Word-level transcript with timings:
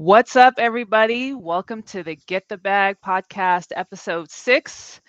What's 0.00 0.36
up, 0.36 0.54
everybody? 0.58 1.34
Welcome 1.34 1.82
to 1.82 2.04
the 2.04 2.14
Get 2.14 2.48
the 2.48 2.56
Bag 2.56 2.98
podcast, 3.04 3.72
episode 3.74 4.30
six. 4.30 5.00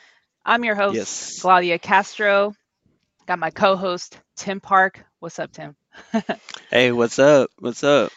I'm 0.43 0.63
your 0.63 0.73
host, 0.73 0.95
Yes. 0.95 1.39
Gladia 1.43 1.79
Castro. 1.79 2.53
Got 3.27 3.37
my 3.37 3.51
co 3.51 3.75
host, 3.75 4.19
Tim 4.35 4.59
Park. 4.59 5.05
What's 5.19 5.37
up, 5.37 5.51
Tim? 5.51 5.75
Hey, 6.71 6.91
what's 6.91 7.19
up? 7.19 7.51
What's 7.59 7.83
up? 7.83 8.11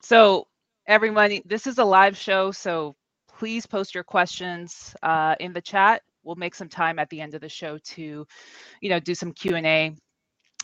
So, 0.00 0.46
everybody, 0.86 1.42
this 1.44 1.66
is 1.66 1.76
a 1.76 1.84
live 1.84 2.16
show, 2.16 2.50
so 2.50 2.96
please 3.28 3.66
post 3.66 3.94
your 3.94 4.04
questions 4.04 4.94
uh, 5.02 5.34
in 5.38 5.52
the 5.52 5.60
chat. 5.60 6.00
We'll 6.24 6.36
make 6.36 6.54
some 6.54 6.70
time 6.70 6.98
at 6.98 7.10
the 7.10 7.20
end 7.20 7.34
of 7.34 7.42
the 7.42 7.50
show 7.50 7.76
to, 7.76 8.26
you 8.80 8.88
know, 8.88 9.00
do 9.00 9.14
some 9.14 9.32
Q 9.32 9.56
and 9.56 9.66
A. 9.66 9.94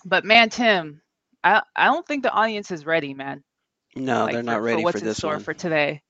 But 0.07 0.25
man, 0.25 0.49
Tim, 0.49 1.03
I 1.45 1.61
I 1.77 1.85
don't 1.85 2.07
think 2.07 2.23
the 2.23 2.33
audience 2.33 2.71
is 2.71 2.87
ready, 2.87 3.13
man. 3.13 3.45
No, 3.99 4.27
like 4.27 4.41
they're 4.41 4.43
not 4.43 4.63
for 4.67 4.79
ready 4.79 4.81
what's 4.81 5.01
for 5.01 5.01
in 5.01 5.09
this 5.09 5.13
store 5.13 5.39
one. 5.39 5.41
for 5.41 5.55
today. 5.55 6.03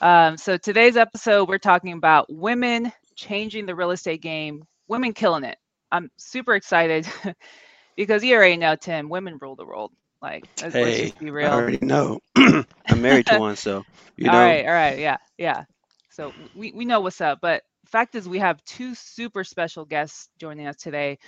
Um, 0.00 0.36
so 0.36 0.56
today's 0.56 0.96
episode, 0.96 1.48
we're 1.48 1.58
talking 1.58 1.92
about 1.92 2.26
women 2.32 2.92
changing 3.16 3.66
the 3.66 3.74
real 3.74 3.90
estate 3.90 4.22
game, 4.22 4.62
women 4.88 5.12
killing 5.12 5.44
it. 5.44 5.58
I'm 5.90 6.10
super 6.16 6.54
excited 6.54 7.06
because 7.96 8.24
you 8.24 8.34
already 8.36 8.56
know, 8.56 8.76
Tim, 8.76 9.08
women 9.08 9.38
rule 9.40 9.56
the 9.56 9.66
world. 9.66 9.92
Like, 10.22 10.44
let's, 10.60 10.78
let's 10.80 10.98
Hey, 10.98 11.00
just 11.00 11.18
be 11.18 11.30
I 11.40 11.46
already 11.50 11.78
know. 11.82 12.20
I'm 12.36 13.02
married 13.02 13.26
to 13.28 13.36
one, 13.36 13.56
so 13.56 13.84
you 14.16 14.28
all 14.28 14.30
know. 14.30 14.56
right, 14.56 14.64
all 14.66 14.72
right, 14.72 14.98
yeah, 14.98 15.16
yeah. 15.38 15.64
So 16.10 16.34
we, 16.54 16.72
we 16.72 16.84
know 16.84 17.00
what's 17.00 17.20
up. 17.20 17.38
But 17.40 17.62
fact 17.86 18.14
is, 18.14 18.28
we 18.28 18.38
have 18.38 18.62
two 18.64 18.94
super 18.94 19.44
special 19.44 19.84
guests 19.84 20.28
joining 20.38 20.66
us 20.66 20.76
today, 20.76 21.18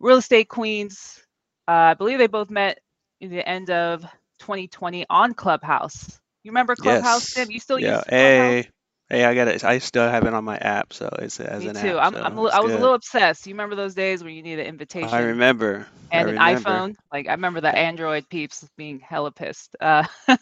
real 0.00 0.18
estate 0.18 0.48
queens. 0.48 1.20
Uh, 1.68 1.92
I 1.92 1.94
believe 1.94 2.18
they 2.18 2.26
both 2.26 2.50
met 2.50 2.78
in 3.20 3.30
the 3.30 3.46
end 3.48 3.70
of 3.70 4.04
2020 4.40 5.06
on 5.10 5.34
Clubhouse. 5.34 6.20
You 6.44 6.52
remember 6.52 6.76
Clubhouse, 6.76 7.28
Yes. 7.28 7.36
Tim? 7.36 7.50
You 7.50 7.60
still 7.60 7.78
Yeah. 7.78 7.80
use 7.80 8.04
Clubhouse? 8.16 8.56
Hey, 8.56 8.70
hey, 9.10 9.24
I 9.24 9.34
got 9.34 9.48
it. 9.48 9.64
I 9.64 9.78
still 9.78 10.08
have 10.08 10.26
it 10.26 10.34
on 10.34 10.44
my 10.44 10.58
app, 10.58 10.92
so 10.94 11.08
it's 11.20 11.40
as 11.40 11.64
Me 11.64 11.68
an 11.68 11.76
too. 11.76 11.98
app, 11.98 11.98
I'm, 11.98 12.16
I'm 12.22 12.36
so 12.36 12.46
it's 12.46 12.58
I 12.58 12.60
was 12.60 12.74
a 12.74 12.78
little 12.78 12.96
obsessed. 12.96 13.46
You 13.46 13.54
remember 13.54 13.76
those 13.76 13.94
days 13.94 14.24
when 14.24 14.34
you 14.34 14.42
needed 14.42 14.62
an 14.62 14.68
invitation 14.68 15.10
I 15.10 15.20
remember. 15.20 15.88
I 16.14 16.22
and 16.22 16.28
an 16.28 16.36
remember. 16.36 16.84
iPhone? 16.84 16.94
Like 17.12 17.28
I 17.28 17.32
remember 17.32 17.60
the 17.62 17.76
Android 17.76 18.28
peeps 18.30 18.66
being 18.78 19.00
hella 19.00 19.32
pissed. 19.32 19.76
Uh, 19.80 20.04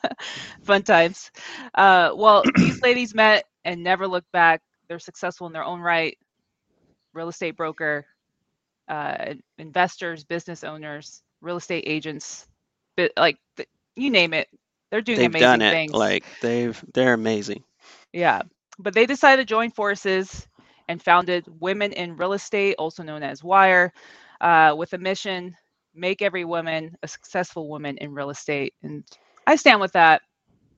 fun 0.64 0.82
times. 0.84 1.30
Uh, 1.74 2.12
well, 2.16 2.46
these 2.56 2.82
ladies 2.82 3.14
met 3.14 3.44
and 3.64 3.84
never 3.84 4.08
looked 4.08 4.32
back. 4.32 4.62
They're 4.88 5.00
successful 5.00 5.48
in 5.48 5.54
their 5.54 5.64
own 5.64 5.80
right. 5.80 6.18
Real 7.14 7.28
estate 7.28 7.56
broker, 7.56 8.06
uh, 8.88 9.34
investors, 9.58 10.24
business 10.24 10.64
owners, 10.64 11.22
real 11.42 11.58
estate 11.58 11.84
agents, 11.86 12.46
but 12.96 13.12
like 13.18 13.38
you 13.98 14.10
name 14.10 14.32
it, 14.34 14.48
they're 14.90 15.02
doing 15.02 15.18
They've 15.18 15.26
amazing 15.26 15.40
done 15.40 15.62
it. 15.62 15.70
things. 15.70 15.92
Like 15.92 16.24
they've 16.40 16.82
they're 16.94 17.14
amazing. 17.14 17.64
Yeah. 18.12 18.42
But 18.78 18.94
they 18.94 19.06
decided 19.06 19.42
to 19.42 19.46
join 19.46 19.70
forces 19.70 20.46
and 20.88 21.02
founded 21.02 21.44
Women 21.60 21.92
in 21.92 22.16
Real 22.16 22.32
Estate, 22.32 22.76
also 22.78 23.02
known 23.02 23.22
as 23.22 23.42
WIRE, 23.42 23.92
uh, 24.40 24.74
with 24.76 24.92
a 24.94 24.98
mission 24.98 25.56
make 25.94 26.22
every 26.22 26.44
woman 26.44 26.96
a 27.02 27.08
successful 27.08 27.68
woman 27.68 27.98
in 27.98 28.12
real 28.12 28.30
estate. 28.30 28.74
And 28.82 29.04
I 29.46 29.56
stand 29.56 29.80
with 29.80 29.92
that. 29.92 30.22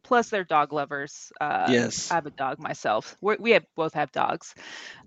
Plus, 0.03 0.31
they're 0.31 0.45
dog 0.45 0.73
lovers. 0.73 1.31
Uh, 1.41 1.67
Yes. 1.69 2.11
I 2.11 2.15
have 2.15 2.27
a 2.27 2.31
dog 2.31 2.59
myself. 2.59 3.17
We're, 3.21 3.37
we 3.39 3.51
have, 3.53 3.65
both 3.77 3.95
have 3.95 4.11
dogs. 4.13 4.55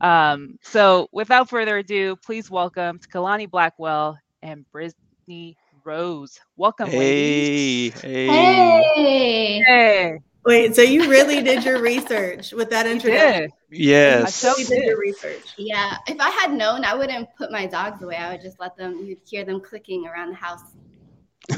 Um, 0.02 0.58
so, 0.61 1.08
without 1.11 1.50
further 1.50 1.78
ado, 1.78 2.16
please 2.17 2.50
welcome 2.50 3.00
to 3.00 3.08
Kelani 3.08 3.50
Blackwell 3.50 4.19
and 4.44 4.66
Brittany 4.72 5.58
Rose. 5.86 6.39
Welcome, 6.58 6.89
ladies. 6.89 8.00
Hey, 8.02 8.28
hey. 8.28 8.84
Hey. 8.95 9.64
Hey, 9.66 10.17
Wait, 10.45 10.75
so 10.75 10.81
you 10.81 11.09
really 11.09 11.42
did 11.42 11.64
your 11.64 11.81
research 11.81 12.52
with 12.52 12.70
that 12.70 12.86
you 12.86 12.92
introduction? 12.94 13.42
did. 13.44 13.52
Yes. 13.72 14.36
so 14.36 14.56
You 14.58 14.66
did 14.66 14.84
your 14.86 15.00
research. 15.00 15.53
Yeah, 15.58 15.95
if 16.08 16.20
I 16.20 16.30
had 16.30 16.52
known, 16.53 16.84
I 16.84 16.94
wouldn't 16.96 17.30
put 17.38 17.52
my 17.52 17.66
dogs 17.66 18.02
away. 18.03 18.18
I 18.18 18.31
would 18.34 18.41
just 18.41 18.59
let 18.59 18.75
them. 18.75 19.03
You'd 19.06 19.19
hear 19.25 19.46
them 19.46 19.62
clicking 19.62 20.06
around 20.06 20.30
the 20.31 20.35
house. 20.35 20.59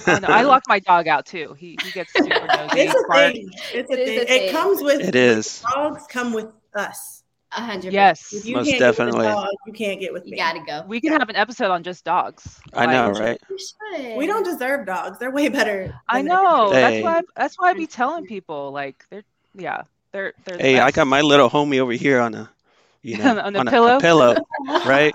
I, 0.07 0.19
know. 0.19 0.27
I 0.29 0.41
locked 0.43 0.67
my 0.67 0.79
dog 0.79 1.07
out 1.07 1.25
too. 1.25 1.53
He, 1.57 1.77
he 1.83 1.91
gets 1.91 2.11
super 2.13 2.29
nosy. 2.47 2.79
It's 2.79 2.93
a 2.95 3.13
thing. 3.13 3.49
It's 3.73 3.89
a 3.91 3.93
It 3.93 3.99
is 3.99 4.07
thing. 4.07 4.17
a 4.17 4.21
It 4.21 4.27
thing. 4.27 4.51
comes 4.51 4.81
with 4.81 5.01
It 5.01 5.15
is. 5.15 5.61
dogs 5.73 6.03
come 6.09 6.33
with 6.33 6.47
us. 6.75 7.23
A 7.51 7.61
hundred. 7.61 7.93
Yes. 7.93 8.33
If 8.33 8.45
you 8.45 8.55
Most 8.55 8.67
can't 8.67 8.79
definitely. 8.79 9.21
get 9.21 9.27
with 9.27 9.35
dog, 9.35 9.53
you 9.67 9.73
can't 9.73 9.99
get 9.99 10.11
with 10.13 10.25
me. 10.25 10.31
You 10.31 10.37
gotta 10.37 10.59
go. 10.65 10.83
We 10.87 10.99
can 10.99 11.11
have 11.13 11.29
an 11.29 11.35
episode 11.35 11.71
on 11.71 11.83
just 11.83 12.03
dogs. 12.03 12.59
I 12.73 12.85
know, 12.85 13.11
right? 13.11 13.39
You 13.49 13.57
should. 13.57 14.17
We 14.17 14.25
don't 14.27 14.43
deserve 14.43 14.85
dogs. 14.85 15.19
They're 15.19 15.31
way 15.31 15.47
better. 15.49 15.93
I 16.09 16.21
know. 16.21 16.71
everything. 16.71 16.81
That's 16.81 16.93
Hey. 16.95 17.03
why. 17.03 17.21
That's 17.35 17.55
why 17.59 17.69
I 17.69 17.73
be 17.73 17.87
telling 17.87 18.25
people 18.25 18.71
like 18.71 19.05
they're 19.09 19.23
yeah 19.53 19.83
they're 20.11 20.33
they're. 20.43 20.57
the 20.57 20.63
Hey, 20.63 20.79
I 20.79 20.91
got 20.91 21.07
my 21.07 21.21
little 21.21 21.49
homie 21.49 21.79
over 21.79 21.93
here 21.93 22.19
on 22.19 22.33
a 22.35 22.49
you 23.03 23.17
know 23.19 23.39
On 23.39 23.53
the 23.53 23.59
on 23.59 23.67
pillow? 23.67 23.97
a 23.97 24.01
pillow, 24.01 24.35
right? 24.85 25.13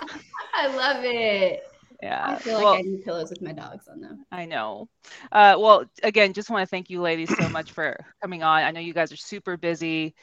I 0.54 0.68
love 0.74 1.04
it. 1.04 1.62
Yeah. 2.02 2.24
I 2.30 2.36
feel 2.36 2.54
like 2.54 2.64
well, 2.64 2.74
I 2.74 2.80
need 2.80 3.04
pillows 3.04 3.28
with 3.28 3.42
my 3.42 3.52
dogs 3.52 3.86
on 3.86 4.00
them. 4.00 4.24
I 4.32 4.46
know. 4.46 4.88
Uh, 5.30 5.56
well, 5.58 5.84
again, 6.02 6.32
just 6.32 6.48
want 6.48 6.62
to 6.62 6.66
thank 6.66 6.88
you, 6.88 7.02
ladies, 7.02 7.28
so 7.36 7.46
much 7.50 7.72
for 7.72 8.02
coming 8.22 8.42
on. 8.42 8.62
I 8.62 8.70
know 8.70 8.80
you 8.80 8.94
guys 8.94 9.12
are 9.12 9.16
super 9.16 9.58
busy, 9.58 10.14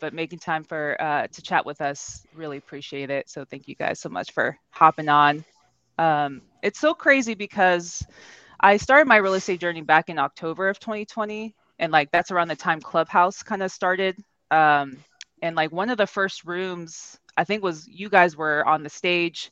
but 0.00 0.14
making 0.14 0.40
time 0.40 0.64
for 0.64 0.96
uh, 1.00 1.26
to 1.28 1.42
chat 1.42 1.66
with 1.66 1.80
us, 1.80 2.26
really 2.34 2.58
appreciate 2.58 3.10
it. 3.10 3.30
So 3.30 3.44
thank 3.44 3.68
you 3.68 3.74
guys 3.74 4.00
so 4.00 4.08
much 4.08 4.32
for 4.32 4.58
hopping 4.70 5.08
on. 5.08 5.44
Um, 5.98 6.42
it's 6.62 6.80
so 6.80 6.94
crazy 6.94 7.34
because 7.34 8.02
I 8.60 8.78
started 8.78 9.08
my 9.08 9.18
real 9.18 9.34
estate 9.34 9.60
journey 9.60 9.82
back 9.82 10.08
in 10.10 10.18
October 10.18 10.68
of 10.68 10.80
2020, 10.80 11.54
and 11.78 11.92
like 11.92 12.10
that's 12.12 12.32
around 12.32 12.48
the 12.48 12.56
time 12.56 12.80
Clubhouse 12.80 13.42
kind 13.42 13.62
of 13.62 13.72
started. 13.72 14.16
Um, 14.50 14.98
and 15.42 15.56
like 15.56 15.72
one 15.72 15.90
of 15.90 15.98
the 15.98 16.06
first 16.08 16.44
rooms, 16.44 17.18
I 17.36 17.44
think 17.44 17.62
was 17.62 17.88
you 17.88 18.08
guys 18.10 18.36
were 18.36 18.66
on 18.66 18.82
the 18.82 18.90
stage 18.90 19.50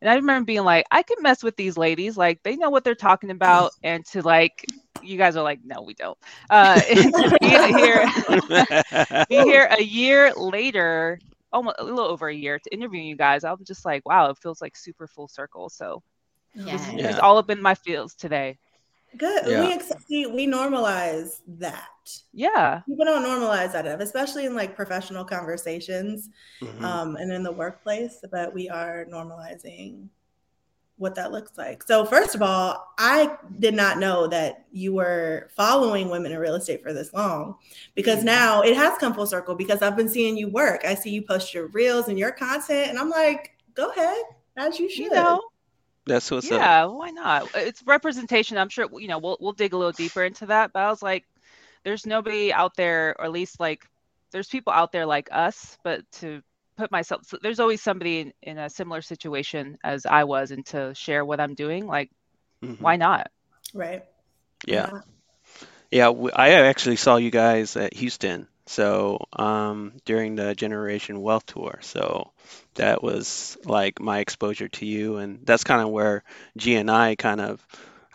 and 0.00 0.10
I 0.10 0.14
remember 0.16 0.44
being 0.46 0.64
like, 0.64 0.86
I 0.90 1.02
can 1.02 1.16
mess 1.22 1.42
with 1.42 1.56
these 1.56 1.76
ladies. 1.76 2.16
Like, 2.16 2.42
they 2.42 2.56
know 2.56 2.70
what 2.70 2.84
they're 2.84 2.94
talking 2.94 3.30
about. 3.30 3.72
And 3.82 4.04
to 4.06 4.22
like, 4.22 4.68
you 5.00 5.16
guys 5.18 5.36
are 5.36 5.42
like, 5.42 5.60
no, 5.64 5.82
we 5.82 5.94
don't. 5.94 6.18
Uh, 6.50 6.80
be 7.40 7.72
here, 7.72 8.06
be 9.28 9.42
here 9.42 9.68
a 9.70 9.82
year 9.82 10.32
later, 10.34 11.20
almost 11.52 11.76
a 11.78 11.84
little 11.84 12.00
over 12.04 12.28
a 12.28 12.34
year 12.34 12.58
to 12.58 12.72
interview 12.74 13.00
you 13.00 13.16
guys. 13.16 13.44
I'm 13.44 13.64
just 13.64 13.84
like, 13.84 14.06
wow, 14.06 14.30
it 14.30 14.38
feels 14.38 14.60
like 14.60 14.76
super 14.76 15.06
full 15.06 15.28
circle. 15.28 15.68
So 15.68 16.02
Yeah. 16.54 16.70
this 16.70 16.88
is 16.88 16.94
Yeah. 16.94 17.08
it's 17.08 17.18
all 17.18 17.38
up 17.38 17.50
in 17.50 17.62
my 17.62 17.74
fields 17.74 18.14
today. 18.14 18.58
Good. 19.16 19.46
Yeah. 19.46 19.66
We 19.66 19.72
accept, 19.72 20.04
we 20.08 20.26
we 20.26 20.46
normalize 20.46 21.40
that. 21.58 21.88
Yeah. 22.32 22.80
People 22.88 23.04
don't 23.04 23.24
normalize 23.24 23.72
that, 23.72 23.86
enough, 23.86 24.00
especially 24.00 24.46
in 24.46 24.54
like 24.54 24.76
professional 24.76 25.24
conversations 25.24 26.28
Mhm. 26.62 26.82
um, 26.82 27.16
and 27.16 27.32
in 27.32 27.42
the 27.42 27.52
workplace. 27.52 28.18
But 28.30 28.54
we 28.54 28.68
are 28.68 29.04
normalizing 29.06 30.08
what 30.96 31.14
that 31.14 31.32
looks 31.32 31.56
like. 31.56 31.82
So, 31.82 32.04
first 32.04 32.34
of 32.34 32.42
all, 32.42 32.92
I 32.98 33.36
did 33.58 33.74
not 33.74 33.98
know 33.98 34.26
that 34.26 34.66
you 34.70 34.92
were 34.92 35.48
following 35.56 36.10
women 36.10 36.30
in 36.30 36.38
real 36.38 36.56
estate 36.56 36.82
for 36.82 36.92
this 36.92 37.12
long 37.14 37.56
because 37.94 38.22
now 38.22 38.60
it 38.60 38.76
has 38.76 38.98
come 38.98 39.14
full 39.14 39.26
circle 39.26 39.54
because 39.54 39.80
I've 39.80 39.96
been 39.96 40.10
seeing 40.10 40.36
you 40.36 40.48
work. 40.50 40.84
I 40.84 40.94
see 40.94 41.10
you 41.10 41.22
post 41.22 41.54
your 41.54 41.68
reels 41.68 42.08
and 42.08 42.18
your 42.18 42.32
content, 42.32 42.90
and 42.90 42.98
I'm 42.98 43.08
like, 43.10 43.56
go 43.74 43.88
ahead, 43.90 44.22
as 44.58 44.78
you 44.78 44.90
should. 44.90 45.06
You 45.06 45.10
know, 45.10 45.40
That's 46.06 46.30
what's 46.30 46.50
up. 46.50 46.60
yeah, 46.60 46.84
why 46.86 47.10
not? 47.10 47.48
It's 47.54 47.82
representation. 47.86 48.58
I'm 48.58 48.68
sure 48.68 48.88
you 49.00 49.08
know 49.08 49.18
we'll 49.18 49.36
we'll 49.40 49.52
dig 49.52 49.72
a 49.72 49.76
little 49.76 49.92
deeper 49.92 50.22
into 50.24 50.46
that. 50.46 50.72
But 50.72 50.80
I 50.82 50.88
was 50.90 51.02
like, 51.02 51.24
there's 51.84 52.06
nobody 52.06 52.52
out 52.52 52.76
there, 52.76 53.14
or 53.18 53.26
at 53.26 53.32
least 53.32 53.60
like 53.60 53.84
there's 54.32 54.48
people 54.48 54.72
out 54.72 54.92
there 54.92 55.06
like 55.06 55.28
us, 55.32 55.78
but 55.84 56.02
to 56.12 56.42
put 56.76 56.90
myself 56.90 57.24
so 57.26 57.36
there's 57.42 57.60
always 57.60 57.82
somebody 57.82 58.20
in, 58.20 58.32
in 58.42 58.58
a 58.58 58.70
similar 58.70 59.02
situation 59.02 59.76
as 59.84 60.06
I 60.06 60.24
was 60.24 60.50
and 60.50 60.64
to 60.66 60.94
share 60.94 61.24
what 61.24 61.40
I'm 61.40 61.54
doing, 61.54 61.86
like 61.86 62.10
Mhm. 62.62 62.80
why 62.80 62.96
not? 62.96 63.30
Right. 63.74 64.04
Yeah. 64.66 65.00
Yeah, 65.90 66.10
I 66.34 66.50
actually 66.50 66.96
saw 66.96 67.16
you 67.16 67.30
guys 67.30 67.76
at 67.76 67.94
Houston. 67.94 68.46
So 68.70 69.26
um, 69.32 69.94
during 70.04 70.36
the 70.36 70.54
Generation 70.54 71.20
Wealth 71.20 71.44
Tour, 71.44 71.80
so 71.82 72.30
that 72.76 73.02
was 73.02 73.58
like 73.64 73.98
my 73.98 74.20
exposure 74.20 74.68
to 74.68 74.86
you, 74.86 75.16
and 75.16 75.40
that's 75.44 75.64
kind 75.64 75.82
of 75.82 75.88
where 75.88 76.22
G 76.56 76.76
and 76.76 76.88
I 76.88 77.16
kind 77.16 77.40
of 77.40 77.66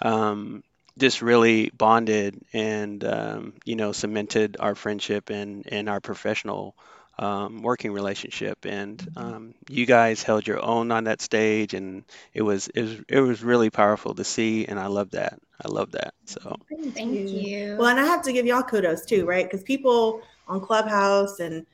um, 0.01 0.63
just 0.97 1.21
really 1.21 1.71
bonded 1.71 2.41
and 2.53 3.03
um, 3.03 3.53
you 3.65 3.75
know 3.75 3.91
cemented 3.91 4.55
our 4.57 4.75
friendship 4.75 5.29
and 5.29 5.67
and 5.69 5.89
our 5.89 5.99
professional 5.99 6.73
um, 7.19 7.61
working 7.61 7.91
relationship. 7.91 8.63
And 8.63 9.05
um, 9.17 9.55
you 9.67 9.85
guys 9.85 10.23
held 10.23 10.47
your 10.47 10.63
own 10.63 10.89
on 10.89 11.03
that 11.03 11.21
stage, 11.21 11.73
and 11.73 12.05
it 12.33 12.43
was 12.43 12.69
it 12.69 12.81
was 12.81 12.97
it 13.09 13.19
was 13.19 13.43
really 13.43 13.71
powerful 13.71 14.15
to 14.15 14.23
see, 14.23 14.65
and 14.67 14.79
I 14.79 14.87
love 14.87 15.11
that. 15.11 15.37
I 15.61 15.67
love 15.67 15.91
that. 15.91 16.13
So. 16.27 16.55
Thank 16.93 17.29
you. 17.29 17.75
Well, 17.77 17.89
and 17.89 17.99
I 17.99 18.05
have 18.05 18.21
to 18.23 18.31
give 18.31 18.45
y'all 18.45 18.63
kudos 18.63 19.05
too, 19.05 19.25
right? 19.25 19.45
Because 19.45 19.63
people 19.63 20.21
on 20.47 20.61
Clubhouse 20.61 21.39
and 21.39 21.65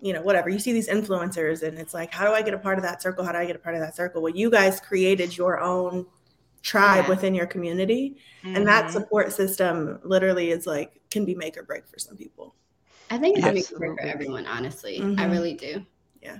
you 0.00 0.12
know 0.12 0.22
whatever 0.22 0.48
you 0.48 0.58
see 0.58 0.72
these 0.72 0.88
influencers, 0.88 1.62
and 1.62 1.78
it's 1.78 1.92
like, 1.92 2.12
how 2.12 2.26
do 2.26 2.32
I 2.32 2.42
get 2.42 2.54
a 2.54 2.58
part 2.58 2.78
of 2.78 2.84
that 2.84 3.02
circle? 3.02 3.24
How 3.24 3.32
do 3.32 3.38
I 3.38 3.44
get 3.46 3.56
a 3.56 3.58
part 3.58 3.74
of 3.74 3.80
that 3.82 3.94
circle? 3.94 4.22
Well, 4.22 4.34
you 4.34 4.50
guys 4.50 4.80
created 4.80 5.36
your 5.36 5.60
own 5.60 6.06
tribe 6.62 7.04
Yeah. 7.04 7.08
within 7.10 7.34
your 7.34 7.46
community. 7.46 8.16
And 8.44 8.66
that 8.66 8.86
Mhm. 8.86 8.92
support 8.92 9.32
system 9.32 9.98
literally 10.02 10.50
is 10.50 10.66
like 10.66 11.00
can 11.10 11.24
be 11.24 11.34
make 11.34 11.56
or 11.56 11.62
break 11.62 11.86
for 11.88 11.98
some 11.98 12.16
people. 12.16 12.54
I 13.10 13.18
think 13.18 13.38
it's 13.38 13.46
a 13.72 13.78
break 13.78 13.98
for 13.98 14.06
everyone, 14.06 14.46
honestly. 14.46 14.98
I 15.00 15.04
Mhm. 15.04 15.30
really 15.30 15.54
do. 15.54 15.84
Yeah, 16.22 16.38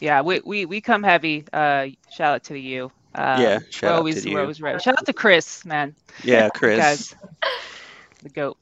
yeah 0.00 0.20
we, 0.22 0.40
we 0.44 0.66
we 0.66 0.80
come 0.80 1.02
heavy. 1.02 1.44
Uh, 1.52 1.88
shout 2.10 2.34
out 2.34 2.44
to 2.44 2.58
you. 2.58 2.92
Uh, 3.14 3.38
Yeah, 3.40 3.58
we're 3.58 3.70
shout 3.70 3.92
out 3.92 3.96
always 3.98 4.22
to 4.22 4.28
we're 4.28 4.34
you. 4.34 4.40
always 4.40 4.60
ready. 4.60 4.78
Shout 4.80 4.98
out 4.98 5.06
to 5.06 5.12
Chris, 5.12 5.64
man. 5.64 5.94
Yeah, 6.22 6.48
Chris. 6.54 6.78
guys, 6.78 7.14
the 8.22 8.28
goat. 8.28 8.58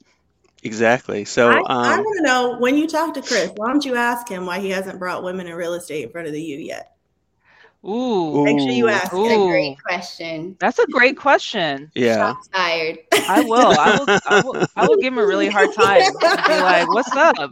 Exactly. 0.65 1.25
So, 1.25 1.49
I, 1.51 1.59
I 1.59 1.93
um, 1.93 1.99
want 2.03 2.17
to 2.17 2.23
know 2.23 2.57
when 2.57 2.75
you 2.75 2.87
talk 2.87 3.13
to 3.13 3.21
Chris, 3.21 3.51
why 3.55 3.67
don't 3.67 3.85
you 3.85 3.95
ask 3.95 4.27
him 4.27 4.45
why 4.45 4.59
he 4.59 4.71
hasn't 4.71 4.97
brought 4.99 5.23
women 5.23 5.47
in 5.47 5.53
real 5.55 5.75
estate 5.75 6.03
in 6.03 6.09
front 6.09 6.27
of 6.27 6.33
the 6.33 6.41
U 6.41 6.57
yet? 6.57 6.91
Ooh, 7.87 8.43
Make 8.43 8.59
sure 8.59 8.69
you 8.71 8.85
Ooh. 8.87 8.89
ask 8.89 9.11
That's 9.11 9.31
a 9.31 9.47
great 9.47 9.77
question. 9.83 10.55
that's 10.59 10.79
a 10.79 10.87
great 10.87 11.17
question. 11.17 11.91
yeah. 11.93 12.15
Shots 12.33 12.47
fired. 12.51 12.97
I 13.29 13.41
will. 13.41 13.55
I 13.79 13.97
will. 13.99 14.19
I 14.25 14.41
will. 14.43 14.65
I 14.75 14.87
will 14.87 14.97
give 14.97 15.13
him 15.13 15.19
a 15.19 15.25
really 15.25 15.49
hard 15.49 15.71
time. 15.73 16.01
Be 16.19 16.61
like, 16.61 16.87
"What's 16.91 17.15
up?" 17.15 17.51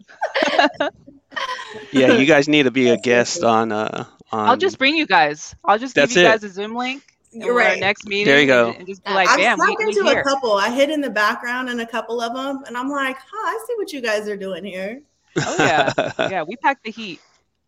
Yeah, 1.92 2.14
you 2.14 2.26
guys 2.26 2.48
need 2.48 2.64
to 2.64 2.72
be 2.72 2.90
a 2.90 2.98
guest 2.98 3.44
on 3.44 3.72
uh 3.72 4.06
on 4.32 4.50
I'll 4.50 4.58
just 4.58 4.80
bring 4.80 4.96
you 4.96 5.06
guys. 5.06 5.56
I'll 5.64 5.78
just 5.78 5.94
give 5.96 6.04
That's 6.04 6.16
you 6.16 6.22
it. 6.22 6.26
guys 6.26 6.44
a 6.44 6.50
Zoom 6.50 6.76
link. 6.76 7.04
And 7.34 7.44
You're 7.44 7.56
right. 7.56 7.80
next 7.80 8.06
meeting. 8.08 8.26
There 8.28 8.40
you 8.42 8.48
go. 8.48 8.70
And, 8.70 8.78
and 8.80 8.88
just 8.88 9.04
be 9.04 9.10
I've 9.10 9.16
like, 9.16 9.30
I've 9.30 9.38
"Bam, 9.38 9.60
we, 9.60 9.66
spoken 9.66 9.88
we 9.88 9.94
to 9.94 10.04
here." 10.04 10.20
a 10.22 10.24
couple. 10.24 10.54
I 10.54 10.70
hid 10.70 10.90
in 10.90 11.02
the 11.02 11.10
background 11.10 11.70
in 11.70 11.80
a 11.80 11.88
couple 11.88 12.22
of 12.22 12.34
them, 12.34 12.64
and 12.68 12.78
I'm 12.78 12.90
like, 12.90 13.18
"Huh, 13.18 13.48
I 13.48 13.64
see 13.68 13.74
what 13.78 13.92
you 13.92 14.02
guys 14.02 14.28
are 14.28 14.38
doing 14.38 14.64
here." 14.64 15.02
Oh 15.38 15.56
yeah, 15.60 15.92
yeah. 16.30 16.44
We 16.44 16.56
pack 16.58 16.84
the 16.84 16.92
heat. 16.92 17.20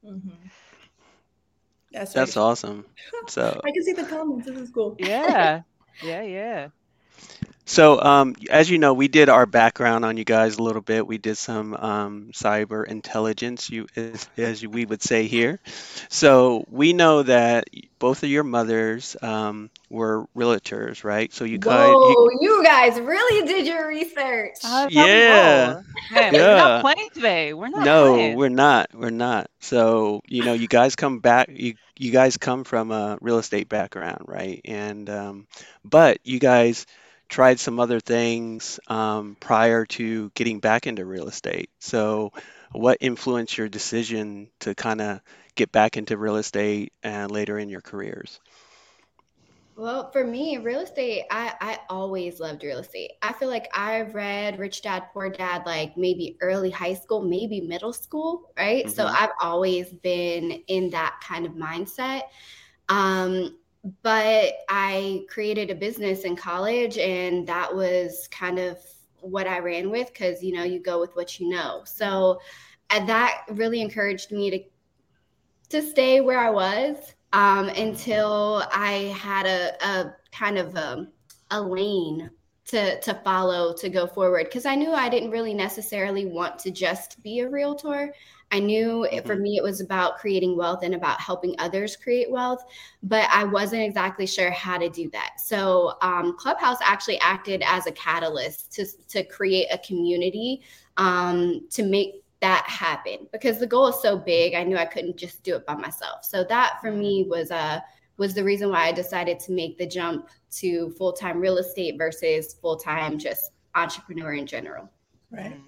Mm-hmm. 0.06 0.30
That's 1.92 2.14
That's 2.14 2.36
right. 2.36 2.42
awesome. 2.44 2.86
So 3.28 3.60
I 3.64 3.72
can 3.72 3.84
see 3.84 3.94
the 3.94 4.04
comments. 4.04 4.46
This 4.46 4.58
is 4.58 4.70
cool. 4.70 4.96
Yeah, 5.00 5.62
yeah, 6.04 6.22
yeah. 6.22 6.68
So, 7.66 8.02
um, 8.02 8.36
as 8.50 8.70
you 8.70 8.78
know, 8.78 8.94
we 8.94 9.08
did 9.08 9.30
our 9.30 9.46
background 9.46 10.06
on 10.06 10.18
you 10.18 10.24
guys 10.26 10.58
a 10.58 10.64
little 10.64 10.82
bit. 10.82 11.06
We 11.08 11.18
did 11.18 11.38
some 11.38 11.74
um, 11.76 12.30
cyber 12.34 12.86
intelligence, 12.86 13.70
you 13.70 13.88
as, 13.96 14.28
as 14.38 14.66
we 14.66 14.86
would 14.86 15.02
say 15.02 15.28
here. 15.28 15.60
So 16.10 16.66
we 16.70 16.94
know 16.94 17.24
that 17.24 17.66
both 18.00 18.24
of 18.24 18.30
your 18.30 18.44
mothers 18.44 19.16
um, 19.22 19.70
were 19.90 20.26
realtors, 20.36 21.04
right? 21.04 21.32
So 21.34 21.44
you 21.46 21.58
guys, 21.60 21.98
Whoa, 21.98 22.04
you, 22.04 22.38
you 22.42 22.64
guys 22.64 23.00
really 23.00 23.48
did 23.48 23.66
your 23.68 23.88
research. 23.88 24.58
That's 24.64 24.96
how 24.96 25.08
we 25.12 25.22
Yeah. 25.24 25.82
we're 26.32 26.54
not 26.54 26.78
playing 26.80 27.10
today. 27.14 27.54
We're 27.54 27.70
not 27.70 27.90
no, 27.90 27.98
playing. 27.98 28.38
we're 28.38 28.50
not. 28.50 28.90
We're 28.94 29.10
not. 29.12 29.50
So 29.60 30.22
you 30.28 30.44
know, 30.44 30.54
you 30.54 30.68
guys 30.68 30.96
come 30.96 31.20
back. 31.20 31.50
You 31.52 31.76
you 31.98 32.12
guys 32.12 32.38
come 32.38 32.64
from 32.64 32.92
a 32.92 33.18
real 33.22 33.38
estate 33.38 33.70
background, 33.70 34.24
right? 34.28 34.62
And 34.66 35.10
um, 35.10 35.48
but 35.84 36.20
you 36.24 36.40
guys 36.40 36.86
tried 37.30 37.60
some 37.60 37.80
other 37.80 38.00
things 38.00 38.80
um, 38.88 39.38
prior 39.40 39.86
to 39.86 40.32
getting 40.36 40.60
back 40.60 40.88
into 40.88 41.06
real 41.06 41.28
estate. 41.28 41.70
So, 41.80 42.32
what 42.72 42.98
influenced 43.02 43.58
your 43.58 43.70
decision 43.70 44.50
to 44.62 44.76
kind 44.76 45.02
of 45.02 45.22
get 45.56 45.72
back 45.72 45.98
into 45.98 46.18
real 46.18 46.38
estate 46.38 46.94
and 47.04 47.32
later 47.32 47.58
in 47.60 47.70
your 47.70 47.82
careers? 47.82 48.40
Well, 49.78 50.10
for 50.12 50.24
me, 50.26 50.58
real 50.58 50.80
estate, 50.80 51.26
I, 51.30 51.54
I 51.60 51.80
always 51.90 52.40
loved 52.40 52.64
real 52.64 52.78
estate. 52.80 53.12
I 53.22 53.34
feel 53.34 53.50
like 53.50 53.68
I've 53.78 54.16
read 54.16 54.58
Rich 54.58 54.84
Dad 54.84 55.08
Poor 55.12 55.30
Dad 55.30 55.64
like 55.66 55.98
maybe 55.98 56.38
early 56.40 56.72
high 56.72 56.94
school, 56.94 57.22
maybe 57.22 57.60
middle 57.60 57.92
school, 57.92 58.54
right? 58.58 58.90
So 58.90 59.06
Mhm. 59.06 59.14
I've 59.14 59.32
always 59.42 59.92
been 59.92 60.52
in 60.68 60.92
that 60.92 61.20
kind 61.22 61.46
of 61.46 61.54
mindset. 61.54 62.22
Um, 62.90 63.58
but 64.02 64.54
I 64.70 65.26
created 65.30 65.70
a 65.70 65.76
business 65.76 66.24
in 66.24 66.36
college, 66.36 66.98
and 66.98 67.48
that 67.48 67.74
was 67.74 68.28
kind 68.30 68.60
of 68.60 68.78
what 69.22 69.48
I 69.48 69.60
ran 69.60 69.90
with 69.90 70.08
because 70.08 70.44
you 70.44 70.54
know 70.54 70.64
you 70.64 70.80
go 70.80 71.00
with 71.00 71.16
what 71.16 71.40
you 71.40 71.50
know. 71.50 71.84
So 71.86 72.40
that 72.90 73.46
really 73.50 73.82
encouraged 73.82 74.32
me 74.32 74.50
to 74.52 74.60
to 75.70 75.82
stay 75.82 76.22
where 76.22 76.40
I 76.40 76.50
was 76.50 77.16
um, 77.34 77.70
until 77.70 78.64
I 78.72 79.14
had 79.18 79.46
a, 79.46 79.86
a 79.86 80.16
kind 80.32 80.58
of 80.58 80.76
a, 80.76 81.08
a 81.52 81.62
lane 81.62 82.30
to 82.68 83.00
to 83.02 83.14
follow 83.24 83.74
to 83.74 83.90
go 83.90 84.08
forward 84.08 84.46
because 84.46 84.66
I 84.66 84.76
knew 84.76 84.92
I 84.92 85.10
didn't 85.10 85.32
really 85.32 85.54
necessarily 85.54 86.26
want 86.26 86.58
to 86.60 86.72
just 86.72 87.22
be 87.22 87.40
a 87.40 87.50
realtor. 87.50 88.14
I 88.56 88.60
knew 88.60 89.04
it, 89.04 89.26
for 89.28 89.36
Mhm. 89.36 89.42
me 89.42 89.58
it 89.58 89.64
was 89.64 89.82
about 89.82 90.18
creating 90.18 90.56
wealth 90.56 90.82
and 90.84 90.96
about 90.96 91.20
helping 91.20 91.56
others 91.60 91.98
create 91.98 92.32
wealth, 92.32 92.64
but 93.04 93.28
I 93.30 93.44
wasn't 93.44 93.82
exactly 93.84 94.26
sure 94.26 94.50
how 94.50 94.78
to 94.78 94.88
do 94.90 95.10
that. 95.10 95.42
So 95.42 95.98
um, 96.02 96.38
Clubhouse 96.38 96.78
actually 96.82 97.20
acted 97.20 97.62
as 97.66 97.86
a 97.86 97.92
catalyst 97.92 98.72
to 98.74 98.86
to 99.10 99.24
create 99.26 99.68
a 99.72 99.78
community 99.80 100.62
um, 100.96 101.68
to 101.72 101.84
make 101.84 102.24
that 102.40 102.64
happen 102.66 103.28
because 103.34 103.60
the 103.60 103.68
goal 103.68 103.88
is 103.88 104.02
so 104.02 104.18
big. 104.18 104.54
I 104.54 104.64
knew 104.64 104.78
I 104.78 104.86
couldn't 104.86 105.18
just 105.18 105.44
do 105.44 105.56
it 105.56 105.66
by 105.66 105.76
myself. 105.76 106.24
So 106.24 106.46
that 106.46 106.78
for 106.82 106.92
me 106.92 107.26
was 107.28 107.52
uh 107.52 107.82
was 108.18 108.34
the 108.34 108.44
reason 108.44 108.70
why 108.70 108.88
I 108.88 108.94
decided 108.94 109.38
to 109.42 109.52
make 109.52 109.78
the 109.78 109.86
jump 109.86 110.30
to 110.60 110.92
full 110.92 111.12
time 111.12 111.42
real 111.42 111.58
estate 111.58 111.98
versus 111.98 112.54
full 112.62 112.78
time 112.78 113.20
just 113.20 113.52
entrepreneur 113.74 114.34
in 114.34 114.48
general. 114.48 114.90
Right. 115.30 115.60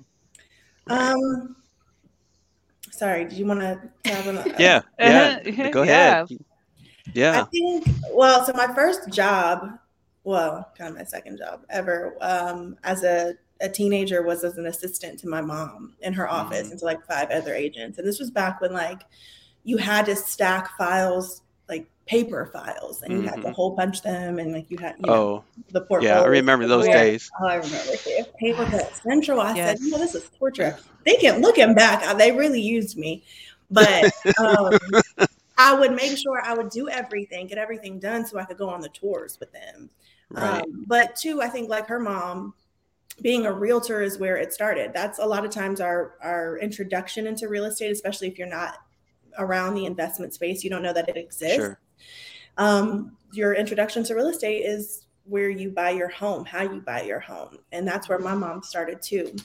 Mm. 0.88 0.98
Um. 0.98 1.56
Sorry. 2.98 3.26
Did 3.26 3.34
you 3.34 3.46
want 3.46 3.60
to 3.62 3.80
have 4.06 4.28
an? 4.48 4.54
Yeah, 4.58 4.82
yeah. 5.00 5.40
Uh-huh. 5.46 5.70
Go 5.70 5.84
ahead. 5.84 6.28
Yeah. 7.14 7.42
I 7.42 7.44
think, 7.46 7.88
well, 8.12 8.44
so 8.44 8.54
my 8.54 8.74
first 8.74 9.10
job, 9.12 9.78
well, 10.24 10.72
kind 10.78 10.90
of 10.92 10.98
my 10.98 11.04
second 11.06 11.38
job 11.38 11.62
ever, 11.70 12.18
um, 12.22 12.76
as 12.84 13.04
a, 13.04 13.36
a 13.62 13.70
teenager 13.70 14.24
was 14.24 14.44
as 14.44 14.58
an 14.58 14.66
assistant 14.66 15.20
to 15.20 15.28
my 15.30 15.42
mom 15.42 15.94
in 16.02 16.14
her 16.14 16.30
office 16.30 16.68
Mhm. 16.68 16.72
and 16.72 16.80
to 16.80 16.86
like 16.86 17.06
five 17.06 17.30
other 17.32 17.54
agents. 17.54 17.98
And 17.98 18.08
this 18.08 18.20
was 18.20 18.30
back 18.30 18.60
when 18.62 18.74
like 18.74 19.04
you 19.64 19.78
had 19.78 20.06
to 20.08 20.16
stack 20.16 20.76
files, 20.78 21.42
like 21.70 21.88
paper 22.08 22.50
files, 22.52 23.02
and 23.04 23.14
you 23.22 23.28
had 23.28 23.42
to 23.42 23.50
Mhm. 23.50 23.54
hole 23.54 23.76
punch 23.76 24.02
them 24.02 24.40
and 24.40 24.54
like 24.54 24.72
you 24.72 24.78
had, 24.78 24.96
you 25.00 25.08
know, 25.08 25.14
Oh, 25.14 25.44
the 25.72 25.82
portfolio. 25.82 26.16
yeah. 26.16 26.22
I 26.22 26.28
remember 26.28 26.66
those 26.68 26.88
Yeah. 26.88 27.04
days. 27.04 27.30
Oh, 27.42 27.46
I 27.46 27.56
remember 27.56 27.96
too. 27.98 28.24
Paper 28.40 28.66
cut 28.66 28.96
central. 29.04 29.40
I 29.42 29.54
Yes. 29.56 29.80
said, 29.80 29.86
you 29.86 29.92
know, 29.92 29.98
this 30.00 30.16
is 30.16 30.30
torture. 30.40 30.78
Thinking, 31.04 31.42
looking 31.42 31.74
back, 31.76 32.06
uh, 32.08 32.14
they 32.14 32.32
really 32.32 32.62
used 32.62 32.98
me. 32.98 33.24
But 33.70 34.12
um, 34.40 34.78
I 35.58 35.74
would 35.78 35.92
make 35.96 36.18
sure 36.18 36.42
I 36.44 36.54
would 36.54 36.70
do 36.70 36.88
everything, 36.90 37.48
get 37.48 37.58
everything 37.58 38.00
done 38.00 38.26
so 38.26 38.40
I 38.40 38.46
could 38.46 38.58
go 38.58 38.70
on 38.70 38.80
the 38.82 38.90
tours 38.90 39.40
with 39.40 39.52
them. 39.52 39.90
Right. 40.30 40.62
Um, 40.62 40.86
but 40.88 41.16
two, 41.16 41.42
I 41.42 41.48
think 41.50 41.70
like 41.70 41.88
her 41.88 42.00
mom, 42.00 42.54
being 43.22 43.46
a 43.48 43.52
realtor 43.52 44.02
is 44.02 44.20
where 44.20 44.38
it 44.38 44.54
started. 44.54 44.94
That's 44.94 45.20
a 45.20 45.26
lot 45.26 45.44
of 45.44 45.52
times 45.52 45.82
our 45.82 46.16
our 46.22 46.58
introduction 46.60 47.26
into 47.28 47.48
real 47.50 47.66
estate, 47.66 47.92
especially 47.92 48.28
if 48.28 48.38
you're 48.38 48.48
not 48.48 48.78
around 49.40 49.74
the 49.76 49.86
investment 49.86 50.34
space, 50.34 50.64
you 50.64 50.70
don't 50.70 50.84
know 50.84 50.94
that 50.94 51.10
it 51.10 51.18
exists. 51.18 51.56
Sure. 51.56 51.80
Um, 52.58 53.18
your 53.34 53.54
introduction 53.54 54.04
to 54.06 54.16
real 54.16 54.28
estate 54.30 54.66
is 54.66 55.06
where 55.26 55.50
you 55.50 55.70
buy 55.70 55.92
your 55.92 56.10
home, 56.10 56.46
how 56.46 56.64
you 56.64 56.82
buy 56.82 57.04
your 57.04 57.20
home, 57.20 57.60
and 57.72 57.88
that's 57.88 58.10
where 58.10 58.20
my 58.20 58.34
mom 58.34 58.64
started 58.64 59.02
too. 59.02 59.36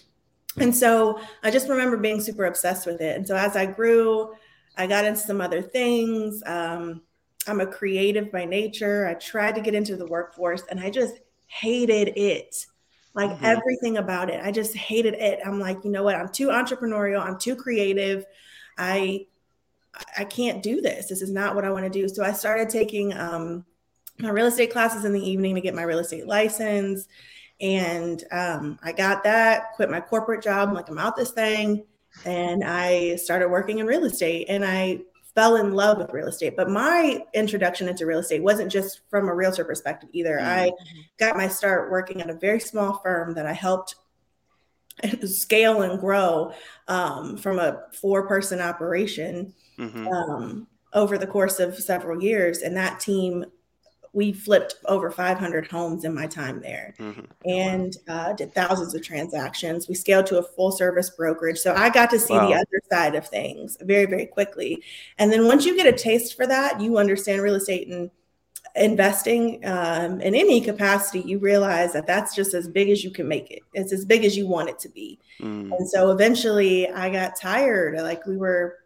And 0.60 0.74
so 0.74 1.20
I 1.42 1.50
just 1.50 1.68
remember 1.68 1.96
being 1.96 2.20
super 2.20 2.44
obsessed 2.44 2.86
with 2.86 3.00
it. 3.00 3.16
And 3.16 3.26
so 3.26 3.36
as 3.36 3.56
I 3.56 3.66
grew, 3.66 4.34
I 4.76 4.86
got 4.86 5.04
into 5.04 5.20
some 5.20 5.40
other 5.40 5.62
things. 5.62 6.42
Um, 6.46 7.02
I'm 7.46 7.60
a 7.60 7.66
creative 7.66 8.30
by 8.30 8.44
nature. 8.44 9.06
I 9.06 9.14
tried 9.14 9.54
to 9.56 9.60
get 9.60 9.74
into 9.74 9.96
the 9.96 10.06
workforce 10.06 10.62
and 10.70 10.78
I 10.78 10.90
just 10.90 11.20
hated 11.46 12.12
it. 12.16 12.66
Like 13.14 13.30
Mhm. 13.30 13.42
everything 13.42 13.98
about 13.98 14.30
it. 14.30 14.40
I 14.42 14.50
just 14.52 14.74
hated 14.74 15.14
it. 15.14 15.40
I'm 15.44 15.60
like, 15.60 15.84
you 15.84 15.90
know 15.90 16.02
what? 16.02 16.16
I'm 16.16 16.30
too 16.30 16.48
entrepreneurial. 16.48 17.20
I'm 17.20 17.38
too 17.38 17.56
creative. 17.56 18.24
I 18.78 19.26
I 20.16 20.24
can't 20.24 20.62
do 20.62 20.80
this. 20.80 21.08
This 21.08 21.22
is 21.22 21.30
not 21.30 21.54
what 21.54 21.64
I 21.64 21.70
want 21.70 21.84
to 21.84 21.90
do. 21.90 22.08
So 22.08 22.24
I 22.24 22.32
started 22.32 22.68
taking 22.68 23.12
um, 23.12 23.64
my 24.18 24.30
real 24.30 24.46
estate 24.46 24.72
classes 24.72 25.04
in 25.04 25.12
the 25.12 25.30
evening 25.30 25.54
to 25.54 25.60
get 25.60 25.74
my 25.74 25.82
real 25.82 25.98
estate 25.98 26.26
license. 26.26 27.08
And 27.60 28.22
um, 28.32 28.78
I 28.82 28.92
got 28.92 29.22
that, 29.24 29.72
quit 29.74 29.90
my 29.90 30.00
corporate 30.00 30.42
job. 30.42 30.68
I'm 30.68 30.74
like, 30.74 30.88
I'm 30.88 30.98
out 30.98 31.16
this 31.16 31.30
thing. 31.30 31.84
And 32.24 32.64
I 32.64 33.16
started 33.16 33.48
working 33.48 33.78
in 33.78 33.86
real 33.86 34.04
estate 34.04 34.46
and 34.48 34.64
I 34.64 35.00
fell 35.34 35.56
in 35.56 35.72
love 35.72 35.98
with 35.98 36.12
real 36.12 36.28
estate. 36.28 36.56
But 36.56 36.68
my 36.68 37.24
introduction 37.32 37.88
into 37.88 38.04
real 38.04 38.18
estate 38.18 38.42
wasn't 38.42 38.70
just 38.70 39.00
from 39.08 39.28
a 39.28 39.34
realtor 39.34 39.64
perspective 39.64 40.10
either. 40.12 40.40
I 40.40 40.72
got 41.18 41.36
my 41.36 41.48
start 41.48 41.90
working 41.90 42.20
at 42.20 42.28
a 42.28 42.34
very 42.34 42.60
small 42.60 42.98
firm 43.02 43.34
that 43.34 43.46
I 43.46 43.52
helped 43.52 43.96
scale 45.26 45.82
and 45.82 46.00
grow 46.00 46.52
um, 46.88 47.36
from 47.36 47.58
a 47.58 47.82
four 47.92 48.26
person 48.26 48.60
operation 48.60 49.54
hmm 49.78 50.06
um, 50.12 50.66
over 50.94 51.18
the 51.18 51.26
course 51.26 51.58
of 51.60 51.76
several 51.78 52.22
years. 52.22 52.58
And 52.58 52.76
that 52.76 53.00
team, 53.00 53.44
we 54.12 54.32
flipped 54.32 54.76
over 54.86 55.10
500 55.10 55.66
homes 55.68 56.04
in 56.04 56.14
my 56.14 56.26
time 56.26 56.60
there 56.60 56.94
hmm 56.98 57.24
and 57.44 57.96
uh, 58.08 58.32
did 58.34 58.54
thousands 58.54 58.94
of 58.94 59.02
transactions. 59.02 59.88
We 59.88 59.96
scaled 59.96 60.26
to 60.26 60.38
a 60.38 60.42
full 60.42 60.70
service 60.70 61.10
brokerage. 61.10 61.58
So 61.58 61.74
I 61.74 61.90
got 61.90 62.08
to 62.10 62.18
see 62.20 62.34
Wow. 62.34 62.46
the 62.46 62.54
other 62.54 62.80
side 62.90 63.16
of 63.16 63.26
things 63.26 63.76
very, 63.80 64.06
very 64.06 64.26
quickly. 64.26 64.82
And 65.18 65.32
then 65.32 65.46
once 65.46 65.64
you 65.66 65.76
get 65.76 65.92
a 65.92 65.96
taste 65.96 66.36
for 66.36 66.46
that, 66.46 66.80
you 66.80 66.98
understand 66.98 67.42
real 67.42 67.56
estate 67.56 67.88
and 67.88 68.10
investing 68.74 69.64
um, 69.66 70.20
in 70.20 70.34
any 70.34 70.60
capacity, 70.60 71.20
you 71.20 71.38
realize 71.38 71.92
that 71.92 72.06
that's 72.06 72.34
just 72.34 72.54
as 72.54 72.68
big 72.68 72.88
as 72.88 73.04
you 73.04 73.10
can 73.10 73.28
make 73.28 73.50
it. 73.50 73.62
It's 73.74 73.92
as 73.92 74.04
big 74.04 74.24
as 74.24 74.36
you 74.36 74.46
want 74.46 74.70
it 74.70 74.78
to 74.80 74.88
be. 74.88 75.18
Mm. 75.40 75.70
And 75.76 75.88
so 75.88 76.10
eventually 76.10 76.88
I 76.88 77.10
got 77.10 77.36
tired. 77.36 77.98
Like 77.98 78.26
we 78.26 78.36
were 78.36 78.78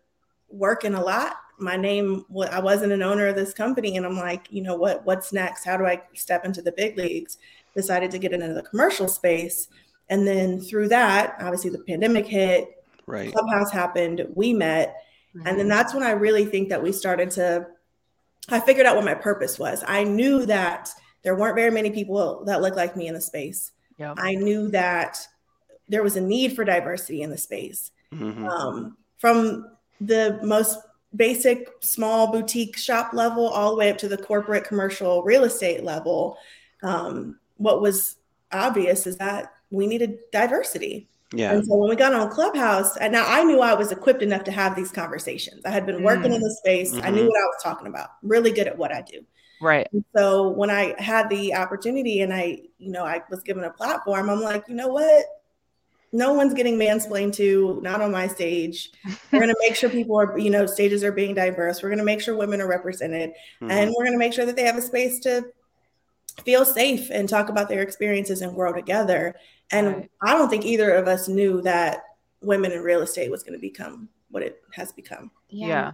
working 0.49 0.95
a 0.95 1.03
lot. 1.03 1.37
My 1.59 1.77
name, 1.77 2.25
I 2.51 2.61
wasn't 2.61 2.93
an 2.93 3.03
owner 3.03 3.29
of 3.29 3.37
this 3.37 3.55
company. 3.55 3.97
And 3.97 4.05
I'm 4.05 4.17
like, 4.17 4.49
you 4.51 4.63
know 4.63 4.77
what, 4.77 5.07
what's 5.07 5.33
next? 5.33 5.65
How 5.65 5.77
do 5.77 5.87
I 5.87 6.03
step 6.15 6.45
into 6.45 6.63
the 6.63 6.73
big 6.73 6.99
leagues? 6.99 7.39
Decided 7.75 8.11
to 8.11 8.19
get 8.19 8.33
into 8.33 8.53
the 8.55 8.63
commercial 8.63 9.09
space. 9.09 9.69
And 10.09 10.27
then 10.27 10.61
through 10.61 10.89
that, 10.89 11.37
obviously 11.41 11.71
the 11.71 11.79
pandemic 11.79 12.27
hit, 12.27 12.85
right. 13.07 13.33
Clubhouse 13.33 13.73
happened, 13.73 14.27
we 14.35 14.53
met. 14.53 14.97
Mm-hmm. 15.35 15.47
And 15.47 15.59
then 15.59 15.69
that's 15.69 15.95
when 15.95 16.03
I 16.03 16.11
really 16.11 16.45
think 16.45 16.69
that 16.69 16.83
we 16.83 16.93
started 16.93 17.31
to 17.33 17.67
I 18.49 18.61
figured 18.61 18.87
out 18.87 18.97
what 18.97 19.05
my 19.05 19.15
purpose 19.15 19.59
was. 19.59 19.83
I 19.87 20.05
knew 20.05 20.47
that 20.47 20.91
there 21.23 21.35
weren't 21.35 21.57
very 21.57 21.71
many 21.71 21.91
people 21.91 22.45
that 22.47 22.63
looked 22.63 22.77
like 22.77 22.97
me 22.97 23.09
in 23.09 23.15
the 23.15 23.21
space. 23.21 23.73
Yep. 23.99 24.15
I 24.19 24.35
knew 24.35 24.69
that 24.69 25.27
there 25.89 26.03
was 26.03 26.17
a 26.17 26.21
need 26.21 26.55
for 26.55 26.65
diversity 26.65 27.23
in 27.23 27.31
the 27.31 27.39
space. 27.39 27.91
Mm-hmm. 28.13 28.47
Um, 28.47 28.97
from 29.19 29.71
the 30.01 30.39
most 30.43 30.79
basic 31.15 31.69
small 31.81 32.31
boutique 32.31 32.77
shop 32.77 33.13
level 33.13 33.49
all 33.49 33.71
the 33.71 33.77
way 33.77 33.91
up 33.91 33.99
to 33.99 34.09
the 34.09 34.19
corporate 34.19 34.65
commercial 34.65 35.23
real 35.23 35.45
estate 35.45 35.83
level, 35.83 36.37
um, 36.83 37.39
what 37.57 37.81
was 37.81 38.17
obvious 38.53 39.07
is 39.07 39.17
that 39.17 39.53
we 39.71 39.87
needed 39.87 40.19
diversity. 40.31 41.09
Yeah. 41.33 41.53
And 41.53 41.67
so 41.67 41.77
when 41.77 41.91
we 41.91 41.97
got 41.97 42.15
on 42.15 42.31
Clubhouse, 42.31 42.97
and 42.97 43.13
now 43.13 43.25
I 43.27 43.43
knew 43.43 43.61
I 43.61 43.75
was 43.75 43.91
equipped 43.91 44.23
enough 44.23 44.45
to 44.45 44.53
have 44.53 44.77
these 44.77 44.93
conversations. 44.93 45.65
I 45.65 45.71
had 45.71 45.85
been 45.85 46.03
working 46.03 46.31
mm. 46.31 46.37
in 46.37 46.41
the 46.41 46.57
space. 46.61 46.95
Mm-hmm. 46.95 47.05
I 47.05 47.11
knew 47.11 47.23
mm-hmm. 47.23 47.29
what 47.29 47.41
I 47.41 47.47
was 47.47 47.63
talking 47.63 47.89
about. 47.89 48.11
Really 48.23 48.53
good 48.53 48.69
at 48.69 48.79
what 48.79 48.95
I 48.95 49.03
do. 49.03 49.25
Right. 49.61 49.89
And 49.93 50.05
so 50.17 50.51
when 50.51 50.71
I 50.71 50.95
had 50.99 51.29
the 51.29 51.55
opportunity 51.55 52.21
and 52.21 52.33
I, 52.33 52.61
you 52.79 52.93
know, 52.93 53.05
I 53.05 53.23
was 53.31 53.43
given 53.43 53.65
a 53.65 53.71
platform, 53.71 54.31
I'm 54.31 54.43
like, 54.43 54.65
you 54.69 54.75
know 54.75 54.89
what? 54.89 55.25
No 56.13 56.33
one's 56.33 56.55
getting 56.55 56.79
mansplained 56.79 57.35
to, 57.37 57.81
not 57.83 58.01
on 58.01 58.13
my 58.13 58.29
stage. 58.29 58.91
We're 59.33 59.41
going 59.41 59.49
to 59.49 59.57
make 59.61 59.75
sure 59.75 59.91
people 59.91 60.19
are, 60.21 60.39
you 60.39 60.51
know, 60.51 60.65
stages 60.65 61.03
are 61.03 61.13
being 61.13 61.35
diverse. 61.35 61.83
We're 61.83 61.89
going 61.89 61.99
to 61.99 62.05
make 62.05 62.21
sure 62.21 62.37
women 62.37 62.61
are 62.61 62.69
represented. 62.69 63.31
Mm-hmm. 63.31 63.71
And 63.71 63.91
we're 63.91 64.05
going 64.05 64.15
to 64.15 64.19
make 64.19 64.33
sure 64.33 64.47
that 64.47 64.57
they 64.57 64.65
have 64.65 64.77
a 64.77 64.83
space 64.83 65.19
to 65.21 65.45
feel 66.45 66.65
safe 66.65 67.11
and 67.11 67.29
talk 67.29 67.49
about 67.49 67.69
their 67.69 67.83
experiences 67.83 68.43
and 68.43 68.55
grow 68.55 68.73
together. 68.73 69.35
And 69.73 69.87
right. 69.87 70.11
I 70.23 70.33
don't 70.35 70.49
think 70.49 70.65
either 70.65 70.93
of 70.95 71.09
us 71.09 71.29
knew 71.29 71.61
that 71.63 72.05
women 72.41 72.73
in 72.73 72.83
real 72.83 73.03
estate 73.03 73.31
was 73.31 73.43
going 73.43 73.55
to 73.55 73.61
become 73.61 74.09
what 74.31 74.43
it 74.43 74.63
has 74.73 74.93
become. 74.93 75.31
Yeah. 75.49 75.67
yeah. 75.67 75.93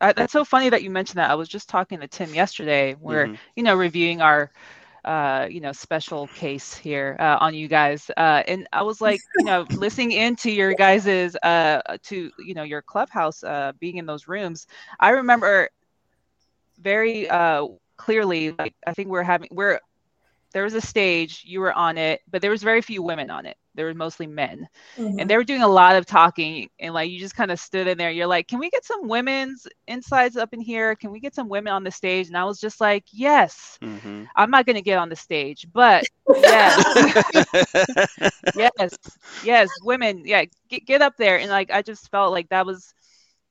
Uh, 0.00 0.12
that's 0.16 0.32
so 0.32 0.44
funny 0.44 0.68
that 0.70 0.82
you 0.82 0.90
mentioned 0.90 1.18
that. 1.18 1.30
I 1.30 1.34
was 1.34 1.48
just 1.48 1.68
talking 1.68 2.00
to 2.00 2.08
Tim 2.08 2.32
yesterday. 2.32 2.94
We're, 3.00 3.26
mm-hmm. 3.26 3.34
you 3.56 3.62
know, 3.64 3.74
reviewing 3.74 4.22
our, 4.22 4.52
uh, 5.04 5.48
you 5.50 5.60
know, 5.60 5.72
special 5.72 6.28
case 6.28 6.74
here 6.74 7.16
uh, 7.18 7.38
on 7.40 7.54
you 7.54 7.66
guys. 7.66 8.08
Uh, 8.16 8.42
and 8.46 8.68
I 8.72 8.82
was 8.82 9.00
like, 9.00 9.20
you 9.38 9.44
know, 9.44 9.66
listening 9.70 10.12
into 10.12 10.50
your 10.50 10.72
guys's, 10.74 11.34
uh, 11.42 11.82
to, 12.04 12.30
you 12.38 12.54
know, 12.54 12.62
your 12.62 12.80
clubhouse, 12.80 13.42
uh, 13.42 13.72
being 13.80 13.96
in 13.96 14.06
those 14.06 14.28
rooms. 14.28 14.68
I 15.00 15.10
remember 15.10 15.68
very 16.80 17.28
uh, 17.28 17.66
clearly, 17.96 18.54
like, 18.56 18.74
I 18.86 18.94
think 18.94 19.08
we're 19.08 19.24
having, 19.24 19.48
we're 19.50 19.80
there 20.52 20.64
was 20.64 20.74
a 20.74 20.80
stage 20.80 21.42
you 21.46 21.60
were 21.60 21.72
on 21.72 21.98
it 21.98 22.20
but 22.30 22.42
there 22.42 22.50
was 22.50 22.62
very 22.62 22.80
few 22.82 23.02
women 23.02 23.30
on 23.30 23.46
it. 23.46 23.56
There 23.74 23.86
were 23.86 23.94
mostly 23.94 24.26
men. 24.26 24.68
Mm-hmm. 24.96 25.20
and 25.20 25.30
they 25.30 25.36
were 25.36 25.44
doing 25.44 25.62
a 25.62 25.68
lot 25.68 25.96
of 25.96 26.06
talking 26.06 26.68
and 26.80 26.92
like 26.94 27.10
you 27.10 27.18
just 27.18 27.36
kind 27.36 27.50
of 27.50 27.60
stood 27.60 27.86
in 27.86 27.98
there. 27.98 28.10
You're 28.10 28.26
like 28.26 28.48
can 28.48 28.58
we 28.58 28.70
get 28.70 28.84
some 28.84 29.08
women's 29.08 29.66
insides 29.86 30.36
up 30.36 30.52
in 30.52 30.60
here? 30.60 30.94
Can 30.94 31.10
we 31.10 31.20
get 31.20 31.34
some 31.34 31.48
women 31.48 31.72
on 31.72 31.84
the 31.84 31.90
stage? 31.90 32.28
And 32.28 32.36
i 32.36 32.44
was 32.44 32.60
just 32.60 32.80
like 32.80 33.04
yes 33.12 33.78
mm-hmm. 33.82 34.24
i'm 34.36 34.50
not 34.50 34.66
going 34.66 34.76
to 34.76 34.82
get 34.82 34.98
on 34.98 35.08
the 35.08 35.16
stage 35.16 35.66
but 35.72 36.04
yes 36.28 36.84
yes 38.56 38.98
yes 39.44 39.68
women 39.82 40.22
yeah 40.24 40.44
get, 40.68 40.86
get 40.86 41.02
up 41.02 41.16
there. 41.16 41.38
And 41.38 41.50
like 41.50 41.70
i 41.70 41.82
just 41.82 42.10
felt 42.10 42.32
like 42.32 42.48
that 42.48 42.66
was 42.66 42.94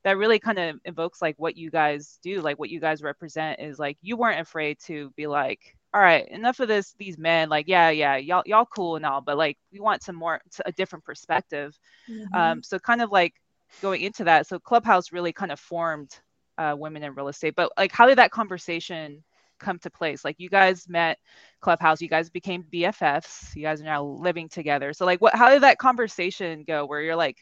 that 0.04 0.16
really 0.16 0.38
kind 0.38 0.58
of 0.58 0.76
evokes 0.84 1.20
like 1.20 1.34
what 1.38 1.56
you 1.56 1.70
guys 1.70 2.18
do 2.22 2.40
like 2.40 2.58
what 2.58 2.70
you 2.70 2.80
guys 2.80 3.02
represent 3.02 3.60
is 3.60 3.78
like 3.78 3.98
you 4.00 4.16
weren't 4.16 4.40
afraid 4.40 4.78
to 4.80 5.10
be 5.16 5.26
like 5.26 5.76
all 5.94 6.00
right, 6.00 6.28
enough 6.28 6.60
of 6.60 6.68
this. 6.68 6.94
These 6.98 7.18
men, 7.18 7.48
like, 7.48 7.66
yeah, 7.68 7.90
yeah, 7.90 8.16
y'all, 8.16 8.42
y'all 8.46 8.66
cool 8.66 8.96
and 8.96 9.06
all, 9.06 9.20
but 9.20 9.38
like, 9.38 9.56
we 9.72 9.80
want 9.80 10.02
some 10.02 10.16
more, 10.16 10.40
a 10.66 10.72
different 10.72 11.04
perspective. 11.04 11.78
Mm-hmm. 12.10 12.34
Um, 12.34 12.62
so 12.62 12.78
kind 12.78 13.00
of 13.00 13.10
like 13.10 13.34
going 13.80 14.02
into 14.02 14.24
that. 14.24 14.46
So 14.46 14.58
Clubhouse 14.58 15.12
really 15.12 15.32
kind 15.32 15.50
of 15.52 15.58
formed 15.58 16.10
uh, 16.58 16.74
women 16.78 17.02
in 17.02 17.14
real 17.14 17.28
estate. 17.28 17.54
But 17.56 17.72
like, 17.78 17.92
how 17.92 18.06
did 18.06 18.18
that 18.18 18.30
conversation 18.30 19.24
come 19.58 19.78
to 19.80 19.90
place? 19.90 20.24
Like, 20.24 20.36
you 20.38 20.50
guys 20.50 20.88
met 20.88 21.18
Clubhouse, 21.60 22.02
you 22.02 22.08
guys 22.08 22.28
became 22.28 22.64
BFFs, 22.72 23.56
you 23.56 23.62
guys 23.62 23.80
are 23.80 23.84
now 23.84 24.04
living 24.04 24.48
together. 24.48 24.92
So 24.92 25.06
like, 25.06 25.20
what? 25.20 25.34
How 25.34 25.50
did 25.50 25.62
that 25.62 25.78
conversation 25.78 26.64
go? 26.66 26.84
Where 26.84 27.00
you're 27.00 27.16
like, 27.16 27.38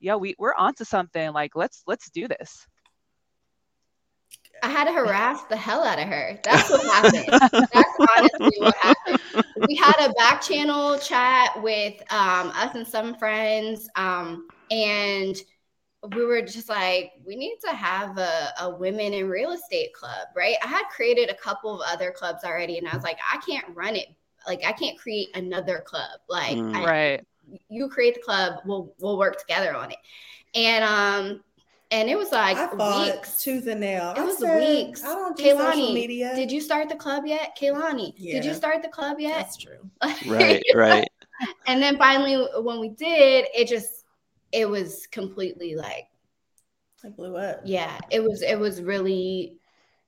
yeah, 0.00 0.16
we 0.16 0.34
we're 0.38 0.54
onto 0.54 0.84
something. 0.84 1.32
Like, 1.32 1.54
let's 1.54 1.82
let's 1.86 2.10
do 2.10 2.28
this. 2.28 2.66
I 4.64 4.70
had 4.70 4.84
to 4.84 4.92
harass 4.92 5.44
the 5.44 5.56
hell 5.56 5.84
out 5.84 5.98
of 5.98 6.08
her. 6.08 6.38
That's 6.42 6.70
what 6.70 6.82
happened. 6.86 7.34
That's 7.72 7.90
honestly 8.16 8.62
what 8.62 8.74
happened. 8.82 9.18
We 9.68 9.74
had 9.76 9.94
a 10.08 10.12
back 10.14 10.42
channel 10.42 10.98
chat 10.98 11.62
with 11.62 11.94
um, 12.12 12.48
us 12.54 12.74
and 12.74 12.86
some 12.86 13.14
friends, 13.14 13.88
um, 13.96 14.48
and 14.70 15.36
we 16.14 16.24
were 16.24 16.42
just 16.42 16.68
like, 16.68 17.12
we 17.26 17.36
need 17.36 17.56
to 17.64 17.74
have 17.74 18.18
a, 18.18 18.48
a 18.60 18.70
women 18.74 19.12
in 19.14 19.28
real 19.28 19.52
estate 19.52 19.92
club, 19.94 20.28
right? 20.36 20.56
I 20.62 20.66
had 20.66 20.84
created 20.94 21.30
a 21.30 21.34
couple 21.34 21.74
of 21.74 21.86
other 21.86 22.10
clubs 22.10 22.44
already, 22.44 22.78
and 22.78 22.88
I 22.88 22.94
was 22.94 23.04
like, 23.04 23.18
I 23.32 23.38
can't 23.38 23.66
run 23.74 23.96
it. 23.96 24.08
Like, 24.46 24.64
I 24.64 24.72
can't 24.72 24.98
create 24.98 25.28
another 25.34 25.82
club. 25.86 26.20
Like, 26.28 26.56
mm, 26.56 26.74
I, 26.74 26.84
right? 26.86 27.26
You 27.68 27.88
create 27.88 28.14
the 28.14 28.20
club, 28.20 28.60
we'll 28.64 28.94
we'll 28.98 29.18
work 29.18 29.38
together 29.38 29.74
on 29.74 29.90
it. 29.90 29.98
And 30.54 30.84
um, 30.84 31.44
and 31.94 32.10
it 32.10 32.18
was 32.18 32.32
like 32.32 32.56
I 32.56 33.04
weeks. 33.06 33.40
tooth 33.42 33.68
and 33.68 33.80
nail. 33.80 34.10
It 34.10 34.18
I 34.18 34.24
was 34.24 34.38
said, 34.38 34.58
weeks. 34.58 35.04
I 35.04 35.14
don't 35.14 35.36
do 35.36 35.44
Kelani, 35.44 35.72
social 35.72 35.94
media. 35.94 36.34
Did 36.34 36.50
you 36.50 36.60
start 36.60 36.88
the 36.88 36.96
club 36.96 37.24
yet, 37.24 37.56
Kelani? 37.60 38.12
Yeah. 38.16 38.34
Did 38.34 38.44
you 38.44 38.54
start 38.54 38.82
the 38.82 38.88
club 38.88 39.20
yet? 39.20 39.38
That's 39.38 39.56
true. 39.56 39.88
right, 40.26 40.62
right. 40.74 41.08
And 41.68 41.80
then 41.80 41.96
finally, 41.96 42.46
when 42.60 42.80
we 42.80 42.88
did, 42.90 43.46
it 43.54 43.68
just 43.68 44.04
it 44.50 44.68
was 44.68 45.06
completely 45.06 45.76
like 45.76 46.08
it 47.04 47.16
blew 47.16 47.36
up. 47.36 47.60
Yeah, 47.64 47.96
it 48.10 48.22
was. 48.22 48.42
It 48.42 48.58
was 48.58 48.82
really. 48.82 49.58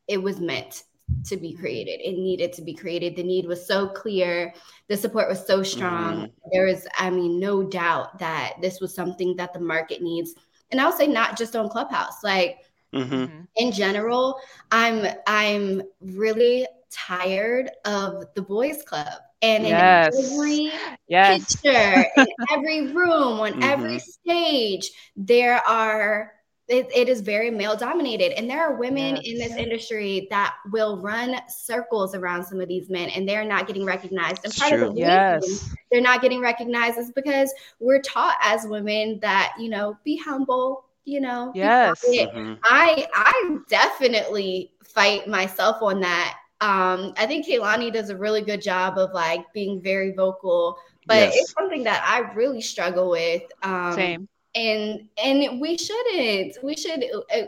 It 0.08 0.20
was 0.22 0.40
meant 0.40 0.84
to 1.26 1.36
be 1.36 1.50
mm-hmm. 1.50 1.60
created. 1.60 2.00
It 2.00 2.18
needed 2.18 2.52
to 2.54 2.62
be 2.62 2.74
created. 2.74 3.14
The 3.14 3.22
need 3.22 3.46
was 3.46 3.64
so 3.64 3.88
clear. 3.88 4.52
The 4.88 4.96
support 4.96 5.28
was 5.28 5.46
so 5.46 5.62
strong. 5.62 6.14
Mm-hmm. 6.14 6.48
There 6.52 6.66
was, 6.66 6.86
I 6.98 7.10
mean, 7.10 7.40
no 7.40 7.62
doubt 7.62 8.18
that 8.18 8.54
this 8.60 8.80
was 8.80 8.94
something 8.94 9.36
that 9.36 9.52
the 9.52 9.60
market 9.60 10.00
needs 10.02 10.34
and 10.70 10.80
I'll 10.80 10.92
say 10.92 11.06
not 11.06 11.36
just 11.36 11.56
on 11.56 11.68
Clubhouse, 11.68 12.22
like 12.22 12.58
mm-hmm. 12.94 13.14
mm-hmm. 13.14 13.40
in 13.56 13.72
general, 13.72 14.38
I'm 14.70 15.06
I'm 15.26 15.82
really 16.00 16.66
tired 16.90 17.70
of 17.84 18.24
the 18.34 18.42
boys 18.42 18.82
club. 18.82 19.20
And 19.42 19.64
yes. 19.64 20.16
in 20.16 20.32
every 20.32 20.72
yes. 21.08 21.56
picture, 21.56 22.06
in 22.16 22.26
every 22.52 22.92
room, 22.92 23.40
on 23.40 23.52
mm-hmm. 23.52 23.62
every 23.62 23.98
stage, 23.98 24.90
there 25.14 25.56
are 25.68 26.32
it, 26.68 26.88
it 26.94 27.08
is 27.08 27.20
very 27.20 27.50
male 27.50 27.76
dominated 27.76 28.36
and 28.36 28.50
there 28.50 28.60
are 28.60 28.74
women 28.74 29.16
yes. 29.16 29.26
in 29.26 29.38
this 29.38 29.56
industry 29.56 30.26
that 30.30 30.54
will 30.72 31.00
run 31.00 31.36
circles 31.48 32.14
around 32.14 32.44
some 32.44 32.60
of 32.60 32.68
these 32.68 32.90
men 32.90 33.08
and 33.10 33.28
they're 33.28 33.44
not 33.44 33.66
getting 33.66 33.84
recognized 33.84 34.44
and 34.44 34.54
part 34.54 34.72
true. 34.72 34.88
of 34.88 34.94
the 34.94 35.00
yes. 35.00 35.42
reason 35.42 35.76
they're 35.92 36.00
not 36.00 36.22
getting 36.22 36.40
recognized 36.40 36.98
is 36.98 37.12
because 37.12 37.52
we're 37.78 38.00
taught 38.00 38.36
as 38.42 38.66
women 38.66 39.18
that 39.20 39.54
you 39.58 39.68
know 39.68 39.96
be 40.04 40.16
humble 40.16 40.84
you 41.04 41.20
know 41.20 41.52
yes 41.54 42.04
mm-hmm. 42.08 42.54
i 42.64 43.06
i 43.14 43.58
definitely 43.68 44.72
fight 44.82 45.28
myself 45.28 45.80
on 45.82 46.00
that 46.00 46.36
um 46.60 47.12
i 47.16 47.26
think 47.26 47.46
Kelani 47.46 47.92
does 47.92 48.10
a 48.10 48.16
really 48.16 48.42
good 48.42 48.60
job 48.60 48.98
of 48.98 49.12
like 49.12 49.52
being 49.52 49.80
very 49.80 50.12
vocal 50.12 50.76
but 51.06 51.16
yes. 51.16 51.36
it's 51.36 51.52
something 51.52 51.84
that 51.84 52.02
i 52.04 52.32
really 52.34 52.60
struggle 52.60 53.10
with 53.10 53.42
um 53.62 53.92
same 53.92 54.28
and 54.56 55.08
and 55.22 55.60
we 55.60 55.76
shouldn't. 55.78 56.56
We 56.64 56.76
should. 56.76 57.04
Uh, 57.32 57.42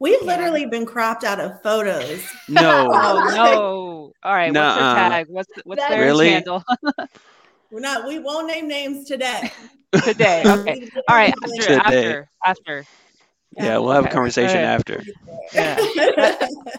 We've 0.00 0.18
yeah. 0.20 0.26
literally 0.26 0.66
been 0.66 0.86
cropped 0.86 1.24
out 1.24 1.40
of 1.40 1.60
photos. 1.62 2.22
No. 2.48 2.88
oh 2.92 3.32
no. 3.34 4.12
All 4.22 4.34
right. 4.34 4.52
Nuh-uh. 4.52 4.68
What's 4.68 4.78
their 4.78 5.08
tag? 5.10 5.26
What's 5.28 5.50
what's 5.64 5.88
their 5.88 6.00
really? 6.02 6.30
handle? 6.30 6.62
We're 7.70 7.80
not. 7.80 8.06
We 8.06 8.18
won't 8.18 8.46
name 8.46 8.68
names 8.68 9.06
today. 9.06 9.50
today. 10.04 10.42
Okay. 10.46 10.88
All 11.08 11.16
right. 11.16 11.34
After. 11.42 11.62
Today. 11.62 11.76
After. 11.76 12.28
After. 12.44 12.84
Yeah, 13.56 13.78
we'll 13.78 13.92
have 13.92 14.04
okay. 14.04 14.10
a 14.10 14.14
conversation 14.14 14.58
after. 14.58 15.02
Yeah, 15.54 15.76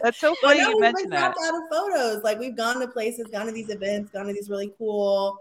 that's 0.04 0.20
so 0.20 0.36
funny 0.36 0.60
you 0.60 0.80
mentioned 0.80 1.12
that. 1.12 1.36
Out 1.44 1.56
of 1.56 1.64
photos, 1.70 2.24
like 2.24 2.40
we've 2.40 2.56
gone 2.56 2.80
to 2.80 2.88
places, 2.88 3.26
gone 3.32 3.48
to 3.48 3.52
these 3.52 3.70
events, 3.70 4.12
gone 4.12 4.28
to 4.28 4.34
these 4.34 4.50
really 4.50 4.72
cool 4.78 5.36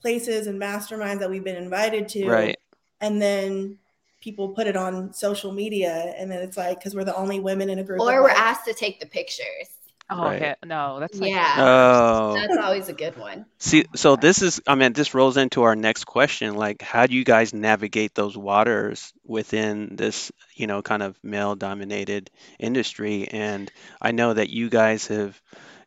places 0.00 0.46
and 0.46 0.60
masterminds 0.60 1.20
that 1.20 1.30
we've 1.30 1.42
been 1.42 1.56
invited 1.56 2.06
to. 2.10 2.28
Right 2.28 2.58
and 3.02 3.20
then 3.20 3.78
people 4.20 4.50
put 4.50 4.66
it 4.66 4.76
on 4.76 5.12
social 5.12 5.52
media 5.52 6.14
and 6.16 6.30
then 6.30 6.40
it's 6.42 6.56
like 6.56 6.78
because 6.78 6.94
we're 6.94 7.04
the 7.04 7.14
only 7.16 7.40
women 7.40 7.68
in 7.68 7.78
a 7.78 7.84
group 7.84 8.00
or 8.00 8.22
we're 8.22 8.30
asked 8.30 8.64
to 8.64 8.74
take 8.74 9.00
the 9.00 9.06
pictures 9.06 9.68
Oh, 10.10 10.24
Right. 10.24 10.42
okay. 10.42 10.56
No, 10.64 11.00
that's 11.00 11.18
like, 11.18 11.30
yeah 11.30 11.54
Oh, 11.58 12.34
that's 12.34 12.58
always 12.58 12.88
a 12.88 12.92
good 12.92 13.16
one 13.16 13.46
see, 13.58 13.84
so 13.94 14.16
this 14.16 14.42
is, 14.42 14.60
I 14.66 14.74
mean, 14.74 14.92
this 14.92 15.14
rolls 15.14 15.36
into 15.36 15.62
our 15.62 15.76
next 15.76 16.04
question. 16.04 16.54
Like, 16.56 16.82
how 16.82 17.06
do 17.06 17.14
you 17.14 17.24
guys 17.24 17.54
navigate 17.54 18.14
those 18.14 18.36
waters 18.36 19.12
within 19.24 19.96
this, 19.96 20.32
you 20.54 20.66
know, 20.66 20.82
kind 20.82 21.02
of 21.02 21.16
male-dominated 21.22 22.30
industry? 22.58 23.28
And 23.28 23.70
I 24.00 24.10
know 24.12 24.34
that 24.34 24.50
you 24.50 24.68
guys 24.68 25.06
have 25.06 25.40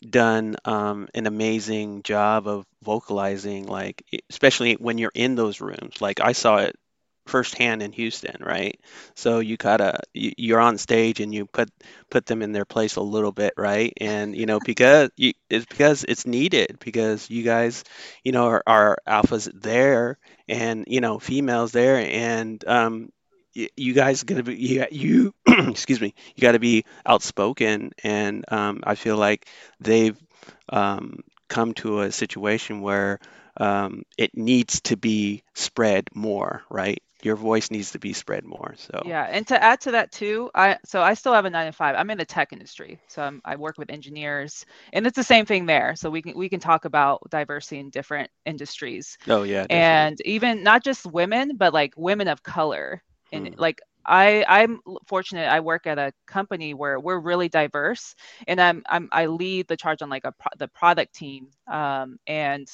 done 0.08 0.56
um, 0.66 1.08
an 1.14 1.28
amazing 1.28 2.04
job 2.04 2.48
of 2.48 2.66
vocalizing, 2.84 3.66
like, 3.68 4.04
especially 4.30 4.74
when 4.74 4.98
you're 4.98 5.12
in 5.14 5.36
those 5.36 5.62
rooms. 5.62 6.00
Like, 6.02 6.20
I 6.22 6.32
saw 6.32 6.58
it 6.58 6.76
firsthand 7.26 7.82
in 7.82 7.92
Houston, 7.94 8.38
right? 8.44 8.80
So 9.16 9.40
you 9.40 9.58
gotta 9.58 10.00
you, 10.14 10.34
you're 10.38 10.60
on 10.60 10.78
stage 10.78 11.20
and 11.20 11.34
you 11.34 11.46
put 11.46 11.70
put 12.10 12.26
them 12.26 12.42
in 12.42 12.52
their 12.52 12.66
place 12.66 12.96
a 12.96 13.02
little 13.02 13.32
bit, 13.32 13.54
right? 13.58 13.94
And 14.00 14.36
you 14.36 14.46
know 14.46 14.60
because 14.60 15.10
you, 15.18 15.34
it's 15.50 15.66
because 15.66 16.04
it's 16.08 16.26
needed 16.28 16.78
because 16.80 17.30
you 17.30 17.44
guys, 17.44 17.84
you 18.24 18.32
know, 18.32 18.46
are, 18.48 18.64
are 18.68 18.98
alphas 19.08 19.50
there 19.54 20.18
and 20.48 20.86
you 20.88 21.02
know 21.02 21.20
females 21.20 21.72
there 21.72 21.98
and 21.98 22.64
um 22.68 23.10
you 23.54 23.94
guys 23.94 24.24
gonna 24.24 24.44
be 24.44 24.56
you, 24.56 24.86
you 24.92 25.34
excuse 25.70 26.02
me 26.02 26.14
you 26.36 26.42
got 26.42 26.52
to 26.54 26.60
be 26.60 26.84
outspoken 27.06 27.92
and 28.04 28.44
um, 28.52 28.82
I 28.84 28.96
feel 28.96 29.18
like 29.18 29.48
they've 29.80 30.18
um, 30.70 31.20
come 31.48 31.74
to 31.76 32.02
a 32.02 32.12
situation 32.12 32.82
where 32.82 33.20
um, 33.58 34.04
it 34.18 34.36
needs 34.36 34.82
to 34.82 34.98
be 34.98 35.44
spread 35.54 36.10
more, 36.14 36.64
right? 36.70 37.02
Your 37.26 37.36
voice 37.38 37.72
needs 37.72 37.92
to 37.94 38.00
be 38.00 38.14
spread 38.14 38.46
more. 38.46 38.76
So 38.78 39.02
Yeah, 39.04 39.28
and 39.30 39.48
to 39.48 39.62
add 39.64 39.82
to 39.82 39.92
that 39.92 40.12
too, 40.12 40.50
I 40.56 40.78
so 40.86 41.02
I 41.02 41.14
still 41.16 41.34
have 41.34 41.46
a 41.46 41.50
nine 41.52 41.68
to 41.68 41.72
five. 41.74 41.96
I'm 41.98 42.10
in 42.10 42.18
the 42.18 42.26
tech 42.26 42.54
industry, 42.54 43.00
so 43.08 43.22
I'm, 43.24 43.42
I 43.46 43.56
work 43.56 43.78
with 43.78 43.90
engineers, 43.92 44.66
and 44.94 45.06
it's 45.06 45.16
the 45.16 45.24
same 45.24 45.46
thing 45.46 45.66
there. 45.66 45.96
So 45.96 46.10
we 46.10 46.22
can 46.22 46.38
we 46.38 46.50
can 46.50 46.60
talk 46.60 46.86
about 46.86 47.22
diversity 47.30 47.80
in 47.80 47.90
different 47.92 48.30
industries, 48.46 49.18
oh 49.30 49.44
yeah, 49.44 49.68
definitely. 49.68 50.10
and 50.10 50.20
even 50.26 50.64
not 50.64 50.84
just 50.84 51.06
women, 51.06 51.58
but 51.58 51.74
like 51.74 51.94
women 51.98 52.28
of 52.28 52.44
color. 52.44 53.04
And 53.32 53.50
Mm. 53.52 53.58
like 53.58 53.82
I 54.06 54.46
I'm 54.48 54.80
fortunate. 55.08 55.48
I 55.50 55.60
work 55.62 55.88
at 55.88 56.00
a 56.00 56.14
company 56.28 56.74
where 56.74 57.00
we're 57.00 57.20
really 57.20 57.50
diverse, 57.50 58.16
and 58.48 58.60
I'm 58.62 58.84
I'm 58.88 59.10
I 59.12 59.28
lead 59.28 59.68
the 59.68 59.78
charge 59.78 60.02
on 60.02 60.10
like 60.10 60.26
a 60.26 60.32
pro- 60.32 60.58
the 60.58 60.68
product 60.70 61.14
team, 61.16 61.50
um, 61.68 62.18
and 62.28 62.68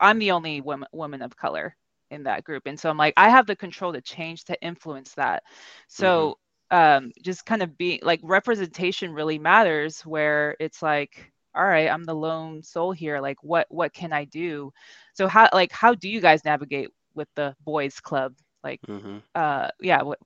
I'm 0.00 0.18
the 0.18 0.32
only 0.32 0.60
woman 0.60 0.88
woman 0.92 1.22
of 1.22 1.36
color 1.36 1.76
in 2.12 2.24
that 2.24 2.44
group. 2.44 2.64
And 2.66 2.78
so 2.80 2.90
I'm 2.90 2.98
like, 2.98 3.14
I 3.18 3.30
have 3.30 3.46
the 3.46 3.56
control 3.56 3.92
to 3.94 4.02
change 4.02 4.44
to 4.46 4.62
influence 4.62 5.14
that. 5.14 5.44
So 5.88 6.38
um 6.70 7.12
just 7.22 7.46
kind 7.46 7.62
of 7.62 7.76
being 7.78 8.00
like 8.02 8.20
representation 8.22 9.12
really 9.12 9.38
matters 9.38 10.00
where 10.06 10.56
it's 10.60 10.82
like, 10.82 11.32
all 11.54 11.64
right, 11.64 11.88
I'm 11.90 12.04
the 12.04 12.14
lone 12.14 12.62
soul 12.62 12.92
here. 12.92 13.20
Like 13.20 13.42
what 13.42 13.66
what 13.70 13.94
can 13.94 14.12
I 14.12 14.24
do? 14.24 14.72
So 15.14 15.28
how 15.28 15.48
like 15.52 15.72
how 15.72 15.94
do 15.94 16.08
you 16.08 16.20
guys 16.20 16.44
navigate 16.44 16.90
with 17.14 17.28
the 17.36 17.54
boys 17.64 18.00
club? 18.00 18.34
Like 18.64 18.80
hmm 18.86 19.18
uh 19.34 19.68
yeah, 19.80 20.02
what 20.02 20.18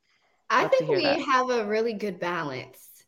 I 0.50 0.64
Love 0.64 0.70
think 0.70 0.90
we 0.96 1.04
that. 1.04 1.20
have 1.24 1.50
a 1.50 1.66
really 1.66 1.94
good 1.94 2.18
balance 2.20 3.04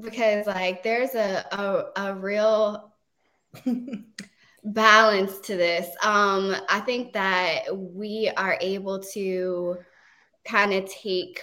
because 0.00 0.46
like 0.46 0.82
there's 0.82 1.14
a 1.14 1.44
a, 1.52 2.08
a 2.08 2.14
real 2.14 2.92
balance 4.64 5.38
to 5.40 5.56
this. 5.56 5.86
Um, 6.02 6.54
I 6.68 6.80
think 6.80 7.12
that 7.14 7.64
we 7.76 8.30
are 8.36 8.58
able 8.60 9.00
to 9.14 9.78
kind 10.44 10.72
of 10.72 10.86
take 10.90 11.42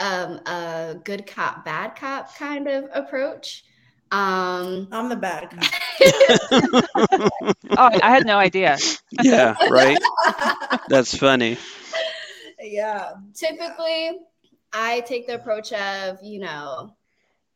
um, 0.00 0.40
a 0.46 0.96
good 1.04 1.26
cop, 1.26 1.64
bad 1.64 1.96
cop 1.96 2.34
kind 2.36 2.68
of 2.68 2.88
approach. 2.92 3.64
Um, 4.10 4.88
I'm 4.90 5.08
the 5.10 5.16
bad 5.16 5.50
guy. 5.50 5.66
oh 7.76 7.90
I 8.02 8.10
had 8.10 8.24
no 8.26 8.38
idea. 8.38 8.78
yeah, 9.22 9.54
right. 9.68 9.98
That's 10.88 11.16
funny. 11.16 11.58
yeah. 12.60 13.12
typically, 13.34 14.12
I 14.72 15.00
take 15.00 15.26
the 15.26 15.34
approach 15.34 15.72
of, 15.72 16.18
you 16.22 16.40
know, 16.40 16.94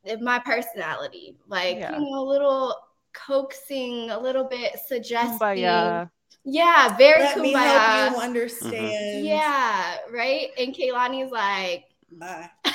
if 0.04 0.20
my 0.20 0.40
personality, 0.40 1.36
like, 1.46 1.78
Yeah. 1.78 1.98
you 1.98 2.10
know, 2.10 2.18
a 2.18 2.28
little 2.28 2.74
coaxing, 3.12 4.10
a 4.10 4.18
little 4.18 4.44
bit 4.44 4.78
suggesting. 4.86 5.38
Kumbaya. 5.38 6.10
Yeah, 6.44 6.96
very 6.96 7.22
Let 7.22 7.38
me 7.38 7.52
help 7.52 8.14
you 8.14 8.20
understand. 8.20 9.24
Yeah, 9.24 9.96
right. 10.12 10.48
And 10.58 10.74
Kelani's 10.74 11.30
like, 11.30 11.84
Bye. 12.18 12.50
so 12.66 12.72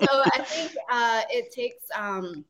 I 0.00 0.44
think 0.44 0.72
uh, 0.90 1.22
it 1.30 1.52
takes. 1.52 1.84
Um, 1.96 2.44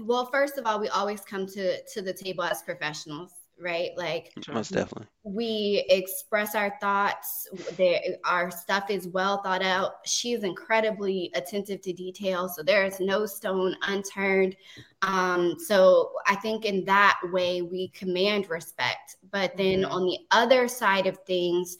well, 0.00 0.26
first 0.26 0.58
of 0.58 0.66
all, 0.66 0.78
we 0.78 0.88
always 0.88 1.22
come 1.22 1.46
to 1.46 1.82
to 1.82 2.02
the 2.02 2.12
table 2.12 2.44
as 2.44 2.62
professionals, 2.62 3.32
right? 3.60 3.90
Like 3.96 4.32
Most 4.48 4.72
definitely. 4.72 5.06
we 5.24 5.84
express 5.88 6.54
our 6.54 6.76
thoughts. 6.80 7.48
There, 7.76 8.00
our 8.24 8.50
stuff 8.50 8.90
is 8.90 9.08
well 9.08 9.42
thought 9.42 9.62
out. 9.62 9.94
She's 10.06 10.42
incredibly 10.44 11.30
attentive 11.34 11.80
to 11.82 11.92
detail, 11.92 12.48
so 12.48 12.62
there 12.62 12.84
is 12.84 13.00
no 13.00 13.26
stone 13.26 13.76
unturned. 13.82 14.56
Um, 15.02 15.56
so 15.58 16.12
I 16.26 16.36
think 16.36 16.64
in 16.64 16.84
that 16.86 17.18
way 17.32 17.62
we 17.62 17.88
command 17.88 18.48
respect. 18.48 19.16
But 19.30 19.56
then 19.56 19.82
Mhm. 19.82 19.90
on 19.90 20.04
the 20.06 20.18
other 20.30 20.66
side 20.68 21.06
of 21.06 21.18
things, 21.26 21.76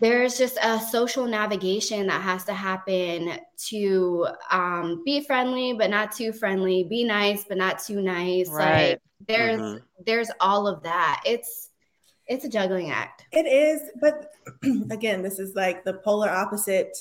there's 0.00 0.38
just 0.38 0.58
a 0.62 0.78
social 0.80 1.26
navigation 1.26 2.06
that 2.06 2.22
has 2.22 2.44
to 2.44 2.54
happen 2.54 3.38
to 3.68 4.26
um, 4.50 5.02
be 5.04 5.24
friendly 5.24 5.72
but 5.74 5.90
not 5.90 6.12
too 6.12 6.32
friendly, 6.32 6.84
be 6.84 7.04
nice 7.04 7.44
but 7.48 7.56
not 7.58 7.78
too 7.82 8.00
nice. 8.00 8.48
Right. 8.50 8.90
Like 8.90 9.00
there's 9.26 9.60
Mhm. 9.60 9.82
there's 10.06 10.30
all 10.40 10.68
of 10.68 10.82
that. 10.84 11.22
It's 11.26 11.70
it's 12.26 12.44
a 12.44 12.48
juggling 12.48 12.90
act. 12.90 13.24
It 13.32 13.46
is, 13.46 13.80
but 14.00 14.30
again, 14.90 15.22
this 15.22 15.38
is 15.38 15.54
like 15.54 15.84
the 15.84 15.94
polar 15.94 16.28
opposite 16.30 16.96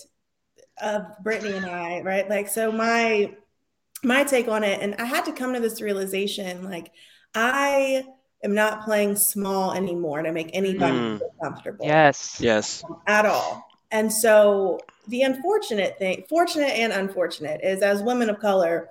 of 0.81 1.03
Brittany 1.23 1.57
and 1.57 1.65
I, 1.65 2.01
right? 2.01 2.29
Like, 2.29 2.47
so 2.47 2.71
my 2.71 3.35
my 4.03 4.23
take 4.23 4.47
on 4.47 4.63
it, 4.63 4.79
and 4.81 4.95
I 4.95 5.05
had 5.05 5.25
to 5.25 5.33
come 5.33 5.53
to 5.53 5.59
this 5.59 5.81
realization, 5.81 6.63
like, 6.63 6.91
I 7.33 8.05
am 8.43 8.53
not 8.53 8.83
playing 8.83 9.15
small 9.15 9.73
anymore 9.73 10.21
to 10.21 10.31
make 10.31 10.49
anybody 10.53 10.93
Mm. 10.97 11.19
feel 11.19 11.33
comfortable 11.41 11.85
Yes. 11.85 12.37
Yes. 12.39 12.83
at 13.07 13.25
all. 13.25 13.63
And 13.91 14.11
so 14.11 14.79
the 15.07 15.21
unfortunate 15.23 15.97
thing, 15.97 16.23
fortunate 16.29 16.71
and 16.71 16.91
unfortunate, 16.93 17.61
is 17.63 17.81
as 17.81 18.03
women 18.03 18.29
of 18.29 18.39
color, 18.39 18.89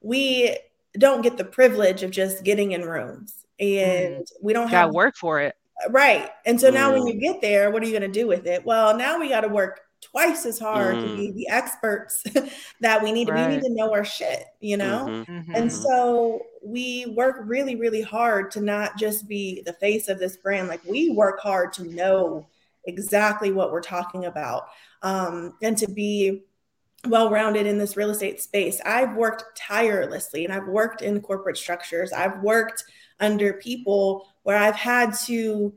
we 0.00 0.56
don't 0.98 1.22
get 1.22 1.36
the 1.36 1.44
privilege 1.44 2.02
of 2.02 2.10
just 2.10 2.42
getting 2.44 2.72
in 2.72 2.82
rooms 2.82 3.44
and 3.60 4.26
we 4.40 4.52
don't 4.52 4.68
have 4.68 4.88
to 4.90 4.92
work 4.94 5.16
for 5.16 5.40
it. 5.40 5.54
Right. 5.90 6.30
And 6.46 6.60
so 6.60 6.70
now 6.70 6.92
when 6.92 7.02
Mm. 7.02 7.14
you 7.14 7.20
get 7.20 7.40
there, 7.40 7.70
what 7.70 7.82
are 7.82 7.86
you 7.86 7.92
going 7.98 8.10
to 8.12 8.20
do 8.20 8.26
with 8.26 8.46
it? 8.46 8.64
Well, 8.64 8.96
now 8.96 9.18
we 9.18 9.28
got 9.28 9.42
to 9.42 9.48
work 9.48 9.80
twice 10.14 10.46
as 10.46 10.60
hard 10.60 11.00
to 11.00 11.08
Mm. 11.08 11.16
be 11.16 11.32
the 11.32 11.48
experts 11.48 12.22
that 12.80 13.02
we 13.02 13.10
need 13.10 13.26
to 13.26 13.32
be. 13.32 13.40
We 13.42 13.56
need 13.56 13.62
to 13.62 13.74
know 13.74 13.92
our 13.92 14.04
shit, 14.04 14.44
you 14.60 14.76
know? 14.76 15.08
Mhm. 15.08 15.26
Mhm. 15.26 15.50
And 15.54 15.70
Mhm. 15.70 15.72
so 15.72 16.40
we 16.62 17.06
work 17.16 17.38
really, 17.42 17.74
really 17.74 18.02
hard 18.02 18.52
to 18.52 18.60
not 18.60 18.96
just 18.96 19.26
be 19.26 19.62
the 19.66 19.72
face 19.74 20.08
of 20.08 20.20
this 20.20 20.36
brand. 20.36 20.68
Like 20.68 20.84
we 20.84 21.10
work 21.10 21.40
hard 21.40 21.72
to 21.74 21.84
know 21.84 22.46
exactly 22.84 23.50
what 23.50 23.72
we're 23.72 23.80
talking 23.82 24.26
about 24.26 24.68
um, 25.02 25.56
and 25.62 25.76
to 25.78 25.88
be 25.90 26.44
well 27.08 27.28
rounded 27.30 27.66
in 27.66 27.76
this 27.78 27.96
real 27.96 28.10
estate 28.10 28.40
space. 28.40 28.80
I've 28.86 29.16
worked 29.16 29.56
tirelessly 29.58 30.44
and 30.44 30.54
I've 30.54 30.68
worked 30.68 31.02
in 31.02 31.20
corporate 31.20 31.56
structures. 31.56 32.12
I've 32.12 32.40
worked 32.40 32.84
under 33.20 33.54
people 33.54 34.28
where 34.44 34.56
I've 34.58 34.76
had 34.76 35.14
to, 35.26 35.74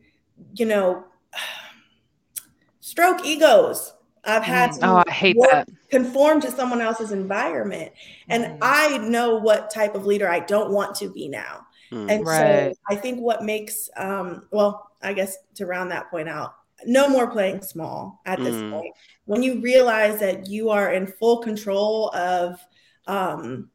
you 0.54 0.65
know, 0.65 1.06
stroke 2.80 3.26
egos. 3.26 3.93
I've 4.28 4.44
had 4.44 4.72
Mm. 4.72 4.80
to 4.80 4.88
Oh, 4.90 5.04
I 5.08 5.12
hate 5.12 5.38
work- 5.38 5.52
that. 5.52 5.70
conform 5.90 6.42
to 6.42 6.52
someone 6.52 6.82
else's 6.82 7.12
environment. 7.12 7.92
And 8.30 8.44
Mhm. 8.46 8.58
I 8.62 8.98
know 9.00 9.38
what 9.38 9.70
type 9.72 9.96
of 9.96 10.06
leader 10.06 10.30
I 10.30 10.40
don't 10.42 10.72
want 10.72 10.96
to 10.96 11.10
be 11.10 11.28
now. 11.30 11.66
Mm. 11.92 12.12
And 12.12 12.28
so 12.28 12.74
I 12.90 12.96
think 12.96 13.20
what 13.22 13.44
makes, 13.44 13.90
um, 13.96 14.48
well, 14.52 14.92
I 15.02 15.13
guess 15.13 15.38
to 15.56 15.66
round 15.66 15.92
that 15.92 16.10
point 16.10 16.28
out, 16.28 16.54
no 16.86 17.08
more 17.10 17.28
playing 17.32 17.62
small 17.62 18.22
at 18.26 18.40
this 18.40 18.56
Mm. 18.56 18.72
point. 18.72 18.94
When 19.26 19.42
you 19.42 19.62
realize 19.62 20.20
that 20.20 20.48
you 20.48 20.70
are 20.70 20.92
in 20.92 21.08
full 21.08 21.38
control 21.40 22.10
of 22.13 22.60
um, 23.08 23.70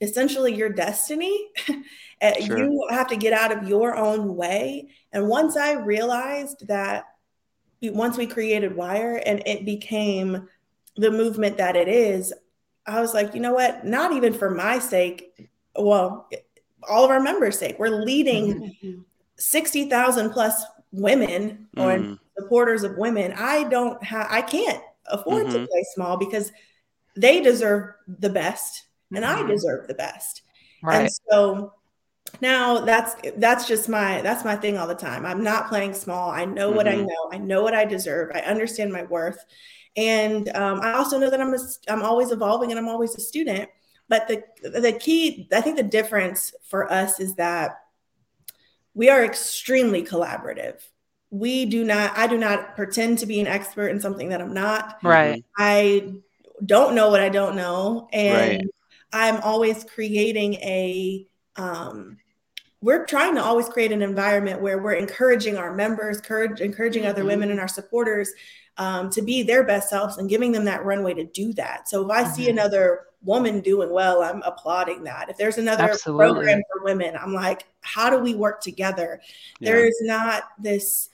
essentially 0.00 0.54
your 0.54 0.68
destiny, 0.68 1.48
eh, 2.20 2.44
Sure. 2.44 2.58
you 2.58 2.86
have 2.90 3.08
to 3.08 3.16
get 3.16 3.32
out 3.32 3.50
of 3.50 3.68
your 3.68 3.96
own 3.96 4.36
way. 4.36 4.88
And 5.12 5.28
once 5.28 5.56
I 5.56 5.72
realized 5.72 6.68
that, 6.68 7.04
once 7.90 8.16
we 8.16 8.26
created 8.26 8.76
Wire 8.76 9.22
and 9.26 9.42
it 9.46 9.64
became 9.64 10.48
the 10.96 11.10
movement 11.10 11.56
that 11.56 11.76
it 11.76 11.88
is, 11.88 12.32
I 12.86 13.00
was 13.00 13.14
like, 13.14 13.34
you 13.34 13.40
know 13.40 13.54
what? 13.54 13.84
Not 13.84 14.12
even 14.12 14.32
for 14.32 14.50
my 14.50 14.78
sake, 14.78 15.50
well, 15.76 16.28
all 16.88 17.04
of 17.04 17.10
our 17.10 17.20
members' 17.20 17.58
sake. 17.58 17.76
We're 17.78 17.90
leading 17.90 18.76
Mhm. 18.82 19.04
60,000 19.36 20.30
plus 20.30 20.64
women 20.92 21.68
or 21.76 21.92
mm. 21.92 22.18
supporters 22.38 22.84
of 22.84 22.96
women, 22.96 23.32
I 23.36 23.64
don't 23.64 24.02
have, 24.04 24.26
I 24.30 24.42
can't 24.42 24.82
afford 25.06 25.46
mm-hmm. 25.46 25.64
to 25.64 25.66
play 25.66 25.84
small 25.94 26.16
because 26.16 26.52
they 27.16 27.40
deserve 27.40 27.94
the 28.06 28.30
best 28.30 28.84
and 29.14 29.24
mm-hmm. 29.24 29.44
I 29.44 29.48
deserve 29.48 29.88
the 29.88 29.94
best. 29.94 30.42
Right. 30.82 31.02
And 31.02 31.10
so 31.30 31.72
now 32.40 32.80
that's 32.80 33.14
that's 33.36 33.68
just 33.68 33.88
my 33.88 34.20
that's 34.22 34.44
my 34.44 34.56
thing 34.56 34.78
all 34.78 34.86
the 34.86 34.94
time. 34.94 35.26
I'm 35.26 35.42
not 35.42 35.68
playing 35.68 35.94
small. 35.94 36.30
I 36.30 36.44
know 36.44 36.68
mm-hmm. 36.68 36.76
what 36.76 36.88
I 36.88 36.94
mm-hmm. 36.94 37.06
know. 37.06 37.28
I 37.32 37.38
know 37.38 37.62
what 37.62 37.74
I 37.74 37.84
deserve. 37.84 38.30
I 38.34 38.40
understand 38.40 38.92
my 38.92 39.04
worth. 39.04 39.44
And 39.96 40.48
um, 40.56 40.80
I 40.80 40.94
also 40.94 41.18
know 41.18 41.28
that 41.28 41.40
I'm 41.40 41.52
a, 41.52 41.58
I'm 41.88 42.02
always 42.02 42.30
evolving 42.30 42.70
and 42.70 42.78
I'm 42.78 42.88
always 42.88 43.14
a 43.14 43.20
student. 43.20 43.68
But 44.08 44.28
the 44.28 44.42
the 44.68 44.92
key, 44.92 45.48
I 45.52 45.60
think 45.60 45.76
the 45.76 45.82
difference 45.82 46.54
for 46.68 46.90
us 46.90 47.20
is 47.20 47.34
that 47.36 47.78
we 48.94 49.08
are 49.08 49.24
extremely 49.24 50.04
collaborative. 50.04 50.80
We 51.30 51.64
do 51.64 51.82
not, 51.84 52.16
I 52.16 52.26
do 52.26 52.36
not 52.36 52.76
pretend 52.76 53.18
to 53.18 53.26
be 53.26 53.40
an 53.40 53.46
expert 53.46 53.88
in 53.88 54.00
something 54.00 54.28
that 54.30 54.42
I'm 54.42 54.52
not. 54.52 54.98
Right. 55.02 55.42
I 55.56 56.12
don't 56.64 56.94
know 56.94 57.08
what 57.08 57.20
I 57.20 57.30
don't 57.30 57.56
know. 57.56 58.08
And 58.12 58.58
right. 58.58 58.66
I'm 59.14 59.40
always 59.40 59.84
creating 59.84 60.54
a, 60.54 61.26
um, 61.56 62.18
we're 62.82 63.06
trying 63.06 63.34
to 63.36 63.42
always 63.42 63.68
create 63.68 63.92
an 63.92 64.02
environment 64.02 64.60
where 64.60 64.78
we're 64.82 64.94
encouraging 64.94 65.56
our 65.56 65.72
members, 65.72 66.18
encourage, 66.18 66.60
encouraging 66.60 67.02
mm-hmm. 67.02 67.10
other 67.10 67.24
women 67.24 67.50
and 67.50 67.60
our 67.60 67.68
supporters 67.68 68.32
um, 68.76 69.08
to 69.10 69.22
be 69.22 69.42
their 69.42 69.62
best 69.62 69.88
selves 69.88 70.18
and 70.18 70.28
giving 70.28 70.52
them 70.52 70.64
that 70.64 70.84
runway 70.84 71.14
to 71.14 71.24
do 71.24 71.52
that. 71.54 71.88
So 71.88 72.04
if 72.04 72.10
I 72.10 72.24
mm-hmm. 72.24 72.32
see 72.32 72.50
another 72.50 73.06
woman 73.22 73.60
doing 73.60 73.90
well, 73.90 74.22
I'm 74.22 74.42
applauding 74.42 75.04
that. 75.04 75.30
If 75.30 75.36
there's 75.36 75.58
another 75.58 75.84
Absolutely. 75.84 76.26
program 76.26 76.62
for 76.72 76.84
women, 76.84 77.16
I'm 77.16 77.32
like, 77.32 77.66
how 77.82 78.10
do 78.10 78.18
we 78.18 78.34
work 78.34 78.60
together? 78.60 79.20
Yeah. 79.60 79.72
There 79.72 79.86
is 79.86 79.98
not 80.02 80.44
this, 80.58 81.08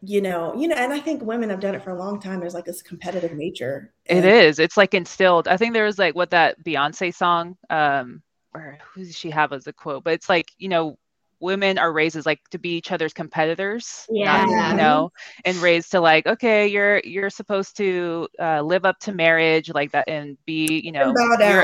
you 0.00 0.22
know, 0.22 0.54
you 0.54 0.66
know, 0.66 0.76
and 0.76 0.94
I 0.94 1.00
think 1.00 1.22
women 1.22 1.50
have 1.50 1.60
done 1.60 1.74
it 1.74 1.82
for 1.82 1.90
a 1.90 1.98
long 1.98 2.20
time. 2.20 2.40
There's 2.40 2.54
like 2.54 2.64
this 2.64 2.80
competitive 2.80 3.32
nature. 3.34 3.92
It 4.06 4.24
is. 4.24 4.58
It's 4.58 4.78
like 4.78 4.94
instilled. 4.94 5.46
I 5.46 5.58
think 5.58 5.74
there 5.74 5.84
was 5.84 5.98
like 5.98 6.14
what 6.14 6.30
that 6.30 6.62
Beyonce 6.64 7.14
song, 7.14 7.58
um, 7.68 8.22
or 8.56 8.78
who 8.94 9.04
does 9.04 9.16
she 9.16 9.30
have 9.30 9.52
as 9.52 9.66
a 9.66 9.72
quote? 9.72 10.04
But 10.04 10.14
it's 10.14 10.28
like, 10.28 10.50
you 10.58 10.68
know, 10.68 10.98
women 11.40 11.78
are 11.78 11.92
raised 11.92 12.16
as 12.16 12.26
like 12.26 12.40
to 12.50 12.58
be 12.58 12.70
each 12.70 12.92
other's 12.92 13.12
competitors 13.12 14.06
yeah 14.10 14.44
not, 14.44 14.70
you 14.70 14.76
know 14.76 15.10
and 15.44 15.56
raised 15.58 15.90
to 15.90 16.00
like 16.00 16.26
okay 16.26 16.66
you're 16.66 17.00
you're 17.00 17.30
supposed 17.30 17.76
to 17.76 18.26
uh, 18.40 18.60
live 18.62 18.84
up 18.84 18.98
to 18.98 19.12
marriage 19.12 19.70
like 19.74 19.92
that 19.92 20.08
and 20.08 20.38
be 20.46 20.80
you 20.82 20.92
know 20.92 21.12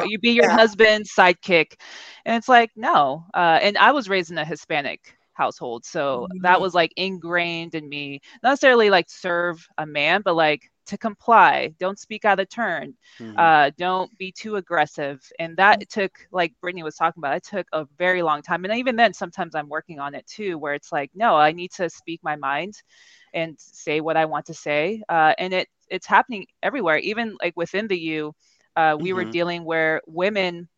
you 0.07 0.19
be 0.19 0.33
your 0.33 0.45
yeah. 0.45 0.57
husband's 0.57 1.13
sidekick 1.15 1.75
and 2.25 2.37
it's 2.37 2.49
like 2.49 2.71
no 2.77 3.25
uh, 3.35 3.59
and 3.63 3.79
i 3.79 3.93
was 3.93 4.09
raised 4.09 4.31
in 4.31 4.39
a 4.39 4.45
hispanic 4.45 5.17
household 5.33 5.85
so 5.85 6.27
mm-hmm. 6.31 6.43
that 6.43 6.61
was 6.61 6.75
like 6.75 6.93
ingrained 6.97 7.75
in 7.75 7.89
me 7.89 8.21
not 8.43 8.51
necessarily 8.51 8.91
like 8.91 9.09
serve 9.09 9.67
a 9.79 9.87
man 9.87 10.21
but 10.23 10.35
like 10.35 10.71
to 10.87 10.99
comply 10.99 11.73
don't 11.79 11.99
speak 11.99 12.25
out 12.25 12.41
of 12.41 12.49
turn 12.49 12.95
mm-hmm. 13.19 13.39
uh, 13.39 13.71
don't 13.77 14.17
be 14.19 14.33
too 14.33 14.57
aggressive 14.57 15.21
and 15.39 15.57
that 15.57 15.81
mm-hmm. 15.81 16.01
took 16.01 16.13
like 16.33 16.53
brittany 16.61 16.83
was 16.83 16.97
talking 16.97 17.21
about 17.21 17.37
it 17.37 17.45
took 17.45 17.67
a 17.73 17.87
very 17.99 18.23
long 18.23 18.43
time 18.43 18.65
and 18.65 18.75
even 18.75 18.97
then 18.97 19.13
sometimes 19.13 19.55
i'm 19.55 19.69
working 19.69 19.99
on 19.99 20.15
it 20.15 20.27
too 20.27 20.59
where 20.59 20.75
it's 20.75 20.93
like 20.93 21.11
no 21.15 21.37
i 21.37 21.53
need 21.53 21.71
to 21.71 21.89
speak 21.89 22.21
my 22.23 22.37
mind 22.37 22.75
and 23.35 23.55
say 23.59 24.01
what 24.01 24.17
i 24.17 24.25
want 24.25 24.47
to 24.47 24.55
say 24.55 25.03
uh, 25.09 25.35
and 25.39 25.53
it 25.53 25.69
it's 25.89 26.07
happening 26.07 26.47
everywhere 26.63 26.99
even 26.99 27.37
like 27.41 27.57
within 27.57 27.87
the 27.87 27.99
u 27.99 28.35
uh, 28.77 28.97
we 28.99 29.11
mm-hmm. 29.11 29.17
were 29.17 29.25
dealing 29.25 29.65
where 29.65 30.01
women 30.07 30.69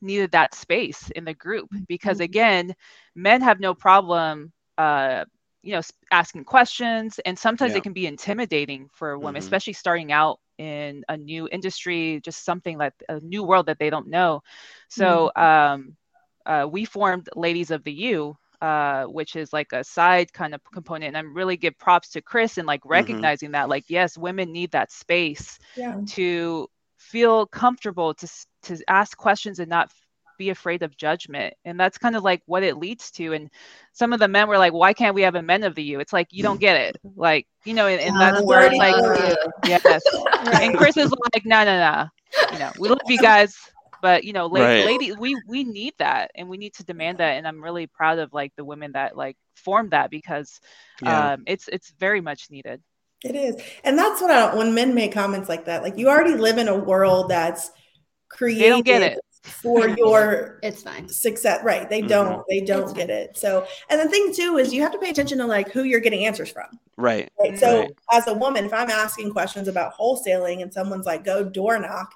needed 0.00 0.30
that 0.32 0.54
space 0.54 1.10
in 1.16 1.24
the 1.24 1.34
group 1.34 1.68
because 1.88 2.18
mm-hmm. 2.18 2.24
again 2.24 2.74
men 3.14 3.40
have 3.40 3.60
no 3.60 3.74
problem 3.74 4.52
uh, 4.76 5.24
you 5.62 5.72
know 5.72 5.80
asking 6.10 6.44
questions 6.44 7.18
and 7.24 7.38
sometimes 7.38 7.72
yeah. 7.72 7.78
it 7.78 7.82
can 7.82 7.92
be 7.92 8.06
intimidating 8.06 8.88
for 8.92 9.18
women 9.18 9.40
mm-hmm. 9.40 9.46
especially 9.46 9.72
starting 9.72 10.12
out 10.12 10.38
in 10.58 11.04
a 11.08 11.16
new 11.16 11.48
industry 11.50 12.20
just 12.24 12.44
something 12.44 12.78
like 12.78 12.94
a 13.08 13.20
new 13.20 13.42
world 13.42 13.66
that 13.66 13.78
they 13.78 13.90
don't 13.90 14.08
know 14.08 14.42
so 14.88 15.30
mm-hmm. 15.36 15.42
um, 15.42 15.96
uh, 16.46 16.66
we 16.66 16.84
formed 16.84 17.28
ladies 17.34 17.70
of 17.70 17.82
the 17.84 17.92
u 17.92 18.36
uh, 18.60 19.04
which 19.04 19.36
is 19.36 19.52
like 19.52 19.72
a 19.72 19.84
side 19.84 20.32
kind 20.32 20.54
of 20.54 20.60
component 20.72 21.08
and 21.08 21.16
i'm 21.16 21.34
really 21.34 21.56
give 21.56 21.76
props 21.78 22.10
to 22.10 22.22
chris 22.22 22.58
and 22.58 22.66
like 22.66 22.80
mm-hmm. 22.80 22.90
recognizing 22.90 23.48
mm-hmm. 23.48 23.52
that 23.52 23.68
like 23.68 23.84
yes 23.88 24.16
women 24.16 24.52
need 24.52 24.70
that 24.70 24.92
space 24.92 25.58
yeah. 25.76 26.00
to 26.06 26.68
feel 26.98 27.46
comfortable 27.46 28.14
to 28.14 28.28
to 28.62 28.76
ask 28.88 29.16
questions 29.16 29.58
and 29.60 29.70
not 29.70 29.90
be 30.38 30.50
afraid 30.50 30.82
of 30.82 30.96
judgment. 30.96 31.54
And 31.64 31.78
that's 31.78 31.98
kind 31.98 32.16
of 32.16 32.22
like 32.22 32.42
what 32.46 32.62
it 32.62 32.78
leads 32.78 33.10
to. 33.12 33.32
And 33.34 33.50
some 33.92 34.12
of 34.12 34.20
the 34.20 34.28
men 34.28 34.48
were 34.48 34.58
like 34.58 34.72
why 34.72 34.92
can't 34.94 35.14
we 35.14 35.22
have 35.22 35.34
a 35.34 35.42
men 35.42 35.64
of 35.64 35.74
the 35.74 35.82
u 35.82 36.00
it's 36.00 36.12
like 36.12 36.28
you 36.30 36.42
don't 36.42 36.60
get 36.60 36.76
it. 36.76 36.96
Like 37.16 37.46
you 37.64 37.74
know 37.74 37.86
and, 37.86 38.00
and 38.00 38.18
that's 38.18 38.42
where 38.42 38.66
it's 38.66 38.76
like 38.76 38.94
yes. 39.66 39.84
Right. 40.46 40.62
and 40.62 40.76
chris 40.76 40.96
is 40.96 41.12
like 41.34 41.44
no 41.44 41.64
no 41.64 41.78
no. 41.78 42.06
You 42.52 42.58
know 42.60 42.72
we 42.78 42.88
love 42.88 43.00
you 43.08 43.18
guys 43.18 43.56
but 44.00 44.22
you 44.22 44.32
know 44.32 44.46
lady, 44.46 44.64
right. 44.64 44.86
lady 44.86 45.12
we 45.12 45.36
we 45.48 45.64
need 45.64 45.92
that 45.98 46.30
and 46.36 46.48
we 46.48 46.56
need 46.56 46.74
to 46.74 46.84
demand 46.84 47.18
that. 47.18 47.32
And 47.36 47.46
i'm 47.46 47.62
really 47.62 47.86
proud 47.86 48.18
of 48.18 48.32
like 48.32 48.52
the 48.56 48.64
women 48.64 48.92
that 48.92 49.16
like 49.16 49.36
formed 49.56 49.90
that 49.90 50.10
because 50.10 50.60
yeah. 51.02 51.32
um 51.32 51.44
it's 51.46 51.68
it's 51.68 51.92
very 51.98 52.20
much 52.20 52.50
needed. 52.50 52.80
It 53.24 53.34
is. 53.34 53.56
And 53.82 53.98
that's 53.98 54.20
what 54.20 54.30
I, 54.30 54.54
when 54.54 54.74
men 54.74 54.94
make 54.94 55.12
comments 55.12 55.48
like 55.48 55.64
that 55.64 55.82
like 55.82 55.98
you 55.98 56.08
already 56.08 56.34
live 56.34 56.58
in 56.58 56.68
a 56.68 56.76
world 56.76 57.30
that's 57.30 57.70
created 58.28 58.62
they 58.62 58.68
don't 58.68 58.86
get 58.86 59.02
it 59.02 59.18
for 59.42 59.88
your 59.96 60.58
it's 60.62 60.82
fine 60.82 61.08
success 61.08 61.62
right 61.64 61.88
they 61.88 62.00
mm-hmm. 62.00 62.08
don't 62.08 62.44
they 62.48 62.60
don't 62.60 62.94
get 62.94 63.10
it 63.10 63.36
so 63.36 63.66
and 63.88 64.00
the 64.00 64.08
thing 64.08 64.32
too 64.34 64.58
is 64.58 64.72
you 64.72 64.82
have 64.82 64.92
to 64.92 64.98
pay 64.98 65.10
attention 65.10 65.38
to 65.38 65.46
like 65.46 65.70
who 65.70 65.84
you're 65.84 66.00
getting 66.00 66.26
answers 66.26 66.50
from 66.50 66.66
right, 66.96 67.30
right? 67.40 67.58
so 67.58 67.80
right. 67.80 67.90
as 68.12 68.26
a 68.26 68.34
woman 68.34 68.64
if 68.64 68.72
i'm 68.72 68.90
asking 68.90 69.30
questions 69.30 69.68
about 69.68 69.94
wholesaling 69.94 70.62
and 70.62 70.72
someone's 70.72 71.06
like 71.06 71.24
go 71.24 71.44
door 71.44 71.78
knock 71.78 72.12